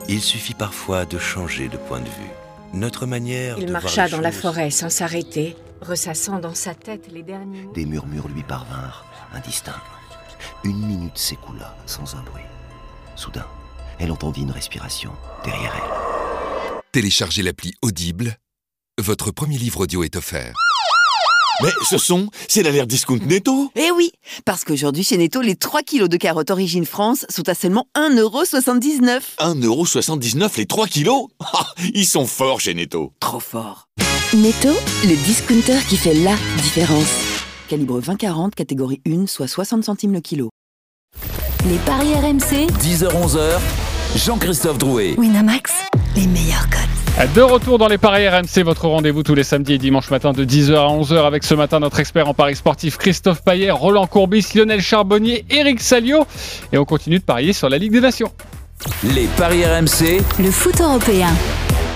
Il 0.09 0.21
suffit 0.21 0.55
parfois 0.55 1.05
de 1.05 1.19
changer 1.19 1.69
de 1.69 1.77
point 1.77 1.99
de 1.99 2.05
vue. 2.05 2.31
Notre 2.73 3.05
manière 3.05 3.57
Il 3.59 3.65
de 3.67 3.71
voir 3.71 3.83
marcha 3.83 4.05
les 4.05 4.11
dans 4.11 4.21
la 4.21 4.31
forêt 4.31 4.71
sans 4.71 4.89
s'arrêter, 4.89 5.55
ressassant 5.81 6.39
dans 6.39 6.55
sa 6.55 6.73
tête 6.73 7.07
les 7.13 7.21
derniers. 7.21 7.67
Des 7.75 7.85
murmures 7.85 8.27
lui 8.27 8.43
parvinrent, 8.43 9.05
indistincts. 9.33 9.81
Une 10.63 10.79
minute 10.79 11.17
s'écoula 11.17 11.75
sans 11.85 12.15
un 12.15 12.21
bruit. 12.23 12.41
Soudain, 13.15 13.45
elle 14.01 14.11
entendit 14.11 14.41
une 14.41 14.51
respiration 14.51 15.11
derrière 15.43 15.73
elle. 15.75 16.81
Téléchargez 16.91 17.43
l'appli 17.43 17.73
Audible. 17.81 18.35
Votre 18.99 19.31
premier 19.31 19.57
livre 19.57 19.81
audio 19.81 20.03
est 20.03 20.15
offert. 20.15 20.55
Mais 21.63 21.69
ce 21.87 21.99
son, 21.99 22.27
c'est 22.47 22.63
l'alerte 22.63 22.87
discount 22.87 23.19
netto 23.23 23.71
Eh 23.75 23.91
oui, 23.91 24.11
parce 24.45 24.63
qu'aujourd'hui 24.63 25.03
chez 25.03 25.17
Netto, 25.17 25.41
les 25.41 25.55
3 25.55 25.83
kilos 25.83 26.09
de 26.09 26.17
carottes 26.17 26.49
origine 26.49 26.85
France 26.85 27.25
sont 27.29 27.47
à 27.47 27.53
seulement 27.53 27.85
1,79€. 27.95 29.21
1,79€ 29.37 30.57
les 30.57 30.65
3 30.65 30.87
kilos 30.87 31.27
Ah, 31.39 31.67
Ils 31.93 32.07
sont 32.07 32.25
forts 32.25 32.59
chez 32.61 32.73
Netto. 32.73 33.13
Trop 33.19 33.39
fort. 33.39 33.89
Netto, 34.33 34.69
le 35.03 35.15
discounter 35.23 35.77
qui 35.87 35.97
fait 35.97 36.15
la 36.15 36.35
différence. 36.63 37.13
Calibre 37.67 38.01
20-40, 38.01 38.51
catégorie 38.55 39.01
1, 39.07 39.27
soit 39.27 39.47
60 39.47 39.83
centimes 39.83 40.13
le 40.13 40.21
kilo. 40.21 40.49
Les 41.69 41.77
paris 41.85 42.15
RMC, 42.15 42.71
10h-11h, 42.81 43.59
Jean-Christophe 44.15 44.77
Drouet. 44.77 45.15
Winamax, 45.17 45.71
les 46.15 46.27
meilleurs 46.27 46.67
codes. 46.69 47.31
De 47.33 47.41
retour 47.41 47.77
dans 47.77 47.87
les 47.87 47.97
paris 47.97 48.27
RMC, 48.27 48.63
votre 48.63 48.87
rendez-vous 48.87 49.23
tous 49.23 49.35
les 49.35 49.43
samedis 49.43 49.73
et 49.73 49.77
dimanches 49.77 50.09
matin 50.09 50.33
de 50.33 50.43
10h 50.43 50.75
à 50.75 50.87
11h 50.87 51.25
avec 51.25 51.43
ce 51.43 51.53
matin 51.53 51.79
notre 51.79 51.99
expert 51.99 52.27
en 52.27 52.33
paris 52.33 52.55
sportif 52.55 52.97
Christophe 52.97 53.41
Payet, 53.43 53.71
Roland 53.71 54.07
Courbis, 54.07 54.47
Lionel 54.53 54.81
Charbonnier, 54.81 55.45
Eric 55.49 55.79
Salio. 55.79 56.25
Et 56.73 56.77
on 56.77 56.85
continue 56.85 57.19
de 57.19 57.23
parier 57.23 57.53
sur 57.53 57.69
la 57.69 57.77
Ligue 57.77 57.93
des 57.93 58.01
Nations. 58.01 58.31
Les 59.03 59.27
paris 59.37 59.63
RMC. 59.63 60.21
le 60.39 60.51
foot 60.51 60.81
européen. 60.81 61.29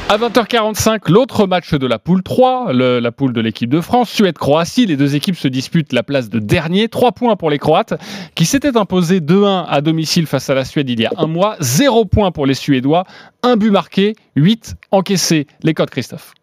À 0.08 0.18
20h45, 0.20 1.10
l'autre 1.10 1.48
match 1.48 1.74
de 1.74 1.88
la 1.88 1.98
poule 1.98 2.22
3, 2.22 2.74
le- 2.74 3.00
la 3.00 3.12
poule 3.12 3.34
de 3.34 3.42
l'équipe 3.42 3.70
de 3.72 3.82
France, 3.82 4.12
Suède-Croatie. 4.12 4.86
Les 4.86 4.98
deux 4.98 5.16
équipes 5.16 5.36
se 5.36 5.48
disputent 5.48 5.94
la 5.94 6.04
place 6.04 6.30
de 6.30 6.38
dernier. 6.38 6.90
3 6.90 7.12
points 7.12 7.36
pour 7.36 7.50
les 7.50 7.58
Croates, 7.58 7.96
qui 8.36 8.46
s'étaient 8.46 8.78
imposés 8.78 9.20
2-1 9.20 9.66
à 9.68 9.82
domicile 9.82 10.28
face 10.28 10.48
à 10.52 10.54
la 10.54 10.64
Suède 10.64 10.88
il 10.92 11.00
y 11.00 11.08
a 11.08 11.12
un 11.18 11.26
mois. 11.26 11.56
0 11.60 12.06
points 12.06 12.32
pour 12.32 12.46
les 12.46 12.54
Suédois. 12.54 13.04
Un 13.42 13.58
but 13.58 13.72
marqué, 13.72 14.16
8 14.36 14.76
encaissés. 14.92 15.48
Les 15.64 15.74
codes, 15.74 15.90
Christophe. 15.90 16.34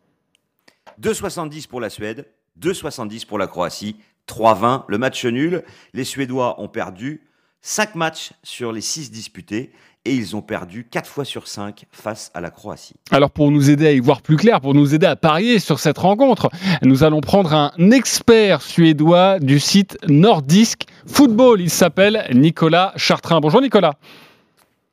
2,70 1.01 1.69
pour 1.69 1.81
la 1.81 1.89
Suède, 1.89 2.27
2,70 2.61 3.27
pour 3.27 3.39
la 3.39 3.47
Croatie, 3.47 3.95
3,20 4.27 4.85
le 4.89 4.99
match 4.99 5.25
nul. 5.25 5.63
Les 5.95 6.05
Suédois 6.05 6.61
ont 6.61 6.69
perdu 6.69 7.23
5 7.61 7.95
matchs 7.95 8.33
sur 8.43 8.73
les 8.73 8.81
6 8.81 9.13
disputés 9.13 9.71
et 10.05 10.15
ils 10.15 10.35
ont 10.35 10.43
perdu 10.43 10.87
4 10.91 11.09
fois 11.09 11.25
sur 11.25 11.47
5 11.47 11.85
face 11.91 12.31
à 12.35 12.41
la 12.41 12.51
Croatie. 12.51 12.95
Alors 13.11 13.31
pour 13.31 13.51
nous 13.51 13.71
aider 13.71 13.87
à 13.87 13.93
y 13.93 14.01
voir 14.01 14.23
plus 14.23 14.37
clair, 14.37 14.61
pour 14.61 14.75
nous 14.75 14.95
aider 14.95 15.07
à 15.07 15.17
parier 15.17 15.59
sur 15.59 15.79
cette 15.79 15.99
rencontre, 15.99 16.49
nous 16.83 17.05
allons 17.05 17.21
prendre 17.21 17.55
un 17.55 17.73
expert 17.91 18.63
suédois 18.63 19.39
du 19.39 19.61
site 19.61 19.97
Nordisk 20.09 20.87
Football. 21.07 21.61
Il 21.61 21.71
s'appelle 21.71 22.27
Nicolas 22.33 22.93
Chartrain. 22.97 23.41
Bonjour 23.41 23.61
Nicolas. 23.61 23.95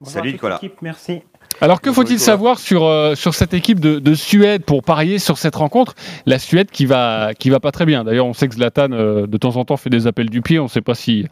Salut 0.04 0.34
Nicolas. 0.34 0.62
merci. 0.82 1.22
Alors 1.62 1.82
que 1.82 1.91
faut-il 1.91 2.19
savoir 2.19 2.58
sur, 2.58 2.86
euh, 2.86 3.15
sur 3.15 3.34
cette 3.34 3.54
équipe 3.54 3.80
de, 3.80 4.00
de 4.00 4.13
Suède 4.13 4.63
pour 4.63 4.82
parier 4.82 5.19
sur 5.19 5.38
cette 5.38 5.56
rencontre? 5.56 5.95
La 6.26 6.39
Suède 6.39 6.72
qui 6.72 6.86
va, 6.86 7.34
qui 7.38 7.50
va 7.50 7.60
pas 7.60 7.72
très 7.72 7.86
bien. 7.86 8.06
D'ailleurs, 8.06 8.28
on 8.28 8.34
sait 8.34 8.48
que 8.48 8.56
Zlatan 8.56 8.91
euh, 8.91 9.28
de 9.28 9.38
temps 9.38 9.58
en 9.58 9.65
temps 9.65 9.76
fait 9.76 9.89
des 9.89 10.08
appels 10.08 10.30
du 10.30 10.41
pied. 10.41 10.60
On 10.60 10.63
ne 10.63 10.69
sait 10.69 10.82
pas 10.82 10.95
si, 10.95 11.28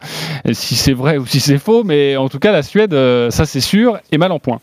si 0.52 0.76
c'est 0.76 0.92
vrai 0.92 1.16
ou 1.16 1.26
si 1.26 1.40
c'est 1.40 1.58
faux, 1.58 1.82
mais 1.82 2.16
en 2.16 2.28
tout 2.28 2.38
cas, 2.38 2.52
la 2.52 2.62
Suède, 2.62 2.92
euh, 2.92 3.30
ça 3.30 3.46
c'est 3.46 3.60
sûr, 3.60 3.98
est 4.12 4.18
mal 4.18 4.32
en 4.32 4.38
point. 4.38 4.60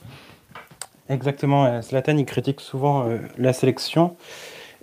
Exactement. 1.10 1.82
Zlatan, 1.82 2.18
il 2.18 2.26
critique 2.26 2.62
souvent 2.62 3.08
euh, 3.08 3.18
la 3.38 3.54
sélection. 3.54 4.16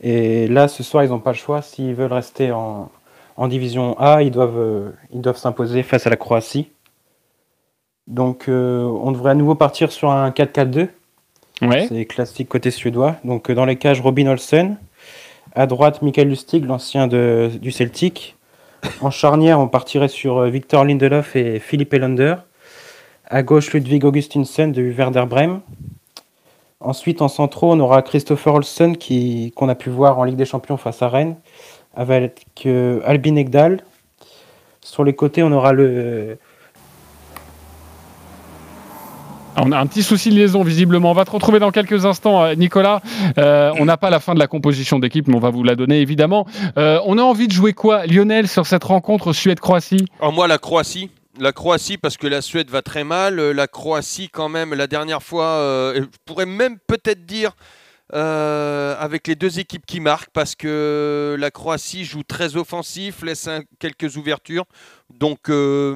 Et 0.03 0.49
là, 0.49 0.67
ce 0.67 0.83
soir, 0.83 1.05
ils 1.05 1.11
n'ont 1.11 1.21
pas 1.21 1.33
le 1.33 1.37
choix. 1.37 1.63
S'ils 1.63 1.95
veulent 1.95 2.13
rester 2.13 2.51
en, 2.51 2.91
en 3.37 3.49
division 3.49 3.97
A, 4.01 4.23
ils 4.23 4.33
doivent 4.33 4.59
euh, 4.59 4.91
ils 5.13 5.21
doivent 5.21 5.37
s'imposer 5.37 5.85
face 5.85 6.07
à 6.07 6.11
la 6.11 6.17
Croatie. 6.17 6.71
Donc, 8.09 8.49
euh, 8.49 8.83
on 8.83 9.13
devrait 9.13 9.31
à 9.31 9.35
nouveau 9.35 9.55
partir 9.55 9.93
sur 9.93 10.11
un 10.11 10.31
4-4-2. 10.31 10.89
Ouais. 11.63 11.87
C'est 11.89 12.05
classique 12.07 12.49
côté 12.49 12.71
suédois. 12.71 13.17
Donc, 13.25 13.49
euh, 13.51 13.55
dans 13.55 13.65
les 13.65 13.77
cages, 13.77 14.01
Robin 14.01 14.27
Olsen. 14.27 14.77
À 15.55 15.67
droite, 15.67 16.03
Michael 16.03 16.29
Lustig, 16.29 16.65
l'ancien 16.65 17.07
du 17.07 17.71
Celtic. 17.71 18.37
En 19.01 19.11
charnière, 19.11 19.61
on 19.61 19.69
partirait 19.69 20.09
sur 20.09 20.39
euh, 20.39 20.49
Victor 20.49 20.85
Lindelof 20.85 21.37
et 21.37 21.59
Philippe 21.61 21.95
Elander. 21.95 22.37
À 23.27 23.43
gauche, 23.43 23.73
Ludwig 23.73 24.05
Augustinsen 24.05 24.73
de 24.73 24.83
Werder 24.83 25.25
Bremen. 25.29 25.61
Ensuite, 26.81 27.23
en 27.23 27.29
centraux, 27.29 27.73
on 27.73 27.79
aura 27.81 28.03
Christopher 28.03 28.55
Olsen 28.55 28.97
qui- 28.97 29.53
qu'on 29.55 29.69
a 29.69 29.75
pu 29.77 29.89
voir 29.91 30.19
en 30.19 30.25
Ligue 30.25 30.37
des 30.37 30.45
Champions 30.45 30.77
face 30.77 31.01
à 31.03 31.09
Rennes, 31.09 31.37
avec 31.95 32.45
euh, 32.67 33.01
Albin 33.05 33.37
Egdal. 33.37 33.83
Sur 34.81 35.05
les 35.05 35.15
côtés, 35.15 35.43
on 35.45 35.53
aura 35.53 35.73
le. 35.73 36.39
On 39.57 39.71
a 39.71 39.79
un 39.79 39.87
petit 39.87 40.03
souci 40.03 40.31
de 40.31 40.37
liaison 40.37 40.63
visiblement. 40.63 41.11
On 41.11 41.15
va 41.15 41.25
te 41.25 41.31
retrouver 41.31 41.59
dans 41.59 41.71
quelques 41.71 42.07
instants, 42.07 42.43
euh, 42.43 42.55
Nicolas. 42.55 43.03
Euh, 43.39 43.73
on 43.79 43.85
n'a 43.85 43.97
pas 43.97 44.09
la 44.09 44.19
fin 44.19 44.35
de 44.35 44.39
la 44.39 44.47
composition 44.47 44.99
d'équipe, 44.99 45.29
mais 45.29 45.37
on 45.37 45.41
va 45.41 45.51
vous 45.51 45.63
la 45.63 45.77
donner 45.77 46.01
évidemment. 46.01 46.47
Euh, 46.79 46.99
on 47.05 47.19
a 47.19 47.23
envie 47.23 47.49
de 47.49 47.53
jouer 47.53 47.75
quoi, 47.75 48.07
Lionel, 48.07 48.49
sur 48.49 48.67
cette 48.67 48.85
rencontre 48.85 49.33
Suède-Croatie? 49.33 50.07
Alors 50.21 50.33
moi, 50.33 50.49
la 50.49 50.59
Croatie. 50.59 51.11
La 51.39 51.53
Croatie, 51.53 51.99
parce 51.99 52.17
que 52.17 52.27
la 52.27 52.41
Suède 52.43 52.71
va 52.71 52.83
très 52.83 53.05
mal. 53.05 53.37
La 53.37 53.67
Croatie, 53.67 54.29
quand 54.31 54.49
même, 54.49 54.75
la 54.75 54.87
dernière 54.87 55.23
fois, 55.23 55.93
je 55.95 56.03
pourrais 56.25 56.47
même 56.47 56.79
peut-être 56.87 57.25
dire 57.25 57.53
avec 58.13 59.27
les 59.27 59.35
deux 59.35 59.59
équipes 59.59 59.87
qui 59.87 60.01
marquent, 60.01 60.31
parce 60.35 60.55
que 60.55 61.35
la 61.39 61.51
Croatie 61.51 62.05
joue 62.05 62.23
très 62.23 62.57
offensif, 62.57 63.23
laisse 63.23 63.49
quelques 63.79 64.17
ouvertures. 64.19 64.67
Donc, 65.23 65.49
euh, 65.51 65.95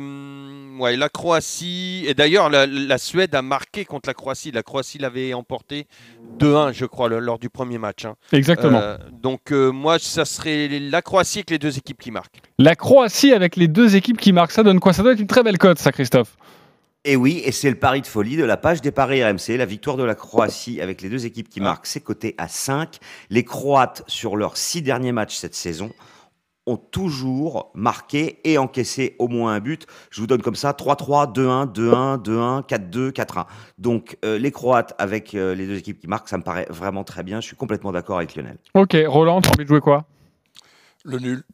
ouais, 0.79 0.97
la 0.97 1.09
Croatie. 1.09 2.05
Et 2.07 2.15
d'ailleurs, 2.15 2.49
la, 2.49 2.65
la 2.67 2.97
Suède 2.97 3.35
a 3.35 3.43
marqué 3.43 3.85
contre 3.85 4.09
la 4.09 4.15
Croatie. 4.15 4.53
La 4.53 4.63
Croatie 4.63 4.99
l'avait 4.99 5.35
emporté 5.35 5.89
2-1, 6.39 6.73
je 6.73 6.85
crois, 6.87 7.09
le- 7.09 7.19
lors 7.19 7.41
du 7.41 7.51
premier 7.51 7.77
match. 7.79 8.05
hein. 8.05 8.15
Exactement. 8.33 8.79
Euh, 8.81 8.97
donc, 9.11 9.51
euh, 9.51 9.73
moi, 9.73 9.99
ça 9.99 10.25
serait 10.25 10.69
la 10.69 11.03
Croatie 11.03 11.39
avec 11.41 11.51
les 11.51 11.59
deux 11.59 11.77
équipes 11.77 11.99
qui 12.01 12.13
marquent. 12.13 12.41
La 12.61 12.77
Croatie 12.77 13.33
avec 13.33 13.57
les 13.57 13.67
deux 13.67 13.97
équipes 13.97 14.19
qui 14.21 14.33
marquent, 14.33 14.53
ça 14.53 14.63
donne 14.63 14.79
quoi? 14.79 14.93
Ça 14.93 15.03
doit 15.03 15.11
être 15.15 15.19
une 15.21 15.27
très 15.27 15.43
belle 15.43 15.59
cote, 15.59 15.81
ça, 15.81 15.91
Christophe. 15.91 16.37
Et 17.05 17.17
oui, 17.17 17.43
et 17.45 17.51
c'est 17.51 17.71
le 17.71 17.79
pari 17.81 18.03
de 18.03 18.07
folie 18.07 18.37
de 18.37 18.45
la 18.45 18.57
page 18.57 18.81
des 18.81 18.93
paris 18.93 19.25
RMC. 19.25 19.57
La 19.57 19.67
victoire 19.67 19.97
de 19.97 20.05
la 20.05 20.15
Croatie 20.15 20.81
avec 20.81 21.03
les 21.03 21.09
deux 21.09 21.27
équipes 21.27 21.49
qui 21.49 21.61
marquent, 21.61 21.87
c'est 21.87 22.01
coté 22.01 22.37
à 22.39 22.47
5. 22.47 22.99
Les 23.31 23.43
Croates, 23.45 24.05
sur 24.07 24.37
leurs 24.37 24.57
six 24.57 24.83
derniers 24.83 25.13
matchs 25.13 25.35
cette 25.37 25.55
saison, 25.57 25.91
ont 26.67 26.77
toujours 26.77 27.71
marqué 27.75 28.41
et 28.45 28.59
encaissé 28.59 29.17
au 29.19 29.29
moins 29.29 29.55
un 29.55 29.61
but. 29.61 29.87
Je 30.11 30.21
vous 30.21 30.27
donne 30.27 30.43
comme 30.43 30.57
ça 30.57 30.73
3-3, 30.73 31.33
2-1, 31.33 31.73
2-1, 31.73 32.23
2-1, 32.23 32.67
4-2, 32.67 33.11
4-1. 33.13 33.47
Donc 33.79 34.19
euh, 34.25 34.39
les 34.39 34.51
Croates 34.51 34.95
avec 34.99 35.35
euh, 35.35 35.55
les 35.55 35.67
deux 35.67 35.79
équipes 35.79 36.01
qui 36.01 36.09
marquent, 36.09 36.29
ça 36.29 36.39
me 36.39 36.43
paraît 36.43 36.67
vraiment 36.69 37.05
très 37.05 37.23
bien. 37.23 37.41
Je 37.41 37.47
suis 37.47 37.57
complètement 37.57 37.93
d'accord 37.93 38.19
avec 38.19 38.35
Lionel. 38.35 38.59
Ok, 38.75 38.97
Roland, 39.07 39.41
tu 39.41 39.49
as 39.49 39.53
envie 39.53 39.65
de 39.65 39.69
jouer 39.69 39.81
quoi? 39.81 40.05
Le 41.05 41.19
nul. 41.19 41.45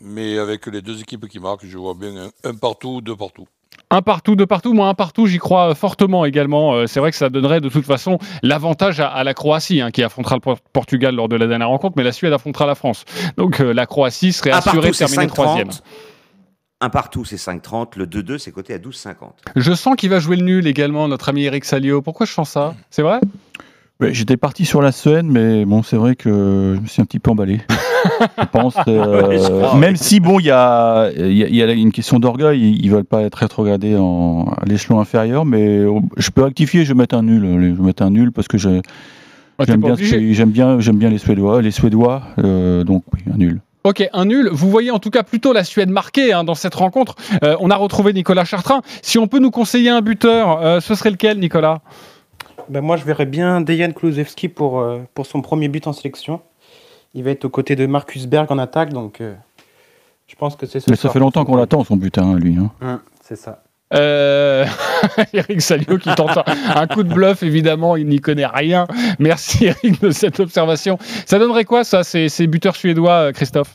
Mais 0.00 0.38
avec 0.38 0.66
les 0.66 0.82
deux 0.82 1.00
équipes 1.00 1.28
qui 1.28 1.38
marquent, 1.38 1.66
je 1.66 1.78
vois 1.78 1.94
bien 1.94 2.16
un, 2.16 2.30
un 2.50 2.54
partout, 2.54 3.00
deux 3.00 3.16
partout. 3.16 3.46
Un 3.92 4.02
partout, 4.02 4.36
deux 4.36 4.46
partout, 4.46 4.72
moi 4.72 4.88
un 4.88 4.94
partout, 4.94 5.26
j'y 5.26 5.38
crois 5.38 5.74
fortement 5.74 6.24
également. 6.24 6.74
Euh, 6.74 6.86
c'est 6.86 7.00
vrai 7.00 7.10
que 7.10 7.16
ça 7.16 7.28
donnerait 7.28 7.60
de 7.60 7.68
toute 7.68 7.84
façon 7.84 8.18
l'avantage 8.42 9.00
à, 9.00 9.08
à 9.08 9.24
la 9.24 9.34
Croatie, 9.34 9.80
hein, 9.80 9.90
qui 9.90 10.02
affrontera 10.04 10.36
le 10.36 10.40
Por- 10.40 10.60
Portugal 10.72 11.14
lors 11.14 11.28
de 11.28 11.34
la 11.36 11.46
dernière 11.48 11.68
rencontre, 11.68 11.94
mais 11.96 12.04
la 12.04 12.12
Suède 12.12 12.32
affrontera 12.32 12.66
la 12.66 12.74
France. 12.76 13.04
Donc 13.36 13.60
euh, 13.60 13.72
la 13.72 13.86
Croatie 13.86 14.32
serait 14.32 14.52
assurée 14.68 14.90
de 14.90 14.96
terminer 14.96 15.24
5,30. 15.26 15.34
troisième. 15.34 15.68
Un 16.82 16.88
partout, 16.88 17.24
c'est 17.24 17.36
5-30. 17.36 17.98
Le 17.98 18.06
2-2, 18.06 18.38
c'est 18.38 18.52
coté 18.52 18.74
à 18.74 18.78
12-50. 18.78 19.14
Je 19.56 19.72
sens 19.72 19.96
qu'il 19.96 20.08
va 20.08 20.18
jouer 20.20 20.36
le 20.36 20.44
nul 20.44 20.66
également, 20.66 21.08
notre 21.08 21.28
ami 21.28 21.42
Eric 21.44 21.64
Salio. 21.64 22.00
Pourquoi 22.00 22.26
je 22.26 22.32
sens 22.32 22.48
ça? 22.50 22.74
C'est 22.90 23.02
vrai? 23.02 23.18
Ouais, 24.00 24.14
J'étais 24.14 24.36
parti 24.36 24.64
sur 24.64 24.80
la 24.82 24.92
Suède, 24.92 25.26
mais 25.26 25.64
bon, 25.64 25.82
c'est 25.82 25.96
vrai 25.96 26.16
que 26.16 26.74
je 26.76 26.80
me 26.80 26.86
suis 26.86 27.02
un 27.02 27.04
petit 27.04 27.18
peu 27.18 27.30
emballé. 27.30 27.60
je 28.38 28.44
pense, 28.50 28.74
euh, 28.88 29.28
Ouais, 29.28 29.38
je 29.38 29.46
crois, 29.48 29.74
même 29.76 29.92
ouais. 29.92 29.96
si 29.96 30.20
bon, 30.20 30.38
il 30.40 30.46
y 30.46 30.50
a, 30.50 31.10
il 31.16 31.32
y, 31.36 31.44
a, 31.44 31.48
il 31.48 31.54
y 31.54 31.62
a 31.62 31.70
une 31.72 31.92
question 31.92 32.18
d'orgueil, 32.18 32.60
ils, 32.60 32.84
ils 32.84 32.90
veulent 32.90 33.04
pas 33.04 33.22
être 33.22 33.34
rétrogradés 33.36 33.96
en 33.98 34.46
à 34.56 34.64
l'échelon 34.66 35.00
inférieur, 35.00 35.44
mais 35.44 35.84
je 36.16 36.30
peux 36.30 36.42
rectifier, 36.42 36.84
je 36.84 36.92
vais 36.94 36.98
mettre 36.98 37.14
un 37.14 37.22
nul, 37.22 37.44
allez, 37.44 37.70
je 37.70 37.74
vais 37.74 37.82
mettre 37.82 38.02
un 38.02 38.10
nul 38.10 38.32
parce 38.32 38.48
que 38.48 38.56
je- 38.58 38.80
Ah, 39.58 39.64
j'aime 39.66 39.80
bien, 39.80 39.92
obligé. 39.92 40.16
ce- 40.18 40.32
j'aime 40.32 40.50
bien, 40.50 40.80
j'aime 40.80 40.96
bien 40.96 41.10
les 41.10 41.18
Suédois, 41.18 41.60
les 41.60 41.70
Suédois, 41.70 42.22
euh, 42.42 42.84
donc 42.84 43.04
oui, 43.12 43.20
un 43.32 43.36
nul. 43.36 43.60
Ok, 43.84 44.06
un 44.12 44.24
nul. 44.26 44.48
Vous 44.52 44.68
voyez 44.70 44.90
en 44.90 44.98
tout 44.98 45.08
cas 45.10 45.22
plutôt 45.22 45.54
la 45.54 45.64
Suède 45.64 45.88
marquée 45.88 46.34
hein, 46.34 46.44
dans 46.44 46.54
cette 46.54 46.74
rencontre. 46.74 47.14
Euh, 47.42 47.56
on 47.60 47.70
a 47.70 47.76
retrouvé 47.76 48.12
Nicolas 48.12 48.44
Chartrain. 48.44 48.82
Si 49.00 49.16
on 49.18 49.26
peut 49.26 49.38
nous 49.38 49.50
conseiller 49.50 49.88
un 49.88 50.02
buteur, 50.02 50.60
euh, 50.62 50.80
ce 50.80 50.94
serait 50.94 51.10
lequel, 51.10 51.38
Nicolas? 51.38 51.80
Ben 52.68 52.80
moi, 52.80 52.96
je 52.96 53.04
verrais 53.04 53.26
bien 53.26 53.60
Dejan 53.60 53.92
Kulusevski 53.92 54.48
pour, 54.48 54.80
euh, 54.80 55.00
pour 55.14 55.26
son 55.26 55.42
premier 55.42 55.68
but 55.68 55.86
en 55.86 55.92
sélection. 55.92 56.40
Il 57.14 57.24
va 57.24 57.30
être 57.30 57.44
aux 57.44 57.50
côtés 57.50 57.76
de 57.76 57.86
Marcus 57.86 58.26
Berg 58.26 58.50
en 58.50 58.58
attaque, 58.58 58.92
donc 58.92 59.20
euh, 59.20 59.34
je 60.26 60.36
pense 60.36 60.56
que 60.56 60.66
c'est 60.66 60.80
ce 60.80 60.90
Mais 60.90 60.96
ça 60.96 61.10
fait 61.10 61.18
longtemps 61.18 61.44
qu'on 61.44 61.56
l'attend 61.56 61.82
son 61.84 61.96
butin, 61.96 62.36
lui. 62.38 62.56
Hein. 62.56 62.70
Hum, 62.80 63.00
c'est 63.22 63.36
ça. 63.36 63.62
Euh, 63.92 64.64
Eric 65.32 65.60
Salio 65.60 65.98
qui 65.98 66.14
tente 66.14 66.38
un, 66.46 66.86
coup 66.86 67.02
de 67.02 67.12
bluff, 67.12 67.42
évidemment, 67.42 67.96
il 67.96 68.06
n'y 68.06 68.20
connaît 68.20 68.46
rien. 68.46 68.86
Merci 69.18 69.66
Eric 69.66 70.00
de 70.00 70.10
cette 70.10 70.38
observation. 70.38 70.98
Ça 71.26 71.40
donnerait 71.40 71.64
quoi 71.64 71.82
ça, 71.82 72.04
ces, 72.04 72.28
ces 72.28 72.46
buteurs 72.46 72.76
suédois, 72.76 73.32
Christophe? 73.32 73.74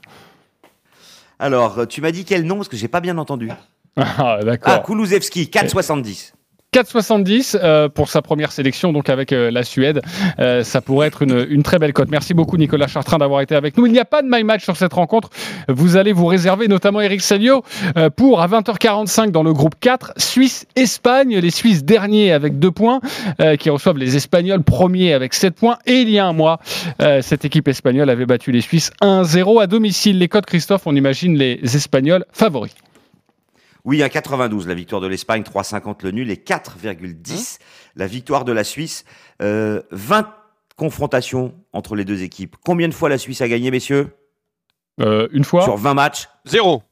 Alors, 1.38 1.86
tu 1.90 2.00
m'as 2.00 2.12
dit 2.12 2.24
quel 2.24 2.46
nom 2.46 2.56
Parce 2.56 2.70
que 2.70 2.78
j'ai 2.78 2.88
pas 2.88 3.02
bien 3.02 3.18
entendu. 3.18 3.50
Ah, 3.52 3.58
Ah, 3.98 4.40
d'accord. 4.44 4.84
Kulusevski, 4.84 5.46
4,70. 5.46 6.35
4,70 6.76 7.56
euh, 7.56 7.88
pour 7.88 8.10
sa 8.10 8.22
première 8.22 8.52
sélection, 8.52 8.92
donc 8.92 9.08
avec 9.08 9.32
euh, 9.32 9.50
la 9.50 9.64
Suède. 9.64 10.02
Euh, 10.40 10.62
ça 10.62 10.82
pourrait 10.82 11.08
être 11.08 11.22
une, 11.22 11.48
une 11.50 11.64
très 11.64 11.80
belle 11.80 11.94
cote. 11.94 12.10
Merci 12.12 12.34
beaucoup 12.34 12.58
Nicolas 12.58 12.88
Chartrain 12.88 13.18
d'avoir 13.18 13.40
été 13.40 13.56
avec 13.56 13.78
nous. 13.78 13.86
Il 13.86 13.94
n'y 13.94 14.00
a 14.00 14.04
pas 14.04 14.22
de 14.22 14.28
my 14.30 14.44
match 14.44 14.66
sur 14.66 14.76
cette 14.76 14.92
rencontre. 14.92 15.30
Vous 15.70 15.96
allez 15.96 16.12
vous 16.12 16.26
réserver, 16.26 16.68
notamment 16.68 17.00
Eric 17.00 17.22
Salio, 17.22 17.64
euh, 17.96 18.10
pour 18.10 18.42
à 18.42 18.48
20h45 18.50 19.32
dans 19.32 19.42
le 19.42 19.54
groupe 19.54 19.76
4, 19.80 20.16
Suisse-Espagne. 20.18 21.38
Les 21.38 21.50
Suisses 21.50 21.86
derniers 21.86 22.34
avec 22.34 22.60
2 22.60 22.72
points, 22.72 23.00
qui 23.58 23.70
reçoivent 23.70 23.98
les 23.98 24.18
Espagnols 24.18 24.64
premiers 24.64 25.14
avec 25.14 25.34
7 25.34 25.56
points. 25.56 25.78
Et 25.86 26.02
il 26.02 26.10
y 26.10 26.20
a 26.20 26.26
un 26.26 26.34
mois, 26.34 26.60
cette 27.22 27.46
équipe 27.46 27.70
espagnole 27.70 28.10
avait 28.10 28.26
battu 28.26 28.52
les 28.52 28.62
Suisses 28.62 28.92
1-0 29.02 29.62
à 29.62 29.68
domicile. 29.68 30.20
Les 30.20 30.28
codes, 30.28 30.46
Christophe, 30.46 30.88
on 30.88 30.96
imagine 30.96 31.38
les 31.38 31.60
Espagnols 31.64 32.26
favoris. 32.34 32.74
Oui, 33.86 34.02
un 34.02 34.10
92, 34.10 34.68
la 34.68 34.74
victoire 34.74 35.00
de 35.00 35.08
l'Espagne, 35.08 35.44
3,50 35.44 36.04
le 36.04 36.12
nul 36.12 36.32
et 36.32 36.36
4,10 36.36 37.60
la 37.96 38.08
victoire 38.08 38.44
de 38.44 38.52
la 38.52 38.64
Suisse. 38.64 39.06
Euh, 39.42 39.82
20 39.92 40.34
confrontations 40.76 41.54
entre 41.72 41.96
les 41.96 42.04
deux 42.04 42.24
équipes. 42.24 42.56
Combien 42.66 42.88
de 42.88 42.94
fois 42.94 43.10
la 43.10 43.18
Suisse 43.18 43.42
a 43.42 43.48
gagné, 43.48 43.72
messieurs? 43.72 44.10
Euh, 45.00 45.28
Une 45.32 45.44
fois 45.44 45.64
Sur 45.64 45.78
20 45.78 45.94
matchs 45.94 46.30
Zéro. 46.46 46.84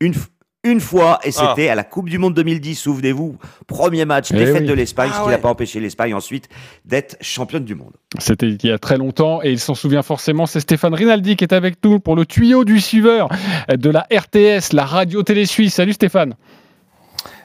Une, 0.00 0.14
une 0.64 0.80
fois, 0.80 1.18
et 1.24 1.30
Ah. 1.36 1.54
c'était 1.56 1.68
à 1.68 1.74
la 1.74 1.82
Coupe 1.84 2.08
du 2.08 2.18
Monde 2.18 2.34
2010, 2.34 2.76
souvenez-vous. 2.76 3.36
Premier 3.66 4.04
match, 4.04 4.28
Eh 4.32 4.36
défaite 4.36 4.62
oui. 4.62 4.66
de 4.68 4.72
l'Espagne, 4.74 5.10
Ah 5.12 5.16
ce 5.16 5.20
qui 5.22 5.26
ouais. 5.26 5.32
n'a 5.32 5.38
pas 5.38 5.48
empêché 5.48 5.80
l'Espagne 5.80 6.14
ensuite 6.14 6.48
d'être 6.84 7.16
championne 7.20 7.64
du 7.64 7.74
monde. 7.74 7.92
C'était 8.18 8.48
il 8.48 8.64
y 8.64 8.70
a 8.70 8.78
très 8.78 8.96
longtemps 8.96 9.40
et 9.42 9.50
il 9.50 9.58
s'en 9.58 9.74
souvient 9.74 10.02
forcément. 10.02 10.46
C'est 10.46 10.60
Stéphane 10.60 10.94
Rinaldi 10.94 11.36
qui 11.36 11.44
est 11.44 11.52
avec 11.52 11.76
nous 11.84 11.98
pour 11.98 12.14
le 12.14 12.24
tuyau 12.26 12.64
du 12.64 12.80
suiveur 12.80 13.28
de 13.68 13.90
la 13.90 14.06
RTS, 14.12 14.72
la 14.72 14.84
radio 14.84 15.22
télé 15.24 15.46
suisse. 15.46 15.74
Salut 15.74 15.94
Stéphane. 15.94 16.34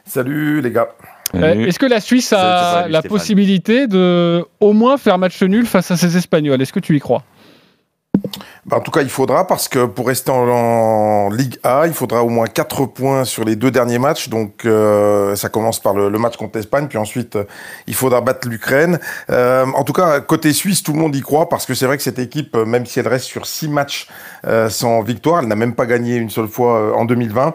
Salut 0.05 0.61
les 0.61 0.71
gars. 0.71 0.89
Euh, 1.35 1.65
Est-ce 1.65 1.79
que 1.79 1.85
la 1.85 1.99
Suisse 1.99 2.31
a 2.31 2.37
Salut, 2.81 2.91
la 2.93 2.99
Stéphane. 2.99 3.17
possibilité 3.17 3.87
de 3.87 4.45
au 4.61 4.71
moins 4.73 4.97
faire 4.97 5.17
match 5.17 5.41
nul 5.43 5.65
face 5.65 5.91
à 5.91 5.97
ces 5.97 6.15
Espagnols? 6.15 6.61
Est-ce 6.61 6.71
que 6.71 6.79
tu 6.79 6.95
y 6.95 6.99
crois? 6.99 7.23
Bah, 8.67 8.75
en 8.75 8.81
tout 8.81 8.91
cas, 8.91 9.01
il 9.01 9.09
faudra 9.09 9.47
parce 9.47 9.69
que 9.69 9.85
pour 9.85 10.07
rester 10.07 10.29
en, 10.29 11.29
Ligue 11.29 11.57
A, 11.63 11.83
il 11.87 11.93
faudra 11.93 12.21
au 12.23 12.27
moins 12.27 12.47
4 12.47 12.85
points 12.87 13.23
sur 13.23 13.45
les 13.45 13.55
deux 13.55 13.71
derniers 13.71 13.97
matchs. 13.97 14.27
Donc 14.27 14.65
euh, 14.65 15.37
ça 15.37 15.47
commence 15.47 15.79
par 15.79 15.93
le, 15.93 16.09
match 16.19 16.35
contre 16.35 16.57
l'Espagne, 16.57 16.87
puis 16.89 16.97
ensuite 16.97 17.37
euh, 17.37 17.45
il 17.87 17.93
faudra 17.93 18.19
battre 18.19 18.49
l'Ukraine. 18.49 18.99
Euh, 19.29 19.65
en 19.73 19.85
tout 19.85 19.93
cas, 19.93 20.19
côté 20.19 20.51
suisse, 20.51 20.83
tout 20.83 20.91
le 20.91 20.99
monde 20.99 21.15
y 21.15 21.21
croit 21.21 21.47
parce 21.47 21.65
que 21.65 21.73
c'est 21.73 21.85
vrai 21.85 21.95
que 21.95 22.03
cette 22.03 22.19
équipe, 22.19 22.57
euh, 22.57 22.65
même 22.65 22.85
si 22.85 22.99
elle 22.99 23.07
reste 23.07 23.25
sur 23.25 23.45
6 23.45 23.69
matchs 23.69 24.09
euh, 24.45 24.69
sans 24.69 25.01
victoire, 25.01 25.41
elle 25.41 25.47
n'a 25.47 25.55
même 25.55 25.73
pas 25.73 25.85
gagné 25.85 26.15
une 26.15 26.29
seule 26.29 26.47
fois 26.47 26.79
euh, 26.79 26.93
en 26.93 27.05
2020. 27.05 27.53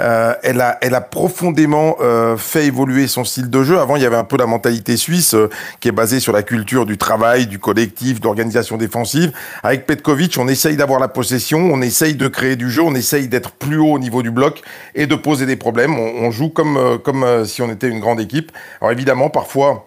Euh, 0.00 0.34
elle, 0.42 0.60
a, 0.60 0.78
elle 0.80 0.94
a 0.94 1.00
profondément 1.00 1.96
fait 2.36 2.66
évoluer 2.66 3.06
son 3.06 3.24
style 3.24 3.50
de 3.50 3.62
jeu. 3.62 3.78
Avant, 3.78 3.96
il 3.96 4.02
y 4.02 4.06
avait 4.06 4.16
un 4.16 4.24
peu 4.24 4.36
la 4.36 4.46
mentalité 4.46 4.96
suisse 4.96 5.34
qui 5.80 5.88
est 5.88 5.92
basée 5.92 6.20
sur 6.20 6.32
la 6.32 6.42
culture 6.42 6.86
du 6.86 6.98
travail, 6.98 7.46
du 7.46 7.58
collectif, 7.58 8.20
de 8.20 8.24
l'organisation 8.24 8.76
défensive. 8.76 9.32
Avec 9.62 9.86
Petkovic, 9.86 10.36
on 10.38 10.48
essaye 10.50 10.76
d'avoir 10.76 11.00
la 11.00 11.08
possession, 11.08 11.58
on 11.58 11.80
essaye 11.80 12.14
de 12.14 12.28
créer 12.28 12.56
du 12.56 12.70
jeu, 12.70 12.82
on 12.82 12.94
essaye 12.94 13.28
d'être 13.28 13.52
plus 13.52 13.78
haut 13.78 13.92
au 13.92 13.98
niveau 13.98 14.22
du 14.22 14.30
bloc 14.30 14.60
et 14.94 15.06
de 15.06 15.14
poser 15.14 15.46
des 15.46 15.56
problèmes. 15.56 15.98
On, 15.98 16.30
joue 16.30 16.50
comme, 16.50 16.76
euh, 16.76 16.98
comme 16.98 17.24
euh, 17.24 17.44
si 17.44 17.62
on 17.62 17.70
était 17.70 17.88
une 17.88 18.00
grande 18.00 18.20
équipe. 18.20 18.52
Alors 18.80 18.92
évidemment, 18.92 19.30
parfois, 19.30 19.86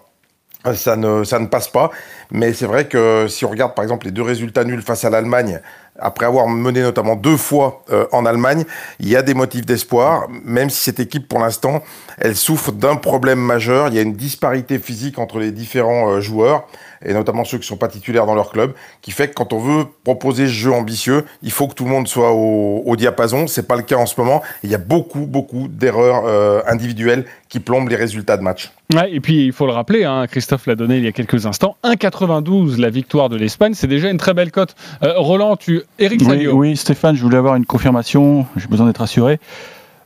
euh, 0.66 0.74
ça 0.74 0.96
ne, 0.96 1.24
ça 1.24 1.38
ne 1.38 1.46
passe 1.46 1.68
pas. 1.68 1.92
Mais 2.32 2.54
c'est 2.54 2.66
vrai 2.66 2.88
que 2.88 3.28
si 3.28 3.46
on 3.46 3.50
regarde 3.50 3.76
par 3.76 3.84
exemple 3.84 4.06
les 4.06 4.12
deux 4.12 4.24
résultats 4.24 4.64
nuls 4.64 4.82
face 4.82 5.06
à 5.06 5.12
l'Allemagne, 5.12 5.60
après 6.00 6.26
avoir 6.26 6.48
mené 6.48 6.82
notamment 6.82 7.16
deux 7.16 7.38
fois 7.38 7.86
en 8.12 8.26
Allemagne, 8.26 8.66
il 9.00 9.08
y 9.08 9.16
a 9.16 9.22
des 9.22 9.36
motifs 9.36 9.64
d'espoir, 9.64 10.28
même 10.44 10.72
si 10.72 10.86
cette 10.86 11.00
équipe 11.00 11.28
pour 11.28 11.38
l'instant, 11.38 11.84
elle 12.18 12.36
souffre 12.36 12.72
d'un 12.72 12.96
problème 12.96 13.38
majeur. 13.38 13.90
Il 13.90 13.94
y 13.94 14.00
a 14.00 14.02
une 14.02 14.16
disparité 14.16 14.80
physique 14.80 15.20
entre 15.20 15.38
les 15.38 15.52
différents 15.52 16.20
joueurs, 16.20 16.68
et 17.06 17.14
notamment 17.14 17.44
ceux 17.44 17.58
qui 17.58 17.68
sont 17.68 17.78
pas 17.78 17.88
titulaires 17.88 18.26
dans 18.26 18.36
leur 18.36 18.52
club, 18.52 18.74
qui 19.02 19.12
fait 19.12 19.28
que 19.30 19.34
quand 19.34 19.54
on 19.54 19.60
veut 19.60 19.86
proposer 20.04 20.48
ce 20.48 20.52
jeu 20.52 20.72
ambitieux, 20.72 21.26
il 21.42 21.52
faut 21.52 21.68
que 21.68 21.74
tout 21.74 21.84
le 21.86 21.90
monde 21.92 22.08
soit 22.08 22.32
au, 22.34 22.84
au 22.86 22.96
diapason. 22.96 23.48
C'est 23.48 23.68
pas 23.68 23.76
le 23.76 23.82
cas 23.84 23.98
en 23.98 24.06
ce 24.06 24.20
moment. 24.20 24.42
Il 24.64 24.70
y 24.70 24.76
a 24.76 24.78
beaucoup, 24.80 25.26
beaucoup 25.26 25.68
d'erreurs 25.68 26.24
euh, 26.26 26.62
individuelles 26.68 27.26
qui 27.50 27.60
plombent 27.60 27.90
les 27.90 27.96
résultats 27.96 28.38
de 28.38 28.42
match. 28.42 28.72
Ouais, 28.94 29.12
et 29.14 29.20
puis 29.20 29.46
il 29.46 29.54
faut 29.54 29.66
le 29.66 29.72
rappeler, 29.74 30.04
hein, 30.06 30.26
Christophe 30.28 30.66
l'a 30.68 30.76
donné 30.76 30.98
il 30.98 31.04
y 31.04 31.08
a 31.08 31.12
quelques 31.12 31.46
instants, 31.46 31.76
1,92 31.84 32.80
la 32.80 32.90
victoire 32.90 33.30
de 33.30 33.36
l'Espagne, 33.38 33.74
c'est 33.74 33.88
déjà 33.88 34.10
une 34.10 34.18
très 34.18 34.34
belle 34.34 34.52
cote. 34.52 34.76
Euh, 35.04 35.14
Roland, 35.18 35.56
tu, 35.56 35.82
Eric 36.00 36.22
Oui, 36.22 36.28
Salio. 36.28 36.54
oui, 36.54 36.76
Stéphane, 36.78 37.16
je 37.16 37.22
voulais 37.22 37.38
avoir 37.38 37.56
une 37.56 37.66
confirmation. 37.66 38.46
J'ai 38.56 38.68
besoin 38.68 38.88
d'être 38.88 39.02
assuré. 39.02 39.40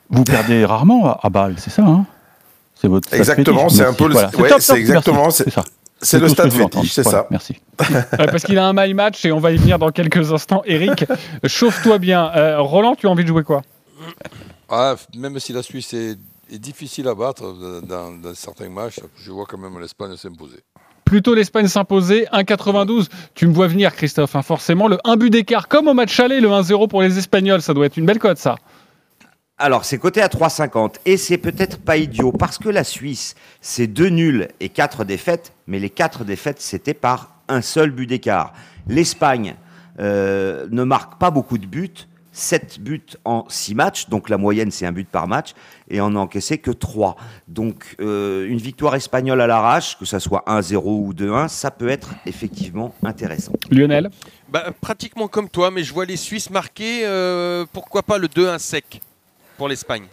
Vous 0.10 0.24
perdez 0.24 0.64
rarement 0.66 1.06
à, 1.08 1.20
à 1.24 1.30
Bâle, 1.30 1.56
c'est 1.58 1.70
ça 1.70 1.84
hein? 1.84 2.06
C'est 2.80 2.88
votre 2.88 3.12
Exactement, 3.14 3.70
c'est 3.70 3.84
un 3.86 3.94
peu 3.94 4.06
le- 4.08 4.14
Voilà. 4.14 4.30
ouais, 4.38 4.50
c'est 4.60 4.76
exactement, 4.78 5.24
merci. 5.24 5.44
c'est- 5.46 5.50
ça. 5.50 5.64
C'est 6.02 6.20
le 6.20 6.28
stade 6.30 6.52
fétiche, 6.52 6.92
c'est 6.92 7.02
Voilà, 7.04 7.20
ça. 7.20 7.28
Merci. 7.32 7.56
Euh, 8.20 8.26
parce 8.28 8.44
qu'il 8.44 8.58
a 8.58 8.66
un 8.66 8.74
my 8.74 8.94
match 8.94 9.24
et 9.26 9.32
on 9.32 9.40
va 9.40 9.52
y 9.52 9.58
venir 9.58 9.78
dans 9.78 9.92
quelques 9.92 10.32
instants. 10.32 10.62
Eric, 10.66 11.06
chauffe-toi 11.46 12.00
bien. 12.00 12.32
Euh, 12.36 12.60
Roland, 12.60 12.96
tu 12.96 13.08
as 13.08 13.10
envie 13.10 13.24
de 13.24 13.28
jouer 13.28 13.44
quoi? 13.44 13.62
Ah, 14.70 14.96
même 15.16 15.40
si 15.40 15.54
la 15.54 15.62
Suisse 15.62 15.94
est, 15.94 16.18
est 16.52 16.60
difficile 16.60 17.08
à 17.08 17.14
battre 17.16 17.44
euh, 17.46 17.82
dans, 17.82 18.12
dans 18.12 18.34
certains 18.34 18.70
matchs, 18.70 19.00
je 19.24 19.32
vois 19.32 19.46
quand 19.48 19.58
même 19.58 19.80
l'Espagne 19.80 20.16
s'imposer. 20.18 20.58
Plutôt 21.06 21.36
l'Espagne 21.36 21.68
s'imposer, 21.68 22.26
1,92. 22.34 23.08
Tu 23.34 23.48
me 23.48 23.54
vois 23.54 23.68
venir, 23.68 23.96
Christophe, 23.96 24.36
hein, 24.36 24.42
forcément. 24.42 24.88
Le 24.88 24.98
1 25.06 25.16
but 25.16 25.30
d'écart, 25.30 25.68
comme 25.68 25.88
au 25.88 25.94
match 25.94 26.20
aller, 26.20 26.42
le 26.42 26.50
1-0 26.50 26.88
pour 26.90 27.02
les 27.02 27.18
Espagnols, 27.18 27.62
ça 27.62 27.74
doit 27.74 27.86
être 27.86 27.98
une 27.98 28.06
belle 28.06 28.20
cote, 28.20 28.38
ça. 28.38 28.56
Alors, 29.60 29.86
c'est 29.86 29.98
coté 29.98 30.22
à 30.22 30.28
3,50 30.28 30.98
et 31.08 31.18
c'est 31.18 31.40
peut-être 31.40 31.80
pas 31.80 31.98
idiot 31.98 32.32
parce 32.32 32.60
que 32.60 32.70
la 32.70 32.84
Suisse, 32.84 33.34
c'est 33.60 33.88
deux 33.88 34.10
nuls 34.10 34.50
et 34.60 34.70
quatre 34.70 35.04
défaites, 35.04 35.52
mais 35.66 35.80
les 35.80 35.90
quatre 35.90 36.24
défaites, 36.24 36.62
c'était 36.62 36.94
par 36.94 37.32
un 37.48 37.62
seul 37.62 37.90
but 37.90 38.06
d'écart. 38.06 38.54
L'Espagne 38.88 39.56
euh, 40.00 40.68
ne 40.70 40.84
marque 40.84 41.18
pas 41.18 41.32
beaucoup 41.32 41.58
de 41.58 41.66
buts, 41.66 42.06
7 42.34 42.82
buts 42.82 43.02
en 43.26 43.46
6 43.50 43.74
matchs, 43.74 44.10
donc 44.10 44.30
la 44.30 44.38
moyenne 44.38 44.70
c'est 44.70 44.86
un 44.86 44.92
but 44.92 45.08
par 45.08 45.28
match, 45.28 45.56
et 45.90 46.02
on 46.02 46.12
n'a 46.12 46.20
encaissé 46.20 46.60
que 46.60 46.70
3. 46.70 47.16
Donc 47.48 47.96
euh, 48.00 48.48
une 48.48 48.60
victoire 48.60 48.94
espagnole 48.94 49.42
à 49.42 49.48
l'arrache, 49.48 49.98
que 49.98 50.06
ça 50.06 50.20
soit 50.20 50.44
1-0 50.46 50.84
ou 50.86 51.14
2-1, 51.16 51.48
ça 51.48 51.72
peut 51.72 51.90
être 51.90 52.12
effectivement 52.28 52.94
intéressant. 53.02 53.54
Lionel 53.72 54.12
Bah, 54.50 54.72
pratiquement 54.80 55.28
comme 55.28 55.50
toi, 55.50 55.72
mais 55.72 55.84
je 55.84 55.96
vois 55.96 56.06
les 56.06 56.16
Suisses 56.16 56.52
marquer, 56.52 57.08
euh, 57.08 57.66
pourquoi 57.74 58.04
pas 58.04 58.20
le 58.20 58.28
2-1 58.28 58.60
sec? 58.60 59.02
Pour 59.58 59.68
l'Espagne. 59.68 60.04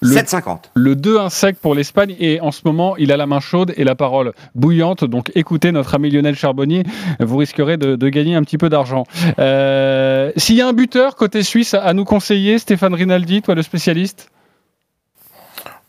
Le- 0.00 0.16
7,50. 0.16 0.58
Le 0.74 0.94
2-1 0.96 1.30
sec 1.30 1.56
pour 1.58 1.74
l'Espagne 1.74 2.14
et 2.20 2.38
en 2.42 2.50
ce 2.50 2.60
moment 2.66 2.94
il 2.98 3.10
a 3.10 3.16
la 3.16 3.26
main 3.26 3.40
chaude 3.40 3.72
et 3.78 3.84
la 3.84 3.94
parole 3.94 4.34
bouillante. 4.54 5.04
Donc 5.04 5.32
écoutez 5.34 5.72
notre 5.72 5.94
ami 5.94 6.10
Lionel 6.10 6.34
Charbonnier, 6.36 6.82
vous 7.20 7.38
risquerez 7.38 7.78
de, 7.78 7.96
de 7.96 8.08
gagner 8.10 8.34
un 8.34 8.42
petit 8.42 8.58
peu 8.58 8.68
d'argent. 8.68 9.04
Euh, 9.38 10.30
S'il 10.36 10.56
y 10.56 10.60
a 10.60 10.68
un 10.68 10.74
buteur 10.74 11.16
côté 11.16 11.42
suisse 11.42 11.72
à 11.72 11.94
nous 11.94 12.04
conseiller, 12.04 12.58
Stéphane 12.58 12.92
Rinaldi, 12.94 13.40
toi 13.40 13.54
le 13.54 13.62
spécialiste? 13.62 14.28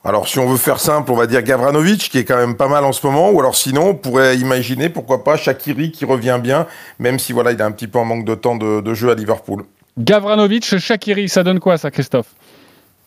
Alors, 0.07 0.27
si 0.27 0.37
on 0.37 0.45
veut 0.47 0.57
faire 0.57 0.79
simple, 0.79 1.11
on 1.11 1.15
va 1.15 1.25
dire 1.25 1.41
Gavranovic, 1.41 2.09
qui 2.11 2.19
est 2.19 2.25
quand 2.25 2.37
même 2.37 2.55
pas 2.55 2.67
mal 2.67 2.85
en 2.85 2.91
ce 2.91 3.05
moment, 3.07 3.31
ou 3.31 3.39
alors 3.39 3.55
sinon, 3.55 3.87
on 3.89 3.95
pourrait 3.95 4.37
imaginer, 4.37 4.87
pourquoi 4.89 5.23
pas, 5.23 5.35
Shakiri, 5.35 5.91
qui 5.91 6.05
revient 6.05 6.39
bien, 6.39 6.67
même 6.99 7.17
si 7.17 7.33
voilà, 7.33 7.53
il 7.53 7.61
a 7.61 7.65
un 7.65 7.71
petit 7.71 7.87
peu 7.87 7.97
en 7.97 8.05
manque 8.05 8.23
de 8.23 8.35
temps 8.35 8.55
de, 8.55 8.81
de 8.81 8.93
jeu 8.93 9.09
à 9.09 9.15
Liverpool. 9.15 9.63
Gavranovic, 9.97 10.77
Shakiri, 10.77 11.29
ça 11.29 11.43
donne 11.43 11.59
quoi 11.59 11.77
ça 11.77 11.91
Christophe 11.91 12.33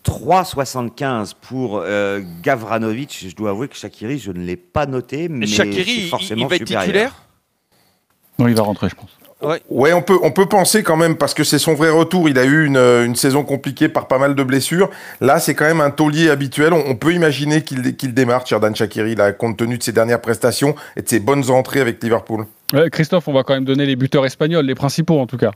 3,75 0.04 1.32
pour 1.40 1.82
euh, 1.84 2.20
Gavranovic. 2.42 3.26
Je 3.28 3.34
dois 3.36 3.50
avouer 3.50 3.68
que 3.68 3.76
Shakiri, 3.76 4.18
je 4.18 4.30
ne 4.32 4.38
l'ai 4.40 4.56
pas 4.56 4.86
noté, 4.86 5.28
mais 5.28 5.46
il- 5.46 6.08
forcément 6.08 6.42
il 6.42 6.48
va 6.48 6.56
être 6.56 6.60
supérieur. 6.66 6.82
titulaire? 6.84 7.14
Non, 8.38 8.48
il 8.48 8.54
va 8.54 8.62
rentrer, 8.62 8.88
je 8.88 8.94
pense. 8.94 9.10
Ouais. 9.40 9.92
on 9.92 10.02
peut, 10.02 10.18
on 10.22 10.32
peut 10.32 10.46
penser 10.46 10.82
quand 10.82 10.96
même, 10.96 11.16
parce 11.16 11.34
que 11.34 11.44
c'est 11.44 11.58
son 11.58 11.74
vrai 11.74 11.90
retour. 11.90 12.28
Il 12.28 12.38
a 12.38 12.44
eu 12.44 12.64
une, 12.66 12.76
une 12.76 13.14
saison 13.16 13.44
compliquée 13.44 13.88
par 13.88 14.08
pas 14.08 14.18
mal 14.18 14.34
de 14.34 14.42
blessures. 14.42 14.90
Là, 15.20 15.38
c'est 15.38 15.54
quand 15.54 15.66
même 15.66 15.80
un 15.80 15.90
taulier 15.90 16.30
habituel. 16.30 16.72
On, 16.72 16.82
on 16.88 16.96
peut 16.96 17.12
imaginer 17.12 17.62
qu'il 17.62 18.14
démarre, 18.14 18.46
Cherdan 18.46 18.74
Shakiri, 18.74 19.14
là, 19.14 19.32
compte 19.32 19.56
tenu 19.58 19.78
de 19.78 19.82
ses 19.82 19.92
dernières 19.92 20.20
prestations 20.20 20.74
et 20.96 21.02
de 21.02 21.08
ses 21.08 21.20
bonnes 21.20 21.50
entrées 21.50 21.80
avec 21.80 22.02
Liverpool. 22.02 22.46
Christophe, 22.90 23.28
on 23.28 23.32
va 23.32 23.42
quand 23.44 23.54
même 23.54 23.64
donner 23.64 23.86
les 23.86 23.96
buteurs 23.96 24.26
espagnols, 24.26 24.64
les 24.66 24.74
principaux 24.74 25.20
en 25.20 25.26
tout 25.26 25.38
cas. 25.38 25.52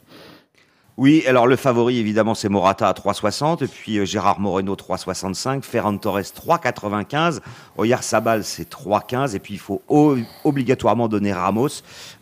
Oui, 0.99 1.24
alors 1.26 1.47
le 1.47 1.57
favori, 1.57 1.99
évidemment, 1.99 2.34
c'est 2.34 2.51
Morata 2.51 2.86
à 2.86 2.93
3,60, 2.93 3.64
et 3.64 3.66
puis 3.66 3.99
euh, 3.99 4.05
Gérard 4.05 4.40
Moreno 4.40 4.74
3,65, 4.76 5.62
Ferran 5.62 5.97
Torres 5.97 6.20
3,95, 6.20 7.40
Oyar 7.78 8.03
Sabal 8.03 8.45
c'est 8.45 8.70
3,15, 8.70 9.34
et 9.34 9.38
puis 9.38 9.55
il 9.55 9.59
faut 9.61 9.82
obligatoirement 10.45 11.09
donner 11.09 11.32
Ramos, 11.32 11.68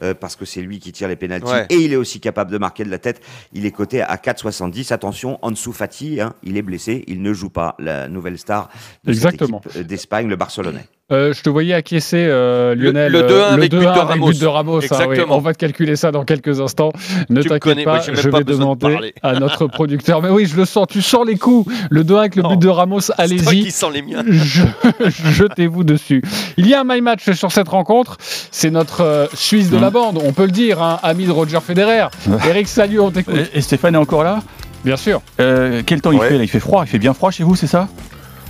euh, 0.03 0.15
parce 0.15 0.37
que 0.37 0.45
c'est 0.45 0.63
lui 0.63 0.79
qui 0.79 0.93
tire 0.93 1.09
les 1.09 1.17
pénalties, 1.17 1.51
Ouais. 1.51 1.67
et 1.69 1.77
il 1.77 1.93
est 1.93 1.97
aussi 1.97 2.21
capable 2.21 2.53
de 2.53 2.59
marquer 2.59 2.85
de 2.85 2.91
la 2.91 2.99
tête. 2.99 3.21
Il 3.53 3.67
est 3.67 3.73
coté 3.73 4.03
à 4.03 4.17
4,70. 4.17 4.93
Attention, 4.93 5.39
Ansu 5.43 5.73
Fati, 5.73 6.21
hein, 6.21 6.35
il 6.45 6.57
est 6.57 6.63
blessé, 6.63 7.03
il 7.09 7.23
ne 7.23 7.33
joue 7.33 7.51
pas, 7.51 7.75
la 7.81 8.07
nouvelle 8.09 8.39
star 8.39 8.69
de 9.05 9.13
cette 9.13 9.25
Exactement. 9.25 9.61
équipe 9.67 9.77
euh, 9.81 9.83
d'Espagne, 9.83 10.29
le 10.29 10.37
Barcelonais. 10.37 10.87
Euh, 11.13 11.33
je 11.33 11.43
te 11.43 11.51
voyais 11.51 11.75
acquiescer, 11.75 12.25
euh, 12.29 12.75
Lionel. 12.77 13.11
le 13.11 13.23
2-1 13.23 13.31
euh, 13.33 13.53
avec 13.55 13.71
but 13.71 13.77
de 13.79 13.83
2-1 13.85 13.89
Ramos. 14.07 14.27
but 14.29 14.41
de 14.41 14.47
Ramos. 14.47 14.77
hein, 14.77 14.79
oui. 14.81 14.85
Exactement. 14.85 15.37
On 15.37 15.41
va 15.41 15.53
te 15.55 15.59
calculer 15.59 15.97
ça 15.97 16.13
dans 16.13 16.25
quelques 16.25 16.61
instants. 16.61 16.93
Ne 17.29 17.43
t'inquiète 17.43 17.85
pas, 17.85 18.01
je 18.01 18.29
pas 18.29 18.39
vais 18.39 18.45
demander 18.45 19.15
à 19.23 19.33
notre 19.41 19.67
producteur. 19.69 20.23
Mais 20.23 20.29
oui, 20.31 20.47
je 20.47 20.57
le 20.57 20.65
sens, 20.65 20.87
tu 20.89 21.03
sens 21.03 21.27
les 21.27 21.37
coups. 21.37 21.73
Le 21.91 22.05
2-1 22.05 22.19
avec 22.19 22.37
le 22.37 22.43
but 22.45 22.59
de 22.61 22.69
Ramos, 22.69 23.01
C'est 23.01 23.15
toi 23.15 23.25
allez-y. 23.25 23.65
qui 23.65 23.71
sens 23.73 23.93
les 23.93 24.03
miens. 24.03 24.23
Je- 24.29 24.63
Jetez-vous 25.09 25.85
dessus. 25.85 26.23
Il 26.57 26.67
y 26.69 26.75
a 26.75 26.81
un 26.81 26.85
my 26.85 27.01
match 27.01 27.31
sur 27.33 27.51
cette 27.53 27.69
rencontre. 27.69 28.17
C'est 28.21 28.71
notre 28.71 29.01
euh, 29.03 29.27
Suisse 29.35 29.71
de 29.71 29.79
Mmh. 29.79 29.81
la 29.81 29.91
bande, 29.91 30.19
on 30.25 30.33
peut 30.33 30.45
le 30.45 30.51
dire, 30.53 30.83
hein, 30.83 30.99
ami 31.03 31.25
de 31.27 31.31
Roger 31.33 31.59
Federer. 31.61 32.07
Eric 32.49 32.69
Salio, 32.69 33.05
on 33.05 33.11
t'écoute. 33.11 33.35
Et, 33.55 33.59
et 33.59 33.61
Stéphane 33.63 33.95
est 33.95 33.99
encore 33.99 34.25
là? 34.25 34.41
Bien 34.85 34.97
sûr. 34.97 35.21
Euh, 35.41 35.83
quel 35.85 36.01
temps 36.01 36.13
il 36.13 36.21
fait 36.21 36.37
là? 36.39 36.43
Il 36.45 36.49
fait 36.49 36.61
froid, 36.61 36.85
il 36.87 36.89
fait 36.89 36.99
bien 36.99 37.13
froid 37.15 37.31
chez 37.31 37.45
vous, 37.45 37.55
c'est 37.57 37.67
ça? 37.67 37.89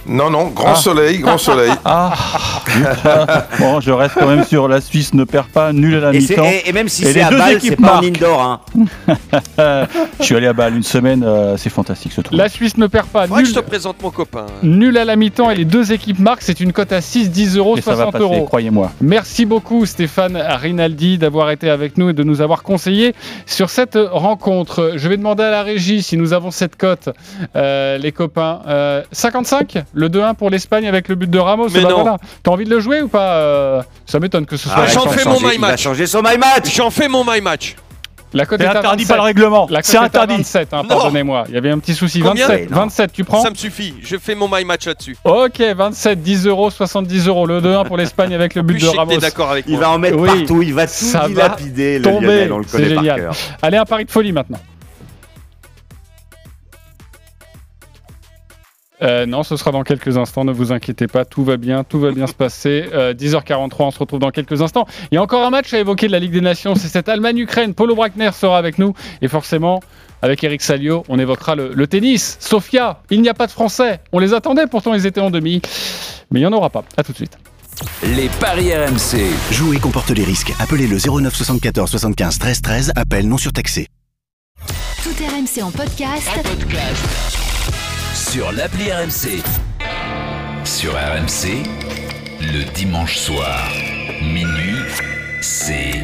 Non, 0.06 0.30
non, 0.30 0.48
grand 0.48 0.72
Ah. 0.72 0.76
soleil, 0.76 1.18
grand 1.18 1.38
soleil. 1.38 1.70
Ah 1.84 2.14
Bon, 3.58 3.80
je 3.80 3.90
reste 3.90 4.14
quand 4.18 4.26
même 4.26 4.44
sur 4.44 4.66
la 4.68 4.80
Suisse 4.80 5.14
ne 5.14 5.24
perd 5.24 5.46
pas, 5.48 5.72
nul 5.72 5.94
à 5.96 6.00
la 6.00 6.12
mi-temps. 6.12 6.44
et- 6.44 6.62
et 6.68 6.72
même 6.72 6.88
si 6.88 7.02
c'est 7.04 7.12
les 7.12 7.20
à 7.20 7.30
deux 7.30 7.38
Bâle, 7.38 7.52
équipes 7.56 7.70
c'est 7.70 7.76
pas 7.76 7.98
en 7.98 8.02
marquent. 8.02 8.06
indoor. 8.06 8.42
Hein. 8.42 8.60
Je 10.20 10.24
suis 10.24 10.36
allé 10.36 10.46
à 10.46 10.52
Bâle 10.52 10.76
une 10.76 10.82
semaine, 10.82 11.22
euh, 11.26 11.56
c'est 11.56 11.70
fantastique 11.70 12.12
ce 12.12 12.20
truc. 12.20 12.36
La 12.36 12.48
Suisse 12.48 12.76
ne 12.76 12.86
perd 12.86 13.06
pas. 13.06 13.26
Que 13.28 13.34
Nul, 13.34 13.46
je 13.46 13.54
te 13.54 13.60
présente 13.60 14.02
mon 14.02 14.10
copain. 14.10 14.46
nul 14.62 14.96
à 14.98 15.04
la 15.04 15.16
mi-temps 15.16 15.50
et 15.50 15.54
les 15.54 15.64
deux 15.64 15.92
équipes 15.92 16.18
marquent. 16.18 16.42
C'est 16.42 16.60
une 16.60 16.72
cote 16.72 16.92
à 16.92 17.00
6, 17.00 17.30
10 17.30 17.56
euros, 17.56 17.76
Et 17.76 17.80
ça 17.80 17.90
va 17.92 18.04
60 18.04 18.12
passer, 18.12 18.24
euros. 18.24 18.44
croyez-moi. 18.46 18.92
Merci 19.00 19.44
beaucoup 19.46 19.86
Stéphane 19.86 20.36
Rinaldi 20.36 21.18
d'avoir 21.18 21.50
été 21.50 21.70
avec 21.70 21.98
nous 21.98 22.10
et 22.10 22.12
de 22.12 22.22
nous 22.22 22.40
avoir 22.40 22.62
conseillé 22.62 23.14
sur 23.46 23.70
cette 23.70 23.98
rencontre. 24.12 24.92
Je 24.96 25.08
vais 25.08 25.16
demander 25.16 25.42
à 25.44 25.50
la 25.50 25.62
régie 25.62 26.02
si 26.02 26.16
nous 26.16 26.32
avons 26.32 26.50
cette 26.50 26.76
cote, 26.76 27.08
euh, 27.56 27.98
les 27.98 28.12
copains. 28.12 28.60
Euh, 28.68 29.02
55 29.12 29.78
Le 29.92 30.08
2-1 30.08 30.34
pour 30.34 30.50
l'Espagne 30.50 30.86
avec 30.86 31.08
le 31.08 31.14
but 31.16 31.28
de 31.30 31.38
Ramos. 31.38 31.68
Mais 31.70 31.82
ben 31.82 31.88
non. 31.88 32.02
voilà. 32.02 32.16
T'as 32.42 32.50
envie 32.52 32.64
de 32.64 32.70
le 32.70 32.80
jouer 32.80 33.02
ou 33.02 33.08
pas 33.08 33.32
euh, 33.34 33.82
Ça 34.06 34.20
m'étonne 34.20 34.46
que 34.46 34.56
ce 34.56 34.68
soit. 34.68 34.84
Ah, 34.84 34.86
J'en 34.86 35.02
il 35.04 35.08
va 35.08 35.16
fais 35.16 35.28
mon 35.28 35.40
my 35.40 35.54
il 35.54 35.60
va 35.60 35.68
match. 35.68 35.82
changer 35.82 36.06
son 36.06 36.22
my 36.22 36.38
match. 36.38 36.74
J'en 36.76 36.90
fais 36.90 37.08
mon 37.08 37.24
my 37.24 37.40
match. 37.40 37.74
La 38.32 38.46
cote 38.46 38.60
C'est 38.60 38.66
est 38.66 38.68
interdit 38.68 39.02
27. 39.02 39.08
par 39.08 39.16
le 39.16 39.22
règlement. 39.24 39.66
La 39.70 39.78
cote 39.82 39.86
C'est 39.90 39.96
interdit. 39.96 40.36
27, 40.36 40.68
hein, 40.72 40.84
pardonnez-moi. 40.88 41.46
Il 41.48 41.54
y 41.54 41.58
avait 41.58 41.70
un 41.70 41.80
petit 41.80 41.94
souci. 41.96 42.20
Combien 42.20 42.46
27, 42.46 42.70
Non. 42.70 42.76
27, 42.82 43.12
tu 43.12 43.24
prends 43.24 43.42
Ça 43.42 43.50
me 43.50 43.56
suffit. 43.56 43.92
Je 44.04 44.16
fais 44.18 44.36
mon 44.36 44.48
my 44.48 44.64
match 44.64 44.86
là-dessus. 44.86 45.16
Ok, 45.24 45.60
27, 45.60 46.22
10 46.22 46.46
euros, 46.46 46.70
70 46.70 47.26
euros. 47.26 47.44
Le 47.46 47.60
2-1 47.60 47.86
pour 47.88 47.96
l'Espagne 47.96 48.32
avec 48.32 48.54
le 48.54 48.62
but 48.62 48.74
plus, 48.74 48.84
de 48.84 48.96
Ramos. 48.96 49.10
t'es 49.10 49.18
d'accord 49.18 49.50
avec 49.50 49.64
Il 49.66 49.72
moi. 49.72 49.80
va 49.80 49.90
en 49.90 49.98
mettre 49.98 50.16
Oui. 50.16 50.28
partout, 50.28 50.62
il 50.62 50.72
va 50.72 50.86
tout 50.86 50.92
Ça 50.92 51.22
va 51.22 51.28
dilapider, 51.28 51.98
le 51.98 52.04
tomber, 52.04 52.26
Lionel, 52.26 52.52
on 52.52 52.58
le 52.58 52.64
c'est 52.68 52.76
connaît 52.76 52.94
par 52.94 53.02
génial. 53.02 53.20
cœur. 53.20 53.34
Allez, 53.62 53.76
un 53.78 53.84
pari 53.84 54.04
de 54.04 54.10
folie 54.12 54.30
maintenant. 54.30 54.60
Euh, 59.02 59.26
non, 59.26 59.42
ce 59.42 59.56
sera 59.56 59.70
dans 59.70 59.82
quelques 59.82 60.16
instants, 60.16 60.44
ne 60.44 60.52
vous 60.52 60.72
inquiétez 60.72 61.06
pas, 61.06 61.24
tout 61.24 61.44
va 61.44 61.56
bien, 61.56 61.84
tout 61.84 62.00
va 62.00 62.10
bien 62.12 62.26
se 62.26 62.34
passer. 62.34 62.86
Euh, 62.92 63.14
10h43, 63.14 63.74
on 63.78 63.90
se 63.90 63.98
retrouve 63.98 64.20
dans 64.20 64.30
quelques 64.30 64.60
instants. 64.62 64.86
Il 65.10 65.14
y 65.14 65.18
a 65.18 65.22
encore 65.22 65.44
un 65.44 65.50
match 65.50 65.72
à 65.72 65.78
évoquer 65.78 66.06
de 66.06 66.12
la 66.12 66.18
Ligue 66.18 66.32
des 66.32 66.40
Nations, 66.40 66.74
c'est 66.74 66.88
cette 66.88 67.08
Allemagne-Ukraine. 67.08 67.74
Paulo 67.74 67.94
Brackner 67.94 68.30
sera 68.32 68.58
avec 68.58 68.78
nous 68.78 68.94
et 69.22 69.28
forcément, 69.28 69.80
avec 70.22 70.44
Eric 70.44 70.60
Salio, 70.62 71.04
on 71.08 71.18
évoquera 71.18 71.54
le, 71.54 71.72
le 71.74 71.86
tennis. 71.86 72.36
Sofia, 72.40 73.00
il 73.10 73.22
n'y 73.22 73.28
a 73.28 73.34
pas 73.34 73.46
de 73.46 73.52
Français. 73.52 74.00
On 74.12 74.18
les 74.18 74.34
attendait, 74.34 74.66
pourtant 74.66 74.92
ils 74.94 75.06
étaient 75.06 75.20
en 75.20 75.30
demi, 75.30 75.62
mais 76.30 76.40
il 76.40 76.42
n'y 76.42 76.46
en 76.46 76.52
aura 76.52 76.70
pas. 76.70 76.84
À 76.96 77.02
tout 77.02 77.12
de 77.12 77.16
suite. 77.16 77.38
Les 78.02 78.28
paris 78.40 78.74
RMC. 78.74 79.52
Jouer 79.52 79.78
comporte 79.78 80.10
les 80.10 80.24
risques. 80.24 80.52
Appelez 80.58 80.86
le 80.86 80.98
09 80.98 81.34
74 81.34 81.88
75 81.90 82.38
13 82.38 82.60
13. 82.60 82.92
Appel 82.96 83.26
non 83.26 83.38
surtaxé. 83.38 83.86
Tout 85.02 85.10
RMC 85.18 85.62
en 85.64 85.70
podcast. 85.70 87.49
Sur 88.20 88.52
l'appli 88.52 88.92
RMC. 88.92 89.42
Sur 90.64 90.92
RMC, 90.92 91.64
le 92.40 92.70
dimanche 92.74 93.16
soir, 93.16 93.72
minuit, 94.20 94.76
c'est 95.40 95.94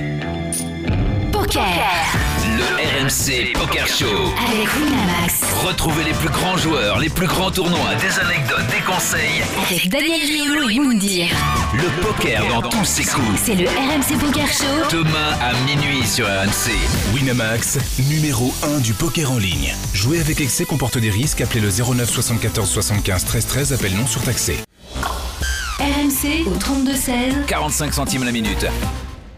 Poker 1.30 2.25
le 2.56 2.64
RMC 2.64 3.52
Poker 3.52 3.86
Show. 3.86 4.32
avec 4.48 4.68
Winamax. 4.76 5.40
Retrouvez 5.64 6.04
les 6.04 6.12
plus 6.12 6.30
grands 6.30 6.56
joueurs, 6.56 6.98
les 6.98 7.08
plus 7.10 7.26
grands 7.26 7.50
tournois, 7.50 7.94
des 7.96 8.18
anecdotes, 8.18 8.66
des 8.68 8.82
conseils. 8.84 9.42
Avec 9.66 9.88
Daniel 9.90 10.20
Riolo 10.20 10.68
et 10.70 10.78
Moundir. 10.78 11.26
Le 11.74 12.02
poker 12.02 12.46
dans 12.48 12.62
tous 12.68 12.84
ses 12.84 13.04
coups. 13.04 13.26
C'est 13.44 13.54
le 13.56 13.66
RMC 13.66 14.18
Poker 14.18 14.46
Show. 14.46 14.96
Demain 14.96 15.36
à 15.42 15.52
minuit 15.64 16.06
sur 16.06 16.26
RMC. 16.26 16.72
Winamax, 17.14 17.78
numéro 18.08 18.54
1 18.62 18.78
du 18.80 18.94
poker 18.94 19.30
en 19.30 19.38
ligne. 19.38 19.74
Jouer 19.92 20.20
avec 20.20 20.40
excès 20.40 20.64
comporte 20.64 20.96
des 20.98 21.10
risques. 21.10 21.42
Appelez 21.42 21.60
le 21.60 21.70
09 21.70 22.08
74 22.08 22.68
75 22.68 23.24
13 23.24 23.46
13. 23.46 23.72
Appel 23.74 23.94
non 23.94 24.06
surtaxé. 24.06 24.56
RMC 25.78 26.46
au 26.46 26.54
32-16. 26.54 27.44
45 27.46 27.92
centimes 27.92 28.24
la 28.24 28.32
minute. 28.32 28.66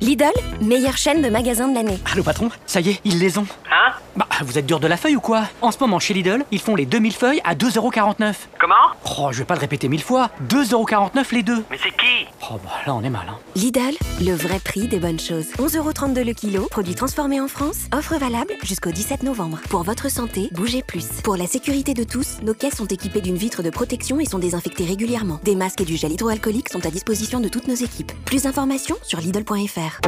Lidl, 0.01 0.30
meilleure 0.61 0.96
chaîne 0.96 1.22
de 1.22 1.28
magasins 1.28 1.68
de 1.68 1.74
l'année. 1.74 1.99
Allô 2.12 2.22
patron, 2.22 2.51
ça 2.66 2.80
y 2.80 2.90
est, 2.90 3.01
ils 3.05 3.18
les 3.18 3.36
ont. 3.38 3.46
Hein? 3.70 3.92
Bah, 4.19 4.27
vous 4.43 4.59
êtes 4.59 4.66
dur 4.66 4.81
de 4.81 4.89
la 4.89 4.97
feuille 4.97 5.14
ou 5.14 5.21
quoi? 5.21 5.45
En 5.62 5.71
ce 5.71 5.79
moment, 5.79 6.01
chez 6.01 6.12
Lidl, 6.12 6.45
ils 6.51 6.59
font 6.59 6.75
les 6.75 6.87
2000 6.87 7.12
feuilles 7.12 7.41
à 7.45 7.55
2,49€. 7.55 8.35
Comment? 8.59 8.75
Oh, 9.16 9.29
je 9.31 9.39
vais 9.39 9.45
pas 9.45 9.55
le 9.55 9.61
répéter 9.61 9.89
mille 9.89 10.03
fois. 10.03 10.31
2,49€ 10.51 11.33
les 11.33 11.45
deux. 11.45 11.62
Mais 11.71 11.79
c'est 11.81 11.91
qui? 11.91 12.27
Oh, 12.51 12.55
bah 12.64 12.73
là, 12.85 12.97
on 12.97 13.03
est 13.05 13.11
mal, 13.11 13.27
hein. 13.31 13.39
Lidl, 13.55 13.95
le 14.21 14.33
vrai 14.33 14.59
prix 14.59 14.89
des 14.89 14.99
bonnes 14.99 15.21
choses. 15.21 15.47
11,32€ 15.59 16.25
le 16.25 16.33
kilo, 16.33 16.66
produit 16.69 16.97
transformé 16.97 17.41
en 17.41 17.47
France. 17.47 17.87
Offre 17.97 18.19
valable 18.19 18.55
jusqu'au 18.64 18.91
17 18.91 19.23
novembre. 19.23 19.61
Pour 19.71 19.85
votre 19.85 20.11
santé, 20.11 20.49
bougez 20.51 20.83
plus. 20.83 21.07
Pour 21.23 21.37
la 21.37 21.47
sécurité 21.47 21.95
de 21.95 22.03
tous, 22.03 22.39
nos 22.43 22.55
caisses 22.55 22.79
sont 22.79 22.87
équipées 22.87 23.21
d'une 23.21 23.37
vitre 23.37 23.62
de 23.62 23.71
protection 23.71 24.19
et 24.19 24.25
sont 24.25 24.41
désinfectées 24.41 24.85
régulièrement. 24.85 25.39
Des 25.45 25.55
masques 25.55 25.83
et 25.83 25.85
du 25.85 25.97
gel 25.97 26.11
hydroalcoolique 26.11 26.71
sont 26.71 26.85
à 26.85 26.91
disposition 26.91 27.39
de 27.39 27.49
toutes 27.49 27.69
nos 27.69 27.77
équipes. 27.77 28.11
Plus 28.25 28.43
d'informations 28.43 28.97
sur 29.05 29.21
Lidl.fr. 29.21 30.01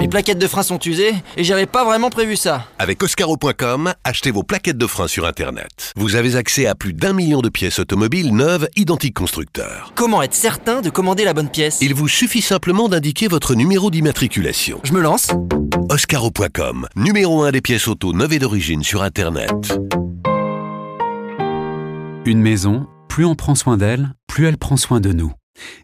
Les 0.00 0.08
plaquettes 0.08 0.38
de 0.38 0.46
frein 0.46 0.62
sont 0.62 0.78
usées 0.78 1.12
et 1.36 1.44
j'avais 1.44 1.66
pas 1.66 1.84
vraiment 1.84 2.08
prévu 2.08 2.36
ça. 2.36 2.64
Avec 2.78 3.02
Oscaro.com, 3.02 3.57
achetez 4.04 4.30
vos 4.30 4.42
plaquettes 4.42 4.78
de 4.78 4.86
frein 4.86 5.08
sur 5.08 5.26
Internet. 5.26 5.92
Vous 5.96 6.16
avez 6.16 6.36
accès 6.36 6.66
à 6.66 6.74
plus 6.74 6.92
d'un 6.92 7.12
million 7.12 7.40
de 7.40 7.48
pièces 7.48 7.78
automobiles 7.78 8.34
neuves, 8.34 8.68
identiques 8.76 9.14
constructeurs. 9.14 9.92
Comment 9.94 10.22
être 10.22 10.34
certain 10.34 10.80
de 10.80 10.90
commander 10.90 11.24
la 11.24 11.34
bonne 11.34 11.50
pièce? 11.50 11.78
Il 11.80 11.94
vous 11.94 12.08
suffit 12.08 12.42
simplement 12.42 12.88
d'indiquer 12.88 13.28
votre 13.28 13.54
numéro 13.54 13.90
d'immatriculation. 13.90 14.80
Je 14.84 14.92
me 14.92 15.00
lance? 15.00 15.28
Oscaro.com, 15.90 16.86
numéro 16.96 17.42
1 17.42 17.52
des 17.52 17.60
pièces 17.60 17.88
auto 17.88 18.12
neuves 18.12 18.32
et 18.32 18.38
d'origine 18.38 18.82
sur 18.82 19.02
Internet. 19.02 19.78
Une 22.24 22.40
maison, 22.40 22.86
plus 23.08 23.24
on 23.24 23.34
prend 23.34 23.54
soin 23.54 23.76
d'elle, 23.76 24.12
plus 24.26 24.46
elle 24.46 24.58
prend 24.58 24.76
soin 24.76 25.00
de 25.00 25.12
nous. 25.12 25.32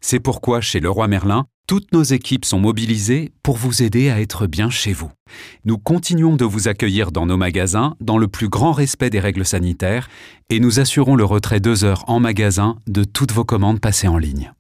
C'est 0.01 0.21
pourquoi 0.21 0.61
chez 0.61 0.81
Leroy 0.81 1.09
Merlin, 1.09 1.47
toutes 1.67 1.93
nos 1.93 2.03
équipes 2.03 2.45
sont 2.45 2.59
mobilisées 2.59 3.33
pour 3.43 3.57
vous 3.57 3.83
aider 3.83 4.11
à 4.11 4.21
être 4.21 4.47
bien 4.47 4.69
chez 4.69 4.93
vous. 4.93 5.11
Nous 5.65 5.79
continuons 5.79 6.37
de 6.37 6.45
vous 6.45 6.69
accueillir 6.69 7.11
dans 7.11 7.25
nos 7.25 7.39
magasins 7.39 7.97
dans 8.01 8.19
le 8.19 8.29
plus 8.29 8.49
grand 8.49 8.73
respect 8.73 9.09
des 9.09 9.21
règles 9.21 9.47
sanitaires 9.47 10.09
et 10.51 10.61
nous 10.61 10.79
assurons 10.79 11.17
le 11.17 11.25
retrait 11.25 11.61
deux 11.61 11.85
heures 11.85 12.05
en 12.07 12.21
magasin 12.21 12.77
de 12.87 13.03
toutes 13.05 13.33
vos 13.33 13.45
commandes 13.45 13.81
passées 13.81 14.09
en 14.09 14.19
ligne. 14.19 14.53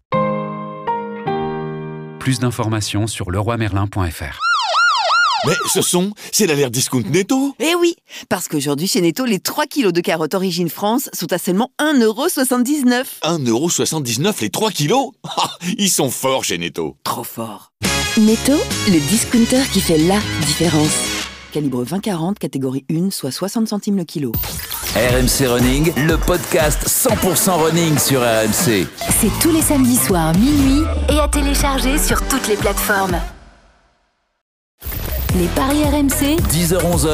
Plus 2.18 2.38
d'informations 2.38 3.06
sur 3.06 3.30
leroymerlin.fr. 3.30 4.53
Mais 5.46 5.54
ce 5.72 5.82
son, 5.82 6.12
c'est 6.32 6.46
l'alerte 6.46 6.72
discount 6.72 7.02
netto 7.10 7.54
Eh 7.60 7.74
oui, 7.74 7.96
parce 8.28 8.48
qu'aujourd'hui 8.48 8.86
chez 8.88 9.00
Netto, 9.00 9.24
les 9.24 9.40
3 9.40 9.66
kilos 9.66 9.92
de 9.92 10.00
carottes 10.00 10.34
origine 10.34 10.68
France 10.70 11.10
sont 11.12 11.32
à 11.32 11.38
seulement 11.38 11.70
1,79€. 11.80 13.04
1,79€ 13.22 14.34
les 14.40 14.50
3 14.50 14.70
kilos 14.70 15.10
Ah, 15.24 15.50
Ils 15.78 15.90
sont 15.90 16.10
forts 16.10 16.44
chez 16.44 16.58
Netto. 16.58 16.96
Trop 17.04 17.24
fort. 17.24 17.72
Netto, 18.16 18.52
le 18.88 19.00
discounter 19.08 19.62
qui 19.72 19.80
fait 19.80 19.98
la 19.98 20.18
différence. 20.46 20.92
Calibre 21.52 21.84
20-40, 21.84 22.34
catégorie 22.38 22.84
1, 22.90 23.10
soit 23.10 23.30
60 23.30 23.68
centimes 23.68 23.96
le 23.96 24.04
kilo. 24.04 24.32
RMC 24.96 25.46
Running, 25.48 25.92
le 26.06 26.16
podcast 26.16 26.80
100% 26.86 27.50
running 27.62 27.98
sur 27.98 28.20
RMC. 28.20 28.86
C'est 29.20 29.38
tous 29.40 29.50
les 29.52 29.62
samedis 29.62 29.96
soirs 29.96 30.32
minuit 30.36 30.84
et 31.10 31.18
à 31.18 31.28
télécharger 31.28 31.98
sur 31.98 32.20
toutes 32.28 32.46
les 32.48 32.56
plateformes. 32.56 33.20
Les 35.36 35.46
paris 35.48 35.82
RMC, 35.82 36.36
10h-11h, 36.48 37.08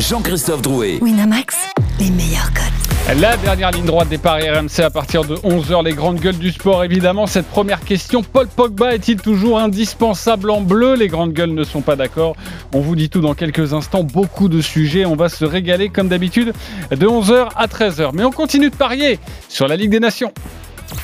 Jean-Christophe 0.00 0.60
Drouet. 0.60 0.98
Winamax, 1.00 1.56
les 1.98 2.10
meilleurs 2.10 2.52
codes. 2.52 3.18
La 3.18 3.38
dernière 3.38 3.70
ligne 3.70 3.86
droite 3.86 4.10
des 4.10 4.18
paris 4.18 4.50
RMC 4.50 4.80
à 4.84 4.90
partir 4.90 5.24
de 5.24 5.36
11h, 5.36 5.82
les 5.82 5.94
grandes 5.94 6.20
gueules 6.20 6.36
du 6.36 6.50
sport 6.50 6.84
évidemment. 6.84 7.26
Cette 7.26 7.46
première 7.46 7.80
question, 7.80 8.22
Paul 8.22 8.48
Pogba 8.48 8.94
est-il 8.94 9.16
toujours 9.16 9.58
indispensable 9.58 10.50
en 10.50 10.60
bleu? 10.60 10.94
Les 10.94 11.08
grandes 11.08 11.32
gueules 11.32 11.54
ne 11.54 11.64
sont 11.64 11.80
pas 11.80 11.96
d'accord. 11.96 12.36
On 12.74 12.80
vous 12.80 12.96
dit 12.96 13.08
tout 13.08 13.22
dans 13.22 13.34
quelques 13.34 13.72
instants, 13.72 14.04
beaucoup 14.04 14.50
de 14.50 14.60
sujets. 14.60 15.06
On 15.06 15.16
va 15.16 15.30
se 15.30 15.46
régaler 15.46 15.88
comme 15.88 16.08
d'habitude 16.08 16.52
de 16.90 17.06
11h 17.06 17.48
à 17.56 17.66
13h. 17.66 18.10
Mais 18.12 18.24
on 18.24 18.30
continue 18.30 18.68
de 18.68 18.76
parier 18.76 19.18
sur 19.48 19.68
la 19.68 19.76
Ligue 19.76 19.90
des 19.90 20.00
Nations. 20.00 20.32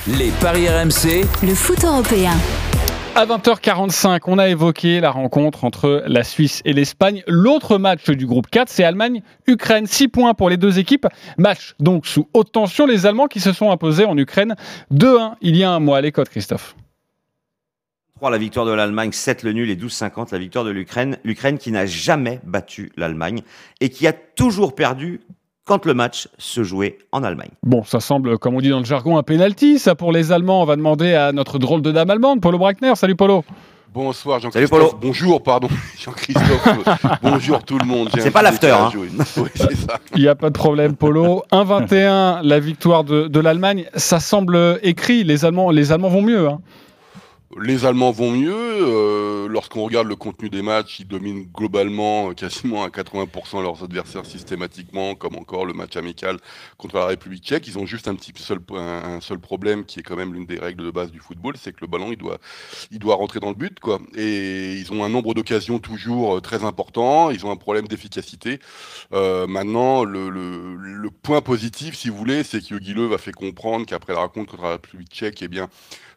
Les 0.07 0.29
paris 0.41 0.69
RMC, 0.69 1.25
Le 1.41 1.55
foot 1.55 1.83
européen. 1.83 2.33
À 3.17 3.25
20h45, 3.25 4.23
on 4.27 4.37
a 4.39 4.49
évoqué 4.49 4.99
la 4.99 5.09
rencontre 5.09 5.63
entre 5.63 6.03
la 6.05 6.25
Suisse 6.25 6.61
et 6.65 6.73
l'Espagne. 6.73 7.23
L'autre 7.27 7.77
match 7.77 8.09
du 8.09 8.25
groupe 8.25 8.47
4, 8.47 8.67
c'est 8.67 8.83
Allemagne-Ukraine. 8.83 9.87
6 9.87 10.09
points 10.09 10.33
pour 10.33 10.49
les 10.49 10.57
deux 10.57 10.79
équipes. 10.79 11.07
Match 11.37 11.75
donc 11.79 12.07
sous 12.07 12.27
haute 12.33 12.51
tension. 12.51 12.85
Les 12.85 13.05
Allemands 13.05 13.27
qui 13.27 13.39
se 13.39 13.53
sont 13.53 13.71
imposés 13.71 14.03
en 14.03 14.17
Ukraine 14.17 14.55
2-1 14.93 15.35
il 15.39 15.55
y 15.55 15.63
a 15.63 15.71
un 15.71 15.79
mois. 15.79 16.01
Les 16.01 16.11
codes, 16.11 16.27
Christophe. 16.27 16.75
3 18.17 18.31
la 18.31 18.37
victoire 18.37 18.65
de 18.65 18.73
l'Allemagne, 18.73 19.13
7 19.13 19.43
le 19.43 19.53
nul 19.53 19.69
et 19.69 19.77
12-50 19.77 20.33
la 20.33 20.37
victoire 20.37 20.65
de 20.65 20.71
l'Ukraine. 20.71 21.17
L'Ukraine 21.23 21.57
qui 21.57 21.71
n'a 21.71 21.85
jamais 21.85 22.41
battu 22.43 22.91
l'Allemagne 22.97 23.43
et 23.79 23.89
qui 23.89 24.07
a 24.07 24.13
toujours 24.13 24.75
perdu 24.75 25.21
quand 25.65 25.85
le 25.85 25.93
match 25.93 26.27
se 26.37 26.63
jouait 26.63 26.97
en 27.11 27.23
Allemagne. 27.23 27.49
Bon, 27.63 27.83
ça 27.83 27.99
semble, 27.99 28.37
comme 28.37 28.55
on 28.55 28.61
dit 28.61 28.69
dans 28.69 28.79
le 28.79 28.85
jargon, 28.85 29.17
un 29.17 29.23
penalty. 29.23 29.79
Ça 29.79 29.95
pour 29.95 30.11
les 30.11 30.31
Allemands, 30.31 30.61
on 30.61 30.65
va 30.65 30.75
demander 30.75 31.13
à 31.13 31.31
notre 31.31 31.57
drôle 31.59 31.81
de 31.81 31.91
dame 31.91 32.09
allemande, 32.09 32.39
Polo 32.41 32.57
Brackner. 32.57 32.93
Salut 32.95 33.15
Polo. 33.15 33.43
Bonsoir 33.93 34.41
Salut, 34.41 34.53
Jean-Christophe. 34.67 34.97
Bonjour, 35.01 35.41
pardon. 35.41 35.69
Jean-Christophe. 35.97 36.67
Bonjour 37.21 37.63
tout 37.63 37.77
le 37.77 37.85
monde. 37.85 38.09
C'est 38.19 38.29
pas 38.29 38.41
l'after, 38.41 38.71
hein. 38.71 38.89
oui. 38.95 39.07
Oui, 39.37 39.49
c'est 39.55 39.75
ça. 39.75 39.99
Il 40.15 40.21
n'y 40.21 40.27
a 40.27 40.35
pas 40.35 40.49
de 40.49 40.57
problème, 40.57 40.95
Polo. 40.97 41.43
1-21, 41.53 42.41
la 42.43 42.59
victoire 42.59 43.05
de, 43.05 43.27
de 43.29 43.39
l'Allemagne. 43.39 43.85
Ça 43.95 44.19
semble 44.19 44.79
écrit. 44.83 45.23
Les 45.23 45.45
Allemands, 45.45 45.71
les 45.71 45.93
Allemands 45.93 46.09
vont 46.09 46.21
mieux. 46.21 46.47
hein. 46.49 46.59
Les 47.61 47.85
Allemands 47.85 48.11
vont 48.11 48.31
mieux. 48.31 48.53
euh, 48.53 49.47
Lorsqu'on 49.47 49.83
regarde 49.85 50.07
le 50.09 50.17
contenu 50.17 50.49
des 50.49 50.61
matchs, 50.61 50.99
ils 50.99 51.07
dominent 51.07 51.47
globalement 51.53 52.31
euh, 52.31 52.33
quasiment 52.33 52.83
à 52.83 52.89
80% 52.89 53.61
leurs 53.61 53.81
adversaires 53.81 54.25
systématiquement, 54.25 55.15
comme 55.15 55.35
encore 55.37 55.65
le 55.65 55.71
match 55.73 55.95
amical 55.95 56.37
contre 56.77 56.97
la 56.97 57.05
République 57.05 57.45
tchèque. 57.45 57.65
Ils 57.67 57.79
ont 57.79 57.85
juste 57.85 58.09
un 58.09 58.15
petit 58.15 58.33
seul, 58.35 58.59
problème 59.39 59.85
qui 59.85 60.01
est 60.01 60.03
quand 60.03 60.17
même 60.17 60.33
l'une 60.33 60.45
des 60.45 60.59
règles 60.59 60.83
de 60.83 60.91
base 60.91 61.11
du 61.11 61.19
football, 61.19 61.55
c'est 61.57 61.71
que 61.71 61.79
le 61.79 61.87
ballon 61.87 62.11
il 62.11 62.17
doit, 62.17 62.39
il 62.91 62.99
doit 62.99 63.15
rentrer 63.15 63.39
dans 63.39 63.49
le 63.49 63.55
but, 63.55 63.79
quoi. 63.79 63.99
Et 64.17 64.73
ils 64.73 64.91
ont 64.91 65.05
un 65.05 65.09
nombre 65.09 65.33
d'occasions 65.33 65.79
toujours 65.79 66.35
euh, 66.35 66.41
très 66.41 66.65
important. 66.65 67.31
Ils 67.31 67.45
ont 67.45 67.51
un 67.51 67.55
problème 67.55 67.87
d'efficacité. 67.87 68.59
Maintenant, 69.11 70.03
le, 70.03 71.09
point 71.23 71.41
positif, 71.41 71.95
si 71.95 72.09
vous 72.09 72.17
voulez, 72.17 72.43
c'est 72.43 72.59
que 72.59 72.67
Jogi 72.67 72.93
Löw 72.93 73.13
a 73.13 73.17
fait 73.17 73.31
comprendre 73.31 73.85
qu'après 73.85 74.13
la 74.13 74.19
rencontre 74.19 74.51
contre 74.51 74.63
la 74.63 74.71
République 74.71 75.09
tchèque, 75.09 75.41
eh 75.41 75.47
bien, 75.47 75.69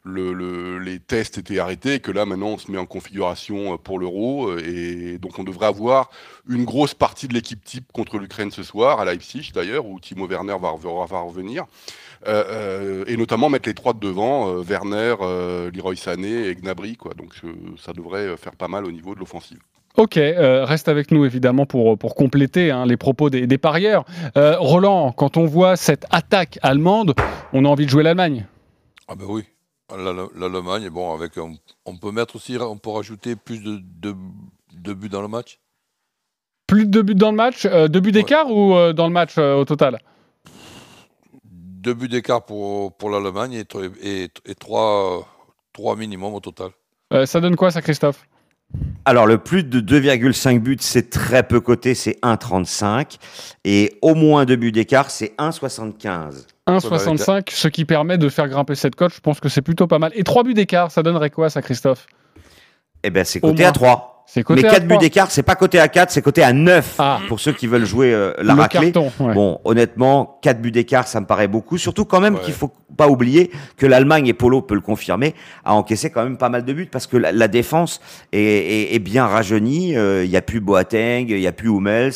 le, 0.09 0.33
le- 0.33 0.79
les 0.79 0.99
tests 0.99 1.39
étaient 1.39 1.59
arrêtés, 1.59 1.95
et 1.95 2.01
que 2.01 2.11
là 2.11 2.25
maintenant 2.25 2.49
on 2.49 2.59
se 2.59 2.71
met 2.71 2.79
en 2.79 2.87
configuration 2.87 3.75
euh, 3.75 3.77
pour 3.77 3.99
l'euro, 3.99 4.49
euh, 4.49 4.63
et 4.67 5.19
donc 5.19 5.39
on 5.39 5.45
devrait 5.45 5.67
avoir 5.67 6.11
une 6.49 6.65
grosse 6.65 6.95
partie 6.95 7.29
de 7.29 7.35
l'équipe 7.35 7.63
type 7.65 7.93
contre 7.93 8.19
l'Ukraine 8.19 8.51
ce 8.51 8.63
soir, 8.63 9.01
à 9.01 9.05
Leipzig 9.05 9.51
d'ailleurs, 9.55 9.87
où 9.87 10.01
Timo 10.01 10.27
Werner 10.27 10.57
va, 10.61 10.71
rev- 10.71 11.07
va 11.09 11.21
revenir, 11.21 11.65
Euh, 12.27 13.05
et 13.07 13.17
notamment 13.17 13.49
mettre 13.49 13.69
les 13.69 13.75
trois 13.75 13.93
de 13.93 14.01
devant, 14.01 14.61
Werner, 14.63 15.15
Leroy 15.73 15.95
Sané 15.95 16.49
et 16.49 16.55
Gnabry, 16.57 16.97
quoi. 16.97 17.13
donc 17.15 17.33
ça 17.79 17.93
devrait 17.93 18.37
faire 18.37 18.57
pas 18.57 18.67
mal 18.67 18.85
au 18.85 18.91
niveau 18.91 19.15
de 19.15 19.21
l'offensive. 19.21 19.61
Ok, 19.97 20.17
euh, 20.17 20.65
reste 20.65 20.89
avec 20.89 21.11
nous 21.11 21.25
évidemment 21.25 21.65
pour, 21.67 21.97
pour 21.99 22.15
compléter 22.15 22.71
hein, 22.73 22.87
les 22.87 22.97
propos 22.97 23.31
des, 23.31 23.47
des 23.47 23.59
parieurs. 23.59 24.05
Euh, 24.37 24.57
Roland, 24.59 25.13
quand 25.13 25.37
on 25.37 25.45
voit 25.47 25.77
cette 25.77 26.07
attaque 26.11 26.59
allemande, 26.63 27.15
on 27.53 27.65
a 27.65 27.69
envie 27.69 27.85
de 27.87 27.91
jouer 27.91 28.03
l'Allemagne. 28.03 28.47
Ah 29.09 29.15
ben 29.17 29.25
oui, 29.29 29.45
l'Allemagne, 29.97 30.89
bon, 30.91 31.15
avec 31.15 31.37
on, 31.39 31.57
on 31.85 31.97
peut 31.97 32.11
mettre 32.13 32.37
aussi, 32.37 32.57
on 32.61 32.77
peut 32.79 32.91
rajouter 32.91 33.37
plus 33.37 33.63
de, 33.63 33.81
de, 34.01 34.15
de 34.75 34.93
buts 34.93 35.09
dans 35.09 35.23
le 35.23 35.29
match? 35.29 35.59
Plus 36.67 36.85
de 36.85 36.91
deux 36.91 37.03
buts 37.03 37.15
dans 37.15 37.31
le 37.31 37.37
match, 37.37 37.65
euh, 37.65 37.89
deux 37.89 38.01
buts 38.01 38.13
d'écart 38.13 38.51
ou 38.51 38.75
euh, 38.75 38.93
dans 38.93 39.07
le 39.07 39.13
match 39.13 39.39
euh, 39.39 39.55
au 39.55 39.65
total? 39.65 39.99
Deux 41.45 41.95
buts 41.95 42.09
d'écart 42.09 42.45
pour, 42.45 42.93
pour 42.97 43.09
l'Allemagne 43.11 43.55
et, 43.55 43.65
tro- 43.65 43.83
et, 44.03 44.29
et 44.45 44.55
trois, 44.55 45.27
trois 45.73 45.97
minimum 45.97 46.35
au 46.35 46.41
total. 46.41 46.71
Euh, 47.15 47.25
Ça 47.25 47.41
donne 47.41 47.57
quoi 47.57 47.71
ça, 47.71 47.81
Christophe? 47.81 48.27
Alors, 49.07 49.27
le 49.27 49.39
plus 49.39 49.65
de 49.65 49.81
2,5 49.81 50.59
buts, 50.59 50.77
c'est 50.81 51.09
très 51.09 51.43
peu 51.43 51.61
coté, 51.61 51.95
c'est 51.95 52.19
1,35. 52.23 53.17
Et 53.65 53.97
au 54.03 54.15
moins 54.15 54.45
deux 54.45 54.57
buts 54.57 54.73
d'écart, 54.73 55.11
c'est 55.11 55.35
1,75. 55.39 56.47
1,65, 56.69 57.51
ce 57.51 57.69
qui 57.69 57.85
permet 57.85 58.19
de 58.19 58.29
faire 58.29 58.49
grimper 58.49 58.75
cette 58.75 58.95
cote. 58.95 59.13
Je 59.15 59.21
pense 59.21 59.41
que 59.41 59.49
c'est 59.49 59.63
plutôt 59.63 59.87
pas 59.87 59.99
mal. 59.99 60.13
Et 60.15 60.23
trois 60.25 60.43
buts 60.45 60.55
d'écart, 60.55 60.91
ça 60.91 61.03
donnerait 61.03 61.31
quoi 61.31 61.49
ça, 61.51 61.63
Christophe? 61.63 62.07
Eh 63.03 63.11
bien, 63.11 63.25
c'est 63.25 63.43
Au 63.43 63.49
coté 63.51 63.63
moins. 63.63 63.71
à 63.71 63.73
3. 63.73 64.18
C'est 64.31 64.43
coté 64.43 64.61
Mais 64.61 64.69
à 64.69 64.73
4 64.73 64.83
buts 64.83 64.89
3. 64.91 65.01
d'écart, 65.01 65.31
c'est 65.31 65.43
pas 65.43 65.55
coté 65.57 65.81
à 65.81 65.89
4, 65.89 66.11
c'est 66.11 66.21
coté 66.21 66.43
à 66.43 66.53
9 66.53 66.97
Ah. 66.99 67.19
pour 67.29 67.41
ceux 67.41 67.53
qui 67.53 67.67
veulent 67.67 67.87
jouer 67.87 68.13
euh, 68.13 68.35
la 68.43 68.53
Le 68.55 68.61
raclée. 68.61 68.93
carton, 68.93 69.11
ouais. 69.21 69.33
Bon, 69.33 69.59
honnêtement, 69.65 70.39
4 70.43 70.61
buts 70.61 70.71
d'écart, 70.71 71.09
ça 71.09 71.19
me 71.21 71.25
paraît 71.27 71.49
beaucoup. 71.49 71.79
Surtout 71.79 72.05
quand 72.05 72.21
même 72.21 72.39
qu'il 72.41 72.53
faut 72.53 72.71
pas 72.95 73.09
oublier 73.09 73.51
que 73.79 73.87
l'Allemagne, 73.87 74.27
et 74.27 74.35
Polo 74.35 74.61
peut 74.61 74.75
le 74.75 74.83
confirmer, 74.83 75.35
a 75.65 75.73
encaissé 75.75 76.11
quand 76.11 76.25
même 76.25 76.37
pas 76.37 76.51
mal 76.51 76.67
de 76.67 76.73
buts 76.75 76.89
parce 76.93 77.07
que 77.07 77.17
la, 77.17 77.33
la 77.33 77.49
défense 77.49 78.01
est, 78.33 78.39
est- 78.43 78.95
est 78.95 78.99
bien 78.99 79.27
rajeunie. 79.27 79.97
Euh, 79.97 80.25
Il 80.27 80.31
y 80.31 80.37
a 80.37 80.43
plus 80.43 80.61
Boateng, 80.61 81.27
il 81.31 81.41
y 81.41 81.47
a 81.47 81.53
plus 81.53 81.71
Hummels. 81.71 82.13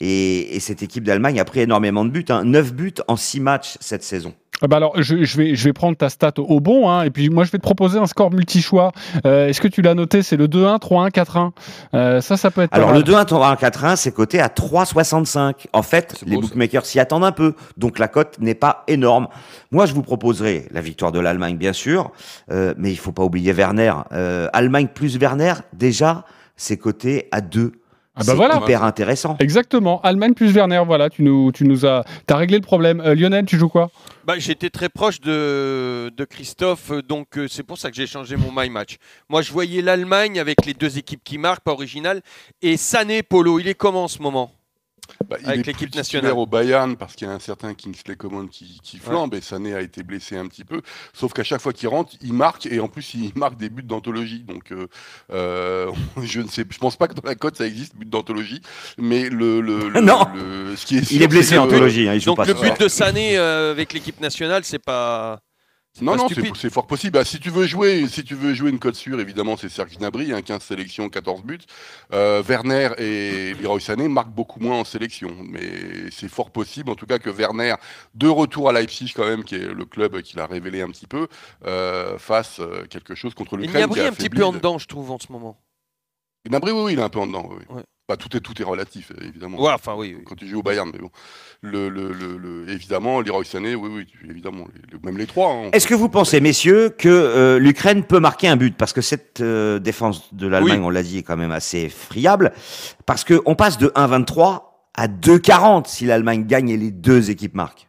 Et, 0.00 0.54
et 0.54 0.60
cette 0.60 0.82
équipe 0.84 1.02
d'Allemagne 1.02 1.40
a 1.40 1.44
pris 1.44 1.60
énormément 1.60 2.04
de 2.04 2.10
buts. 2.10 2.24
Hein. 2.28 2.44
9 2.44 2.74
buts 2.74 2.94
en 3.08 3.16
6 3.16 3.40
matchs 3.40 3.76
cette 3.80 4.04
saison. 4.04 4.34
Ah 4.62 4.68
bah 4.68 4.76
alors, 4.76 4.94
je, 4.96 5.24
je 5.24 5.36
vais, 5.36 5.54
je 5.54 5.64
vais 5.64 5.72
prendre 5.74 5.96
ta 5.96 6.08
stat 6.08 6.32
au, 6.38 6.60
bon, 6.60 6.88
hein, 6.88 7.02
et 7.02 7.10
puis 7.10 7.28
moi 7.28 7.44
je 7.44 7.50
vais 7.50 7.58
te 7.58 7.62
proposer 7.62 7.98
un 7.98 8.06
score 8.06 8.30
multi-choix. 8.30 8.92
Euh, 9.26 9.48
Est-ce 9.48 9.60
que 9.60 9.68
tu 9.68 9.82
l'as 9.82 9.94
noté 9.94 10.22
C'est 10.22 10.36
le 10.36 10.48
2-1, 10.48 10.80
3-1, 10.80 11.10
4-1. 11.10 11.50
Euh, 11.94 12.20
ça, 12.22 12.36
ça 12.36 12.50
peut 12.50 12.62
être. 12.62 12.72
Alors 12.72 12.92
le 12.92 13.02
2-1, 13.02 13.26
3-1, 13.26 13.58
4-1, 13.58 13.96
c'est 13.96 14.12
coté 14.12 14.40
à 14.40 14.48
3,65. 14.48 15.66
En 15.72 15.82
fait, 15.82 16.22
les 16.26 16.36
bookmakers 16.36 16.86
s'y 16.86 16.98
attendent 16.98 17.24
un 17.24 17.32
peu, 17.32 17.54
donc 17.76 17.98
la 17.98 18.08
cote 18.08 18.38
n'est 18.40 18.54
pas 18.54 18.84
énorme. 18.88 19.28
Moi, 19.72 19.84
je 19.84 19.92
vous 19.92 20.02
proposerai 20.02 20.68
la 20.70 20.80
victoire 20.80 21.12
de 21.12 21.20
l'Allemagne, 21.20 21.56
bien 21.56 21.72
sûr, 21.74 22.10
euh, 22.50 22.72
mais 22.78 22.90
il 22.90 22.96
faut 22.96 23.12
pas 23.12 23.24
oublier 23.24 23.52
Werner. 23.52 23.92
Euh, 24.12 24.48
Allemagne 24.52 24.88
plus 24.88 25.18
Werner, 25.18 25.54
déjà, 25.74 26.24
c'est 26.56 26.78
coté 26.78 27.28
à 27.30 27.40
2. 27.42 27.72
Ah 28.18 28.20
bah 28.20 28.24
c'est 28.28 28.34
voilà. 28.34 28.56
hyper 28.56 28.82
intéressant. 28.82 29.36
Exactement. 29.40 30.00
Allemagne 30.00 30.32
plus 30.32 30.50
Werner, 30.50 30.82
voilà, 30.86 31.10
tu 31.10 31.22
nous, 31.22 31.52
tu 31.52 31.64
nous 31.64 31.84
as, 31.84 32.02
as 32.28 32.36
réglé 32.36 32.56
le 32.56 32.62
problème. 32.62 33.00
Euh, 33.00 33.14
Lionel, 33.14 33.44
tu 33.44 33.58
joues 33.58 33.68
quoi? 33.68 33.90
Bah, 34.24 34.38
J'étais 34.38 34.70
très 34.70 34.88
proche 34.88 35.20
de, 35.20 36.10
de 36.16 36.24
Christophe, 36.24 36.90
donc 37.06 37.36
euh, 37.36 37.46
c'est 37.46 37.62
pour 37.62 37.76
ça 37.76 37.90
que 37.90 37.96
j'ai 37.96 38.06
changé 38.06 38.36
mon 38.36 38.50
my 38.54 38.70
match. 38.70 38.96
Moi, 39.28 39.42
je 39.42 39.52
voyais 39.52 39.82
l'Allemagne 39.82 40.40
avec 40.40 40.64
les 40.64 40.72
deux 40.72 40.96
équipes 40.96 41.22
qui 41.22 41.36
marquent, 41.36 41.62
pas 41.62 41.72
original. 41.72 42.22
Et 42.62 42.78
Sané, 42.78 43.22
Polo, 43.22 43.60
il 43.60 43.68
est 43.68 43.74
comment 43.74 44.04
en 44.04 44.08
ce 44.08 44.22
moment? 44.22 44.50
Bah, 45.28 45.36
il 45.40 45.46
Avec 45.48 45.60
est 45.60 45.66
l'équipe 45.72 45.90
plus 45.90 45.96
nationale. 45.98 46.32
au 46.32 46.46
Bayern 46.46 46.96
parce 46.96 47.14
qu'il 47.14 47.26
y 47.26 47.30
a 47.30 47.34
un 47.34 47.38
certain 47.38 47.74
Kingsley 47.74 48.16
Coman 48.16 48.48
qui, 48.48 48.78
qui 48.82 48.98
flambe 48.98 49.34
et 49.34 49.40
Sané 49.40 49.74
a 49.74 49.80
été 49.80 50.02
blessé 50.02 50.36
un 50.36 50.46
petit 50.46 50.64
peu. 50.64 50.82
Sauf 51.12 51.32
qu'à 51.32 51.44
chaque 51.44 51.60
fois 51.60 51.72
qu'il 51.72 51.88
rentre, 51.88 52.12
il 52.22 52.32
marque 52.32 52.66
et 52.66 52.80
en 52.80 52.88
plus 52.88 53.14
il 53.14 53.32
marque 53.36 53.56
des 53.56 53.68
buts 53.68 53.82
d'anthologie. 53.82 54.44
Donc 54.44 54.72
euh, 54.72 54.86
euh, 55.32 55.90
je 56.22 56.40
ne 56.40 56.48
sais, 56.48 56.64
je 56.68 56.78
pense 56.78 56.96
pas 56.96 57.08
que 57.08 57.14
dans 57.14 57.26
la 57.28 57.34
cote 57.34 57.56
ça 57.56 57.66
existe 57.66 57.96
but 57.96 58.08
d'anthologie, 58.08 58.60
mais 58.98 59.28
le, 59.28 59.60
le, 59.60 59.88
le- 59.88 60.00
Non. 60.06 60.26
le- 60.34 60.76
ce 60.76 60.86
qui 60.86 60.96
est 60.96 61.00
Il 61.00 61.06
sûr, 61.06 61.22
est 61.22 61.28
blessé 61.28 61.58
en 61.58 61.64
anthologie, 61.64 62.08
hein, 62.08 62.14
il 62.14 62.20
joue 62.20 62.26
Donc 62.30 62.36
pas 62.38 62.44
le 62.46 62.54
but 62.54 62.80
de 62.80 62.88
Sané 62.88 63.36
euh, 63.38 63.70
avec 63.72 63.92
l'équipe 63.92 64.20
nationale, 64.20 64.64
c'est 64.64 64.78
pas. 64.82 65.40
Non, 66.02 66.16
non, 66.16 66.28
c'est 66.54 66.70
fort 66.70 66.86
possible. 66.86 67.12
Bah, 67.12 67.24
si 67.24 67.40
tu 67.40 67.50
veux 67.50 67.66
jouer, 67.66 68.06
si 68.08 68.24
tu 68.24 68.34
veux 68.34 68.54
jouer 68.54 68.70
une 68.70 68.78
cote 68.78 68.94
sûre, 68.94 69.20
évidemment, 69.20 69.56
c'est 69.56 69.68
Serge 69.68 69.96
Gnabry, 69.98 70.32
hein, 70.32 70.42
15 70.42 70.62
sélections, 70.62 71.08
14 71.08 71.42
buts. 71.42 71.58
Euh, 72.12 72.42
Werner 72.42 72.90
et 72.98 73.54
Leroy 73.54 73.80
Sané 73.80 74.08
marquent 74.08 74.34
beaucoup 74.34 74.60
moins 74.60 74.80
en 74.80 74.84
sélection, 74.84 75.30
mais 75.42 76.10
c'est 76.10 76.28
fort 76.28 76.50
possible, 76.50 76.90
en 76.90 76.94
tout 76.94 77.06
cas, 77.06 77.18
que 77.18 77.30
Werner, 77.30 77.74
de 78.14 78.28
retour 78.28 78.68
à 78.68 78.72
Leipzig 78.72 79.12
quand 79.14 79.26
même, 79.26 79.44
qui 79.44 79.54
est 79.54 79.72
le 79.72 79.84
club 79.84 80.20
qui 80.22 80.36
l'a 80.36 80.46
révélé 80.46 80.82
un 80.82 80.88
petit 80.90 81.06
peu, 81.06 81.28
euh, 81.66 82.18
fasse 82.18 82.60
euh, 82.60 82.84
quelque 82.88 83.14
chose 83.14 83.34
contre 83.34 83.56
l'Ukraine. 83.56 83.86
Gnabry 83.86 84.00
a 84.00 84.08
un 84.08 84.12
petit 84.12 84.30
peu 84.30 84.44
en 84.44 84.52
dedans, 84.52 84.78
je 84.78 84.86
trouve, 84.86 85.10
en 85.10 85.18
ce 85.18 85.30
moment. 85.30 85.58
Gnabry, 86.46 86.72
oui, 86.72 86.82
oui, 86.84 86.92
il 86.92 86.98
est 86.98 87.02
un 87.02 87.08
peu 87.08 87.20
en 87.20 87.26
dedans. 87.26 87.48
Oui. 87.50 87.74
Ouais. 87.74 87.82
Bah, 88.08 88.16
tout 88.16 88.36
est 88.36 88.40
tout 88.40 88.60
est 88.62 88.64
relatif, 88.64 89.10
évidemment. 89.20 89.60
Ouais, 89.60 89.72
enfin, 89.72 89.94
oui, 89.96 90.14
oui. 90.16 90.22
Quand 90.24 90.36
tu 90.36 90.46
joues 90.46 90.60
au 90.60 90.62
Bayern, 90.62 90.88
mais 90.92 91.00
bon, 91.00 91.10
le, 91.60 91.88
le, 91.88 92.12
le, 92.12 92.36
le- 92.38 92.70
évidemment, 92.70 93.20
Leroy 93.20 93.44
Sané, 93.44 93.74
oui, 93.74 93.90
oui, 93.92 94.06
évidemment, 94.30 94.68
même 95.02 95.18
les 95.18 95.26
trois. 95.26 95.50
hein. 95.50 95.70
Est-ce 95.72 95.88
que 95.88 95.94
vous 95.94 96.08
pensez, 96.08 96.40
messieurs, 96.40 96.90
que 96.90 97.08
euh, 97.08 97.58
l'Ukraine 97.58 98.04
peut 98.04 98.20
marquer 98.20 98.46
un 98.46 98.54
but? 98.56 98.76
Parce 98.76 98.92
que 98.92 99.00
cette 99.00 99.40
euh, 99.40 99.80
défense 99.80 100.32
de 100.32 100.46
l'Allemagne, 100.46 100.82
on 100.84 100.90
l'a 100.90 101.02
dit, 101.02 101.18
est 101.18 101.22
quand 101.24 101.36
même 101.36 101.50
assez 101.50 101.88
friable. 101.88 102.52
Parce 103.06 103.24
qu'on 103.24 103.56
passe 103.56 103.76
de 103.76 103.88
1,23 103.88 104.62
à 104.94 105.08
2,40 105.08 105.88
si 105.88 106.04
l'Allemagne 106.04 106.44
gagne 106.46 106.68
et 106.68 106.76
les 106.76 106.92
deux 106.92 107.30
équipes 107.30 107.54
marquent. 107.56 107.88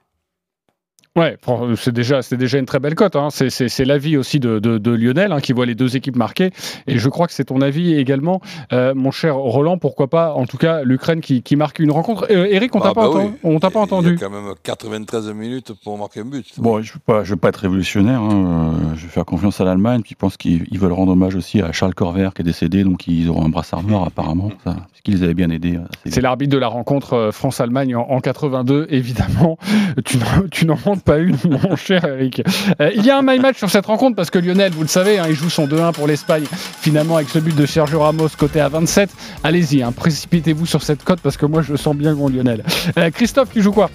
Ouais, 1.17 1.37
c'est 1.75 1.91
déjà, 1.93 2.21
c'est 2.21 2.37
déjà 2.37 2.59
une 2.59 2.65
très 2.67 2.79
belle 2.79 2.95
cote. 2.95 3.15
Hein. 3.15 3.29
C'est, 3.31 3.85
l'avis 3.85 4.17
aussi 4.17 4.39
de, 4.39 4.59
de, 4.59 4.77
de 4.77 4.91
Lionel 4.91 5.31
hein, 5.31 5.39
qui 5.41 5.51
voit 5.51 5.65
les 5.65 5.75
deux 5.75 5.95
équipes 5.97 6.15
marquer. 6.15 6.51
Et 6.85 6.97
je 6.99 7.09
crois 7.09 7.25
que 7.27 7.33
c'est 7.33 7.45
ton 7.45 7.59
avis 7.61 7.95
également, 7.95 8.39
euh, 8.71 8.93
mon 8.95 9.11
cher 9.11 9.35
Roland. 9.35 9.77
Pourquoi 9.77 10.07
pas, 10.09 10.33
en 10.33 10.45
tout 10.45 10.57
cas, 10.57 10.83
l'Ukraine 10.83 11.19
qui, 11.21 11.41
qui 11.41 11.55
marque 11.55 11.79
une 11.79 11.91
rencontre. 11.91 12.27
Euh, 12.29 12.45
Eric, 12.49 12.75
on 12.75 12.79
t'a 12.79 12.89
Ah, 12.89 12.93
pas, 12.93 13.01
bah 13.01 13.09
entendu, 13.09 13.31
oui. 13.33 13.39
on 13.43 13.59
t'a 13.59 13.69
pas 13.71 13.79
Il 13.79 13.81
y 13.81 13.85
entendu. 13.85 14.13
a 14.15 14.17
quand 14.17 14.29
même 14.29 14.53
93 14.63 15.33
minutes 15.33 15.73
pour 15.83 15.97
marquer 15.97 16.19
un 16.21 16.25
but. 16.25 16.45
Bon, 16.59 16.81
je 16.81 16.91
ne 16.91 16.93
veux, 16.93 16.99
pas- 17.05 17.23
je 17.23 17.31
veux 17.31 17.35
pas 17.35 17.49
être 17.49 17.57
révolutionnaire. 17.57 18.21
hein. 18.21 18.73
Euh, 18.91 18.95
Je 18.95 19.01
vais 19.03 19.11
faire 19.11 19.25
confiance 19.25 19.59
à 19.59 19.63
l'Allemagne. 19.65 20.01
Puis 20.03 20.11
je 20.11 20.17
pense 20.17 20.37
qu'ils 20.37 20.65
ils 20.71 20.77
veulent 20.79 20.91
rendre 20.93 21.13
hommage 21.13 21.35
aussi 21.35 21.61
à 21.61 21.71
Charles 21.71 21.95
Corver 21.95 22.29
qui 22.35 22.43
est 22.43 22.45
décédé. 22.45 22.83
Donc 22.83 23.07
ils 23.07 23.27
auront 23.29 23.43
un 23.45 23.49
brassard 23.49 23.81
noir 23.83 24.03
apparemment. 24.05 24.49
Ça, 24.63 24.73
parce 24.75 25.01
qu'ils 25.03 25.15
les 25.15 25.23
avaient 25.23 25.33
bien 25.33 25.49
aidés. 25.49 25.77
euh, 25.77 25.81
c'est 26.05 26.21
l'arbitre 26.21 26.53
de 26.53 26.57
la 26.59 26.67
rencontre 26.67 27.29
France-Allemagne 27.31 27.95
en, 27.95 28.01
en 28.07 28.19
82, 28.19 28.85
évidemment. 28.91 29.57
Tu 30.05 30.17
n'en, 30.17 30.47
tu 30.51 30.65
n'en 30.65 30.77
montes 30.85 31.03
pas 31.07 31.19
une, 31.19 31.37
mon 31.49 31.75
cher 31.75 32.05
Eric. 32.05 32.43
Euh, 32.81 32.91
il 32.93 33.03
y 33.03 33.09
a 33.09 33.17
un 33.17 33.21
my 33.23 33.39
match 33.39 33.57
sur 33.57 33.69
cette 33.69 33.85
rencontre 33.85 34.15
parce 34.15 34.29
que 34.29 34.37
Lionel, 34.37 34.73
vous 34.73 34.81
le 34.81 34.87
savez, 34.87 35.17
hein, 35.17 35.25
il 35.29 35.35
joue 35.35 35.49
son 35.49 35.65
2-1 35.65 35.93
pour 35.93 36.05
l'Espagne, 36.05 36.43
finalement 36.81 37.15
avec 37.15 37.29
ce 37.29 37.39
but 37.39 37.55
de 37.55 37.65
Sergio 37.65 38.01
Ramos 38.01 38.27
côté 38.37 38.59
à 38.59 38.67
27. 38.67 39.09
Allez-y, 39.43 39.81
hein, 39.81 39.93
précipitez-vous 39.93 40.65
sur 40.65 40.83
cette 40.83 41.03
cote 41.03 41.19
parce 41.21 41.37
que 41.37 41.45
moi 41.45 41.61
je 41.61 41.75
sens 41.75 41.95
bien, 41.95 42.13
mon 42.13 42.27
Lionel. 42.27 42.63
Euh, 42.97 43.09
Christophe, 43.09 43.49
tu 43.53 43.61
joues 43.61 43.71
quoi? 43.71 43.89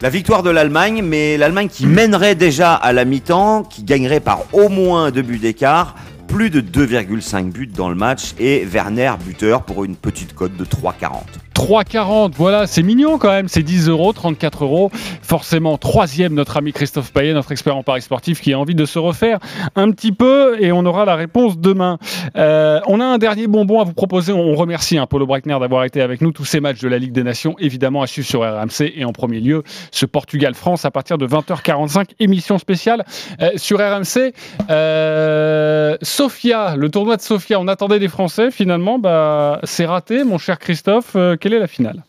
La 0.00 0.08
victoire 0.08 0.42
de 0.42 0.50
l'Allemagne, 0.50 1.02
mais 1.02 1.36
l'Allemagne 1.36 1.68
qui 1.68 1.86
mènerait 1.86 2.36
déjà 2.36 2.72
à 2.72 2.92
la 2.92 3.04
mi-temps, 3.04 3.64
qui 3.64 3.82
gagnerait 3.82 4.20
par 4.20 4.44
au 4.52 4.68
moins 4.68 5.10
deux 5.10 5.22
buts 5.22 5.38
d'écart, 5.38 5.96
plus 6.28 6.48
de 6.48 6.60
2,5 6.60 7.50
buts 7.50 7.66
dans 7.66 7.88
le 7.88 7.96
match, 7.96 8.34
et 8.38 8.64
Werner 8.64 9.12
buteur 9.24 9.62
pour 9.62 9.84
une 9.84 9.96
petite 9.96 10.34
cote 10.34 10.56
de 10.56 10.64
3,40. 10.64 11.49
3,40, 11.60 12.32
voilà, 12.36 12.66
c'est 12.66 12.82
mignon 12.82 13.18
quand 13.18 13.28
même, 13.28 13.46
c'est 13.46 13.62
10 13.62 13.90
euros, 13.90 14.14
34 14.14 14.64
euros. 14.64 14.90
Forcément, 15.20 15.76
troisième, 15.76 16.32
notre 16.32 16.56
ami 16.56 16.72
Christophe 16.72 17.12
Payet, 17.12 17.34
notre 17.34 17.52
expert 17.52 17.76
en 17.76 17.82
paris 17.82 18.00
sportif, 18.00 18.40
qui 18.40 18.54
a 18.54 18.58
envie 18.58 18.74
de 18.74 18.86
se 18.86 18.98
refaire 18.98 19.38
un 19.76 19.90
petit 19.90 20.10
peu 20.10 20.56
et 20.58 20.72
on 20.72 20.86
aura 20.86 21.04
la 21.04 21.16
réponse 21.16 21.58
demain. 21.58 21.98
Euh, 22.36 22.80
on 22.86 22.98
a 22.98 23.04
un 23.04 23.18
dernier 23.18 23.46
bonbon 23.46 23.78
à 23.78 23.84
vous 23.84 23.92
proposer. 23.92 24.32
On 24.32 24.54
remercie 24.54 24.96
hein, 24.96 25.06
Paulo 25.06 25.26
Breckner 25.26 25.58
d'avoir 25.60 25.84
été 25.84 26.00
avec 26.00 26.22
nous. 26.22 26.32
Tous 26.32 26.46
ces 26.46 26.60
matchs 26.60 26.80
de 26.80 26.88
la 26.88 26.96
Ligue 26.96 27.12
des 27.12 27.24
Nations, 27.24 27.54
évidemment, 27.58 28.00
à 28.00 28.06
suivre 28.06 28.26
sur 28.26 28.40
RMC 28.40 28.94
et 28.96 29.04
en 29.04 29.12
premier 29.12 29.40
lieu, 29.40 29.62
ce 29.90 30.06
Portugal-France 30.06 30.86
à 30.86 30.90
partir 30.90 31.18
de 31.18 31.26
20h45, 31.26 32.06
émission 32.20 32.56
spéciale 32.56 33.04
euh, 33.42 33.50
sur 33.56 33.80
RMC. 33.80 34.32
Euh, 34.70 35.98
Sofia, 36.00 36.74
le 36.74 36.88
tournoi 36.88 37.18
de 37.18 37.22
Sofia, 37.22 37.60
on 37.60 37.68
attendait 37.68 37.98
des 37.98 38.08
Français, 38.08 38.50
finalement, 38.50 38.98
bah, 38.98 39.60
c'est 39.64 39.84
raté, 39.84 40.24
mon 40.24 40.38
cher 40.38 40.58
Christophe. 40.58 41.16
La 41.58 41.66
finale? 41.66 42.02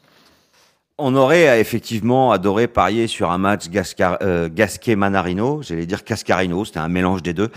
On 1.04 1.16
aurait 1.16 1.50
euh, 1.50 1.60
effectivement 1.60 2.32
adoré 2.32 2.68
parier 2.68 3.08
sur 3.08 3.32
un 3.32 3.40
match 3.40 3.66
euh, 4.22 4.50
Gasquet-Manarino, 4.54 5.64
j'allais 5.64 5.88
dire 5.88 6.04
Cascarino, 6.04 6.64
c'était 6.64 6.78
un 6.78 6.90
mélange 6.90 7.24
des 7.24 7.34
deux. 7.34 7.50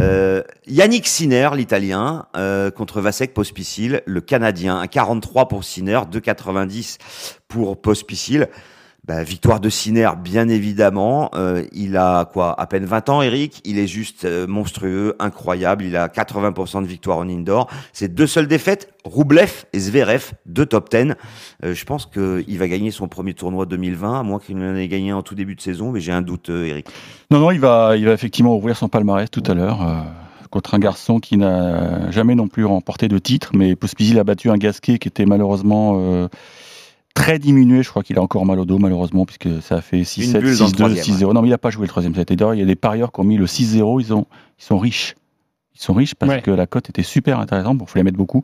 Euh, 0.00 0.42
Yannick 0.66 1.06
Sinner, 1.06 1.50
l'italien, 1.54 2.26
contre 2.74 3.00
Vasek 3.00 3.34
Pospisil, 3.34 4.02
le 4.04 4.20
canadien, 4.20 4.78
un 4.78 4.88
43 4.88 5.46
pour 5.46 5.62
Sinner, 5.62 6.00
2,90 6.10 6.98
pour 7.46 7.80
Pospisil. 7.80 8.48
Bah, 9.08 9.22
victoire 9.22 9.58
de 9.58 9.70
Sinner, 9.70 10.10
bien 10.22 10.50
évidemment. 10.50 11.30
Euh, 11.34 11.64
il 11.72 11.96
a 11.96 12.26
quoi 12.26 12.54
À 12.60 12.66
peine 12.66 12.84
20 12.84 13.08
ans, 13.08 13.22
Eric? 13.22 13.62
Il 13.64 13.78
est 13.78 13.86
juste 13.86 14.26
euh, 14.26 14.46
monstrueux, 14.46 15.16
incroyable. 15.18 15.84
Il 15.84 15.96
a 15.96 16.08
80% 16.08 16.82
de 16.82 16.86
victoire 16.86 17.16
en 17.16 17.26
indoor. 17.26 17.70
Ses 17.94 18.08
deux 18.08 18.26
seules 18.26 18.48
défaites, 18.48 18.92
Roublev 19.04 19.64
et 19.72 19.78
Zverev, 19.78 20.32
deux 20.44 20.66
top 20.66 20.90
10. 20.90 21.14
Euh, 21.64 21.74
je 21.74 21.84
pense 21.86 22.04
qu'il 22.04 22.58
va 22.58 22.68
gagner 22.68 22.90
son 22.90 23.08
premier 23.08 23.32
tournoi 23.32 23.64
2020, 23.64 24.20
à 24.20 24.22
moins 24.22 24.40
qu'il 24.40 24.58
en 24.58 24.76
ait 24.76 24.88
gagné 24.88 25.14
en 25.14 25.22
tout 25.22 25.34
début 25.34 25.54
de 25.54 25.62
saison, 25.62 25.90
mais 25.90 26.00
j'ai 26.00 26.12
un 26.12 26.20
doute, 26.20 26.50
Eric. 26.50 26.88
Non, 27.30 27.38
non, 27.38 27.50
il 27.50 27.60
va, 27.60 27.96
il 27.96 28.04
va 28.04 28.12
effectivement 28.12 28.54
ouvrir 28.54 28.76
son 28.76 28.90
palmarès 28.90 29.30
tout 29.30 29.42
à 29.46 29.54
l'heure 29.54 30.04
contre 30.50 30.74
un 30.74 30.78
garçon 30.78 31.18
qui 31.18 31.36
n'a 31.38 32.10
jamais 32.10 32.34
non 32.34 32.48
plus 32.48 32.64
remporté 32.66 33.08
de 33.08 33.18
titre, 33.18 33.52
mais 33.54 33.74
Pospisil 33.74 34.18
a 34.18 34.24
battu 34.24 34.50
un 34.50 34.56
Gasquet 34.56 34.98
qui 34.98 35.08
était 35.08 35.26
malheureusement 35.26 36.28
très 37.18 37.38
diminué. 37.38 37.82
Je 37.82 37.90
crois 37.90 38.02
qu'il 38.02 38.18
a 38.18 38.22
encore 38.22 38.46
mal 38.46 38.58
au 38.60 38.64
dos, 38.64 38.78
malheureusement, 38.78 39.26
puisque 39.26 39.48
ça 39.62 39.76
a 39.76 39.80
fait 39.80 40.02
6-7, 40.02 40.24
Une 40.24 40.32
bulle 40.40 40.56
dans 40.58 40.64
le 40.66 40.70
6-2, 40.70 40.74
troisième, 40.74 41.04
6-0. 41.04 41.32
Non, 41.34 41.42
mais 41.42 41.48
il 41.48 41.50
n'a 41.50 41.58
pas 41.58 41.70
joué 41.70 41.82
le 41.82 41.88
troisième 41.88 42.14
set. 42.14 42.30
Et 42.30 42.36
d'ailleurs, 42.36 42.54
il 42.54 42.60
y 42.60 42.62
a 42.62 42.66
des 42.66 42.76
parieurs 42.76 43.12
qui 43.12 43.20
ont 43.20 43.24
mis 43.24 43.36
le 43.36 43.46
6-0, 43.46 44.00
ils, 44.00 44.12
ont, 44.14 44.26
ils 44.58 44.64
sont 44.64 44.78
riches. 44.78 45.14
Ils 45.74 45.80
sont 45.82 45.92
riches 45.94 46.16
parce 46.16 46.42
que 46.42 46.50
la 46.50 46.66
cote 46.66 46.88
était 46.88 47.04
super 47.04 47.38
intéressante. 47.38 47.78
Bon, 47.78 47.86
faut 47.86 47.96
les 47.98 48.02
mettre 48.02 48.16
beaucoup. 48.16 48.42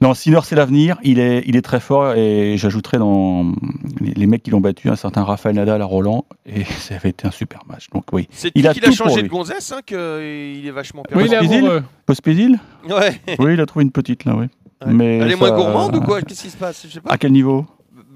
Non, 0.00 0.14
Sinner, 0.14 0.40
c'est 0.42 0.56
l'avenir. 0.56 0.96
Il 1.04 1.20
est, 1.20 1.44
il 1.46 1.54
est 1.54 1.62
très 1.62 1.78
fort 1.78 2.14
et 2.14 2.56
j'ajouterais 2.56 2.98
dans 2.98 3.52
les, 4.00 4.14
les 4.14 4.26
mecs 4.26 4.42
qui 4.42 4.50
l'ont 4.50 4.60
battu 4.60 4.88
un 4.90 4.96
certain 4.96 5.22
Rafael 5.22 5.54
Nadal 5.54 5.80
à 5.80 5.84
Roland 5.84 6.24
et 6.44 6.64
ça 6.80 6.96
avait 6.96 7.10
été 7.10 7.24
un 7.28 7.30
super 7.30 7.60
match. 7.68 7.86
Donc 7.94 8.06
oui, 8.12 8.26
C'est 8.32 8.50
il 8.56 8.62
qui 8.62 8.68
a 8.68 8.72
qu'il 8.72 8.82
tout 8.82 8.88
a 8.88 8.96
pour 8.96 9.06
changé 9.10 9.22
de 9.22 9.28
gonzesse, 9.28 9.70
hein, 9.72 9.80
qu'il 9.86 9.96
est 10.66 10.70
vachement 10.72 11.04
Oui, 11.14 11.26
il 11.28 11.34
est. 11.34 11.82
Pospisil 12.04 12.58
Ouais. 12.88 13.20
Oui, 13.38 13.54
il 13.54 13.60
a 13.60 13.66
trouvé 13.66 13.84
une 13.84 13.92
petite 13.92 14.24
là, 14.24 14.34
oui. 14.36 14.46
Mais 14.86 15.18
Elle 15.18 15.28
est 15.28 15.30
ça- 15.32 15.36
moins 15.36 15.52
gourmande 15.52 15.94
ou 15.96 16.00
quoi? 16.00 16.20
Qu'est-ce 16.20 16.42
qui 16.42 16.50
se 16.50 16.56
passe? 16.56 16.84
Je 16.88 16.94
sais 16.94 17.00
pas. 17.00 17.10
À 17.12 17.16
quel 17.16 17.30
niveau? 17.30 17.64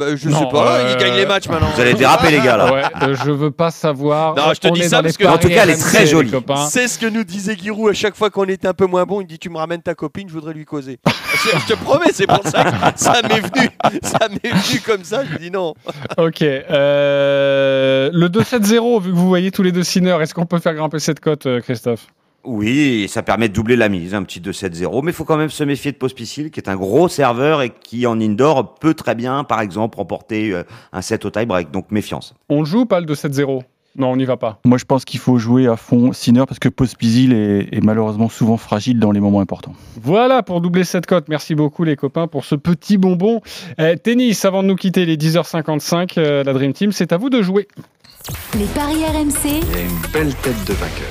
Bah, 0.00 0.16
je 0.16 0.30
Non, 0.30 0.38
sais 0.38 0.48
pas, 0.50 0.78
euh, 0.78 0.92
il 0.92 0.96
gagne 0.96 1.14
les 1.14 1.26
matchs 1.26 1.46
maintenant. 1.46 1.68
Vous 1.74 1.80
allez 1.80 1.92
déraper, 1.92 2.30
les 2.30 2.40
gars, 2.40 2.56
là. 2.56 2.72
Ouais, 2.72 2.82
euh, 3.02 3.14
je 3.22 3.30
veux 3.30 3.50
pas 3.50 3.70
savoir. 3.70 4.34
Non, 4.34 4.54
je 4.54 4.60
te 4.60 4.68
dis 4.72 4.88
ça 4.88 5.02
parce 5.02 5.18
que 5.18 5.26
En 5.26 5.36
tout 5.36 5.48
cas, 5.48 5.64
elle 5.64 5.70
est 5.70 5.76
très 5.76 6.06
jolie. 6.06 6.32
C'est 6.70 6.88
ce 6.88 6.98
que 6.98 7.04
nous 7.04 7.22
disait 7.22 7.54
Giroud 7.54 7.90
à 7.90 7.92
chaque 7.92 8.16
fois 8.16 8.30
qu'on 8.30 8.46
était 8.46 8.66
un 8.66 8.72
peu 8.72 8.86
moins 8.86 9.04
bon. 9.04 9.20
Il 9.20 9.26
dit 9.26 9.38
Tu 9.38 9.50
me 9.50 9.58
ramènes 9.58 9.82
ta 9.82 9.94
copine, 9.94 10.26
je 10.26 10.32
voudrais 10.32 10.54
lui 10.54 10.64
causer. 10.64 10.98
je, 11.44 11.50
je 11.58 11.66
te 11.66 11.74
promets, 11.74 12.12
c'est 12.14 12.26
pour 12.26 12.42
ça 12.46 12.64
que 12.64 12.70
ça 12.96 13.20
m'est 13.28 13.40
venu. 13.40 13.68
Ça 14.02 14.28
m'est 14.30 14.50
venu 14.50 14.80
comme 14.80 15.04
ça. 15.04 15.22
Je 15.26 15.32
lui 15.32 15.38
dis 15.38 15.50
non. 15.50 15.74
Ok. 16.16 16.40
euh, 16.40 18.08
le 18.10 18.28
2-7-0, 18.28 19.02
vu 19.02 19.10
que 19.10 19.16
vous 19.16 19.28
voyez 19.28 19.50
tous 19.50 19.62
les 19.62 19.72
deux 19.72 19.84
Sinner, 19.84 20.16
est-ce 20.22 20.32
qu'on 20.32 20.46
peut 20.46 20.60
faire 20.60 20.74
grimper 20.74 20.98
cette 20.98 21.20
cote, 21.20 21.46
Christophe? 21.60 22.06
Oui, 22.44 23.06
ça 23.08 23.22
permet 23.22 23.48
de 23.48 23.54
doubler 23.54 23.76
la 23.76 23.88
mise, 23.88 24.14
un 24.14 24.22
petit 24.22 24.40
2-7-0. 24.40 25.02
Mais 25.04 25.10
il 25.10 25.14
faut 25.14 25.24
quand 25.24 25.36
même 25.36 25.50
se 25.50 25.64
méfier 25.64 25.92
de 25.92 25.96
Pospisil, 25.96 26.50
qui 26.50 26.60
est 26.60 26.68
un 26.68 26.76
gros 26.76 27.08
serveur 27.08 27.60
et 27.62 27.70
qui, 27.70 28.06
en 28.06 28.18
indoor, 28.20 28.76
peut 28.76 28.94
très 28.94 29.14
bien, 29.14 29.44
par 29.44 29.60
exemple, 29.60 29.98
remporter 29.98 30.52
euh, 30.52 30.62
un 30.92 31.02
set 31.02 31.24
au 31.24 31.30
tie-break. 31.30 31.70
Donc, 31.70 31.90
méfiance. 31.90 32.34
On 32.48 32.60
le 32.60 32.64
joue 32.64 32.80
ou 32.80 32.86
pas 32.86 33.00
le 33.00 33.06
2-7-0 33.06 33.62
Non, 33.96 34.12
on 34.12 34.16
n'y 34.16 34.24
va 34.24 34.38
pas. 34.38 34.58
Moi, 34.64 34.78
je 34.78 34.86
pense 34.86 35.04
qu'il 35.04 35.20
faut 35.20 35.36
jouer 35.36 35.66
à 35.66 35.76
fond 35.76 36.12
Sinner 36.12 36.44
parce 36.46 36.58
que 36.58 36.70
Pospisil 36.70 37.34
est, 37.34 37.68
est 37.72 37.84
malheureusement 37.84 38.30
souvent 38.30 38.56
fragile 38.56 38.98
dans 38.98 39.12
les 39.12 39.20
moments 39.20 39.40
importants. 39.40 39.74
Voilà 40.02 40.42
pour 40.42 40.62
doubler 40.62 40.84
cette 40.84 41.04
cote. 41.04 41.28
Merci 41.28 41.54
beaucoup 41.54 41.84
les 41.84 41.96
copains 41.96 42.26
pour 42.26 42.46
ce 42.46 42.54
petit 42.54 42.96
bonbon. 42.96 43.42
Euh, 43.80 43.96
tennis, 43.96 44.46
avant 44.46 44.62
de 44.62 44.68
nous 44.68 44.76
quitter 44.76 45.04
les 45.04 45.18
10h55, 45.18 46.14
euh, 46.16 46.42
la 46.42 46.54
Dream 46.54 46.72
Team, 46.72 46.92
c'est 46.92 47.12
à 47.12 47.18
vous 47.18 47.28
de 47.28 47.42
jouer. 47.42 47.68
Les 48.58 48.66
paris 48.66 49.04
RMC, 49.04 49.44
Il 49.44 49.76
y 49.76 49.76
a 49.76 49.80
une 49.80 50.00
belle 50.12 50.34
tête 50.36 50.64
de 50.66 50.74
vainqueur. 50.74 51.08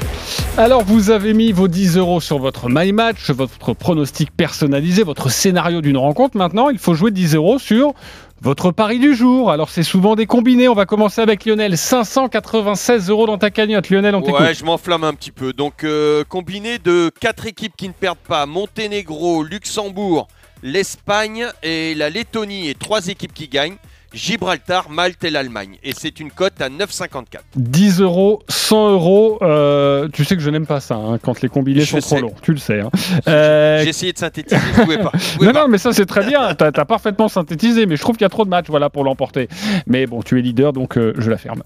Alors, 0.58 0.84
vous 0.84 1.10
avez 1.10 1.34
mis 1.34 1.52
vos 1.52 1.68
10 1.68 1.98
euros 1.98 2.22
sur 2.22 2.38
votre 2.38 2.70
My 2.70 2.92
Match, 2.92 3.32
votre 3.32 3.74
pronostic 3.74 4.30
personnalisé, 4.32 5.04
votre 5.04 5.30
scénario 5.30 5.82
d'une 5.82 5.98
rencontre. 5.98 6.38
Maintenant, 6.38 6.70
il 6.70 6.78
faut 6.78 6.94
jouer 6.94 7.12
10 7.12 7.36
euros 7.36 7.58
sur 7.58 7.94
votre 8.42 8.72
pari 8.72 9.00
du 9.00 9.16
jour. 9.16 9.52
Alors, 9.52 9.70
c'est 9.70 9.84
souvent 9.84 10.16
des 10.16 10.28
combinés. 10.28 10.68
On 10.70 10.76
va 10.76 10.86
commencer 10.86 11.22
avec 11.22 11.46
Lionel. 11.46 11.78
596 11.78 13.10
euros 13.10 13.26
dans 13.26 13.38
ta 13.38 13.50
cagnotte. 13.50 13.90
Lionel, 13.90 14.14
on 14.14 14.22
t'écoute. 14.22 14.42
Ouais, 14.42 14.54
je 14.54 14.64
m'enflamme 14.64 15.04
un 15.04 15.14
petit 15.14 15.32
peu. 15.32 15.52
Donc, 15.52 15.84
euh, 15.84 16.24
combiné 16.24 16.78
de 16.78 17.12
quatre 17.20 17.48
équipes 17.48 17.74
qui 17.76 17.88
ne 17.88 17.94
perdent 17.94 18.18
pas 18.20 18.46
Monténégro, 18.46 19.44
Luxembourg, 19.44 20.28
l'Espagne 20.62 21.48
et 21.64 21.96
la 21.96 22.10
Lettonie 22.12 22.70
et 22.70 22.76
trois 22.76 23.08
équipes 23.08 23.34
qui 23.34 23.48
gagnent. 23.48 23.78
Gibraltar, 24.14 24.90
Malte 24.90 25.24
et 25.24 25.30
l'Allemagne. 25.30 25.78
Et 25.84 25.94
c'est 25.94 26.20
une 26.20 26.32
cote 26.32 26.60
à 26.62 26.70
9,54. 26.70 27.26
10 27.56 28.02
euros, 28.02 28.42
100 28.50 28.92
euros. 28.92 29.38
euh, 29.42 30.08
tu 30.12 30.26
sais 30.26 30.36
que 30.36 30.42
je 30.42 30.50
n'aime 30.50 30.66
pas 30.66 30.80
ça 30.80 30.96
hein, 30.96 31.18
quand 31.22 31.42
les 31.42 31.50
combinés 31.50 31.82
Je 31.82 32.00
sont 32.00 32.16
trop 32.16 32.20
longs. 32.22 32.34
Tu 32.42 32.52
le 32.52 32.58
sais. 32.58 32.80
hein. 32.82 32.90
Euh, 33.28 33.82
J'ai 33.84 33.90
essayé 33.90 34.14
de 34.14 34.18
synthétiser, 34.18 34.58
je 34.76 34.82
pouvais 34.82 34.98
pas. 34.98 35.12
Je 35.14 35.34
pouvais 35.36 35.46
non, 35.48 35.54
pas. 35.54 35.62
non, 35.64 35.68
mais 35.68 35.78
ça 35.78 35.94
c'est 35.94 36.06
très 36.06 36.26
bien. 36.26 36.54
T'as 36.56 36.72
as 36.76 36.86
parfaitement 36.86 37.28
synthétisé, 37.28 37.86
mais 37.86 37.96
je 37.96 38.02
trouve 38.02 38.16
qu'il 38.16 38.24
y 38.24 38.26
a 38.26 38.30
trop 38.30 38.46
de 38.46 38.50
matchs, 38.50 38.68
voilà, 38.70 38.90
pour 38.90 39.04
l'emporter. 39.04 39.48
Mais 39.88 40.08
bon, 40.08 40.22
tu 40.24 40.40
es 40.40 40.42
leader, 40.42 40.74
donc 40.74 40.98
euh, 40.98 41.14
je 41.18 41.30
la 41.30 41.38
ferme. 41.38 41.64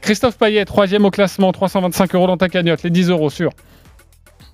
Christophe 0.00 0.38
Payet, 0.38 0.64
troisième 0.64 1.04
au 1.04 1.10
classement, 1.10 1.50
325 1.52 2.14
euros 2.14 2.26
dans 2.26 2.36
ta 2.36 2.48
cagnotte, 2.48 2.82
les 2.82 2.90
10 2.90 3.10
euros 3.10 3.30
sur. 3.30 3.50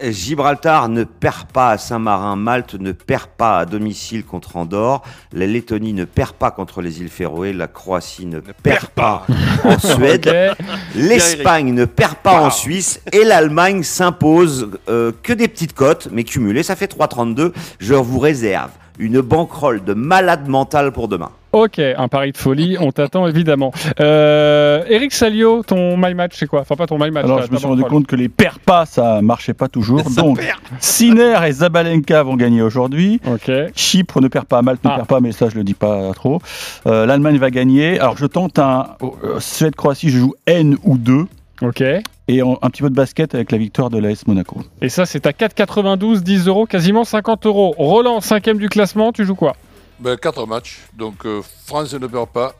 Gibraltar 0.02 0.88
ne 0.88 1.04
perd 1.04 1.46
pas 1.52 1.70
à 1.70 1.78
Saint-Marin, 1.78 2.36
Malte 2.36 2.74
ne 2.74 2.92
perd 2.92 3.26
pas 3.36 3.58
à 3.58 3.66
domicile 3.66 4.24
contre 4.24 4.56
Andorre, 4.56 5.02
la 5.32 5.46
Lettonie 5.46 5.92
ne 5.92 6.04
perd 6.04 6.32
pas 6.32 6.50
contre 6.50 6.82
les 6.82 7.00
îles 7.00 7.08
Féroé, 7.08 7.52
la 7.52 7.68
Croatie 7.68 8.26
ne, 8.26 8.40
perd 8.40 8.86
pas. 8.88 9.26
en 9.64 9.78
Suède, 9.78 10.56
l'Espagne 10.94 11.72
ne 11.72 11.84
perd 11.84 12.16
pas 12.16 12.40
en 12.40 12.50
Suisse. 12.50 13.00
Et 13.12 13.24
l'Allemagne 13.24 13.82
s'impose 13.82 14.70
euh, 14.88 15.12
que 15.22 15.32
des 15.32 15.48
petites 15.48 15.74
cotes, 15.74 16.08
mais 16.10 16.24
cumulées, 16.24 16.62
ça 16.62 16.76
fait 16.76 16.92
3,32. 16.92 17.52
Je 17.78 17.94
vous 17.94 18.18
réserve 18.18 18.70
une 18.98 19.20
banquerolle 19.20 19.82
de 19.84 19.94
malade 19.94 20.48
mental 20.48 20.92
pour 20.92 21.08
demain. 21.08 21.30
Ok, 21.52 21.80
un 21.80 22.06
pari 22.06 22.30
de 22.30 22.36
folie, 22.36 22.76
on 22.78 22.92
t'attend 22.92 23.26
évidemment. 23.26 23.72
Euh, 23.98 24.84
Eric 24.88 25.12
Salio, 25.12 25.64
ton 25.64 25.96
my 25.96 26.14
match, 26.14 26.34
c'est 26.36 26.46
quoi? 26.46 26.60
Enfin, 26.60 26.76
pas 26.76 26.86
ton 26.86 26.96
my 26.96 27.10
match. 27.10 27.24
Alors, 27.24 27.42
je 27.42 27.50
me 27.50 27.56
suis 27.56 27.66
rendu 27.66 27.82
compte 27.82 28.06
que 28.06 28.14
les 28.14 28.28
perd 28.28 28.58
pas, 28.58 28.86
ça 28.86 29.20
marchait 29.20 29.52
pas 29.54 29.66
toujours. 29.66 30.00
Ça 30.08 30.22
Donc, 30.22 30.38
perd. 30.38 30.60
Sinner 30.78 31.36
et 31.48 31.50
Zabalenka 31.52 32.22
vont 32.22 32.36
gagner 32.36 32.62
aujourd'hui. 32.62 33.20
Ok. 33.26 33.50
Chypre 33.74 34.20
ne 34.20 34.28
perd 34.28 34.44
pas, 34.44 34.62
Malte 34.62 34.84
ne 34.84 34.90
Ah. 34.90 34.94
perd 34.96 35.08
pas, 35.08 35.20
mais 35.20 35.32
ça, 35.32 35.48
je 35.48 35.56
le 35.56 35.64
dis 35.64 35.74
pas 35.74 36.12
trop. 36.14 36.40
Euh, 36.86 37.04
L'Allemagne 37.04 37.38
va 37.38 37.50
gagner. 37.50 37.98
Alors, 37.98 38.16
je 38.16 38.26
tente 38.26 38.60
un 38.60 38.86
euh, 39.02 39.40
Suède-Croatie, 39.40 40.10
je 40.10 40.18
joue 40.18 40.34
N 40.46 40.76
ou 40.84 40.98
2. 40.98 41.26
Ok. 41.62 41.82
Et 42.28 42.42
en- 42.42 42.58
un 42.62 42.70
petit 42.70 42.82
peu 42.82 42.90
de 42.90 42.94
basket 42.94 43.34
avec 43.34 43.50
la 43.50 43.58
victoire 43.58 43.90
de 43.90 43.98
l'AS 43.98 44.24
Monaco. 44.28 44.60
Et 44.82 44.88
ça, 44.88 45.04
c'est 45.04 45.26
à 45.26 45.32
4,92, 45.32 46.22
10 46.22 46.46
euros, 46.46 46.64
quasiment 46.66 47.02
50 47.04 47.44
euros. 47.46 47.74
Roland, 47.76 48.20
cinquième 48.20 48.58
du 48.58 48.68
classement, 48.68 49.10
tu 49.10 49.24
joues 49.24 49.34
quoi? 49.34 49.56
Ben, 50.00 50.16
quatre 50.16 50.46
matchs. 50.46 50.78
Donc 50.96 51.26
euh, 51.26 51.42
France 51.66 51.92
ne 51.92 52.06
perd 52.06 52.28
pas, 52.28 52.54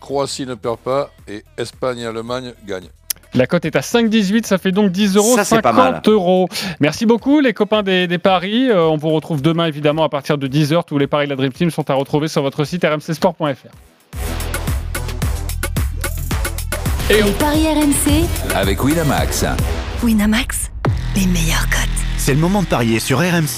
Croatie 0.00 0.46
ne 0.46 0.54
perd 0.54 0.78
pas 0.78 1.10
et 1.26 1.44
Espagne 1.56 1.98
et 1.98 2.06
Allemagne 2.06 2.52
gagnent. 2.66 2.88
La 3.34 3.46
cote 3.46 3.66
est 3.66 3.76
à 3.76 3.80
5,18, 3.80 4.46
ça 4.46 4.56
fait 4.56 4.72
donc 4.72 4.90
10 4.90 5.16
euros, 5.16 5.36
Ça, 5.36 5.44
c'est 5.44 5.60
pas 5.60 5.72
50 5.72 5.92
mal. 5.92 6.02
euros. 6.06 6.48
Merci 6.80 7.04
beaucoup 7.04 7.40
les 7.40 7.52
copains 7.52 7.82
des, 7.82 8.06
des 8.06 8.16
paris. 8.18 8.70
Euh, 8.70 8.84
on 8.86 8.96
vous 8.96 9.10
retrouve 9.10 9.42
demain 9.42 9.66
évidemment 9.66 10.02
à 10.04 10.08
partir 10.08 10.38
de 10.38 10.48
10h. 10.48 10.84
Tous 10.86 10.96
les 10.98 11.06
paris 11.06 11.26
de 11.26 11.30
la 11.30 11.36
Dream 11.36 11.52
Team 11.52 11.70
sont 11.70 11.90
à 11.90 11.94
retrouver 11.94 12.28
sur 12.28 12.42
votre 12.42 12.64
site 12.64 12.84
rmcsport.fr. 12.84 13.68
Et 17.10 17.22
les 17.22 17.32
paris 17.32 17.66
RMC, 17.66 18.54
Avec 18.54 18.82
Winamax. 18.84 19.44
Winamax, 20.02 20.70
les 21.16 21.26
meilleurs 21.26 21.68
cotes. 21.70 21.88
C'est 22.18 22.34
le 22.34 22.40
moment 22.40 22.62
de 22.62 22.66
parier 22.68 23.00
sur 23.00 23.18
RMC. 23.18 23.48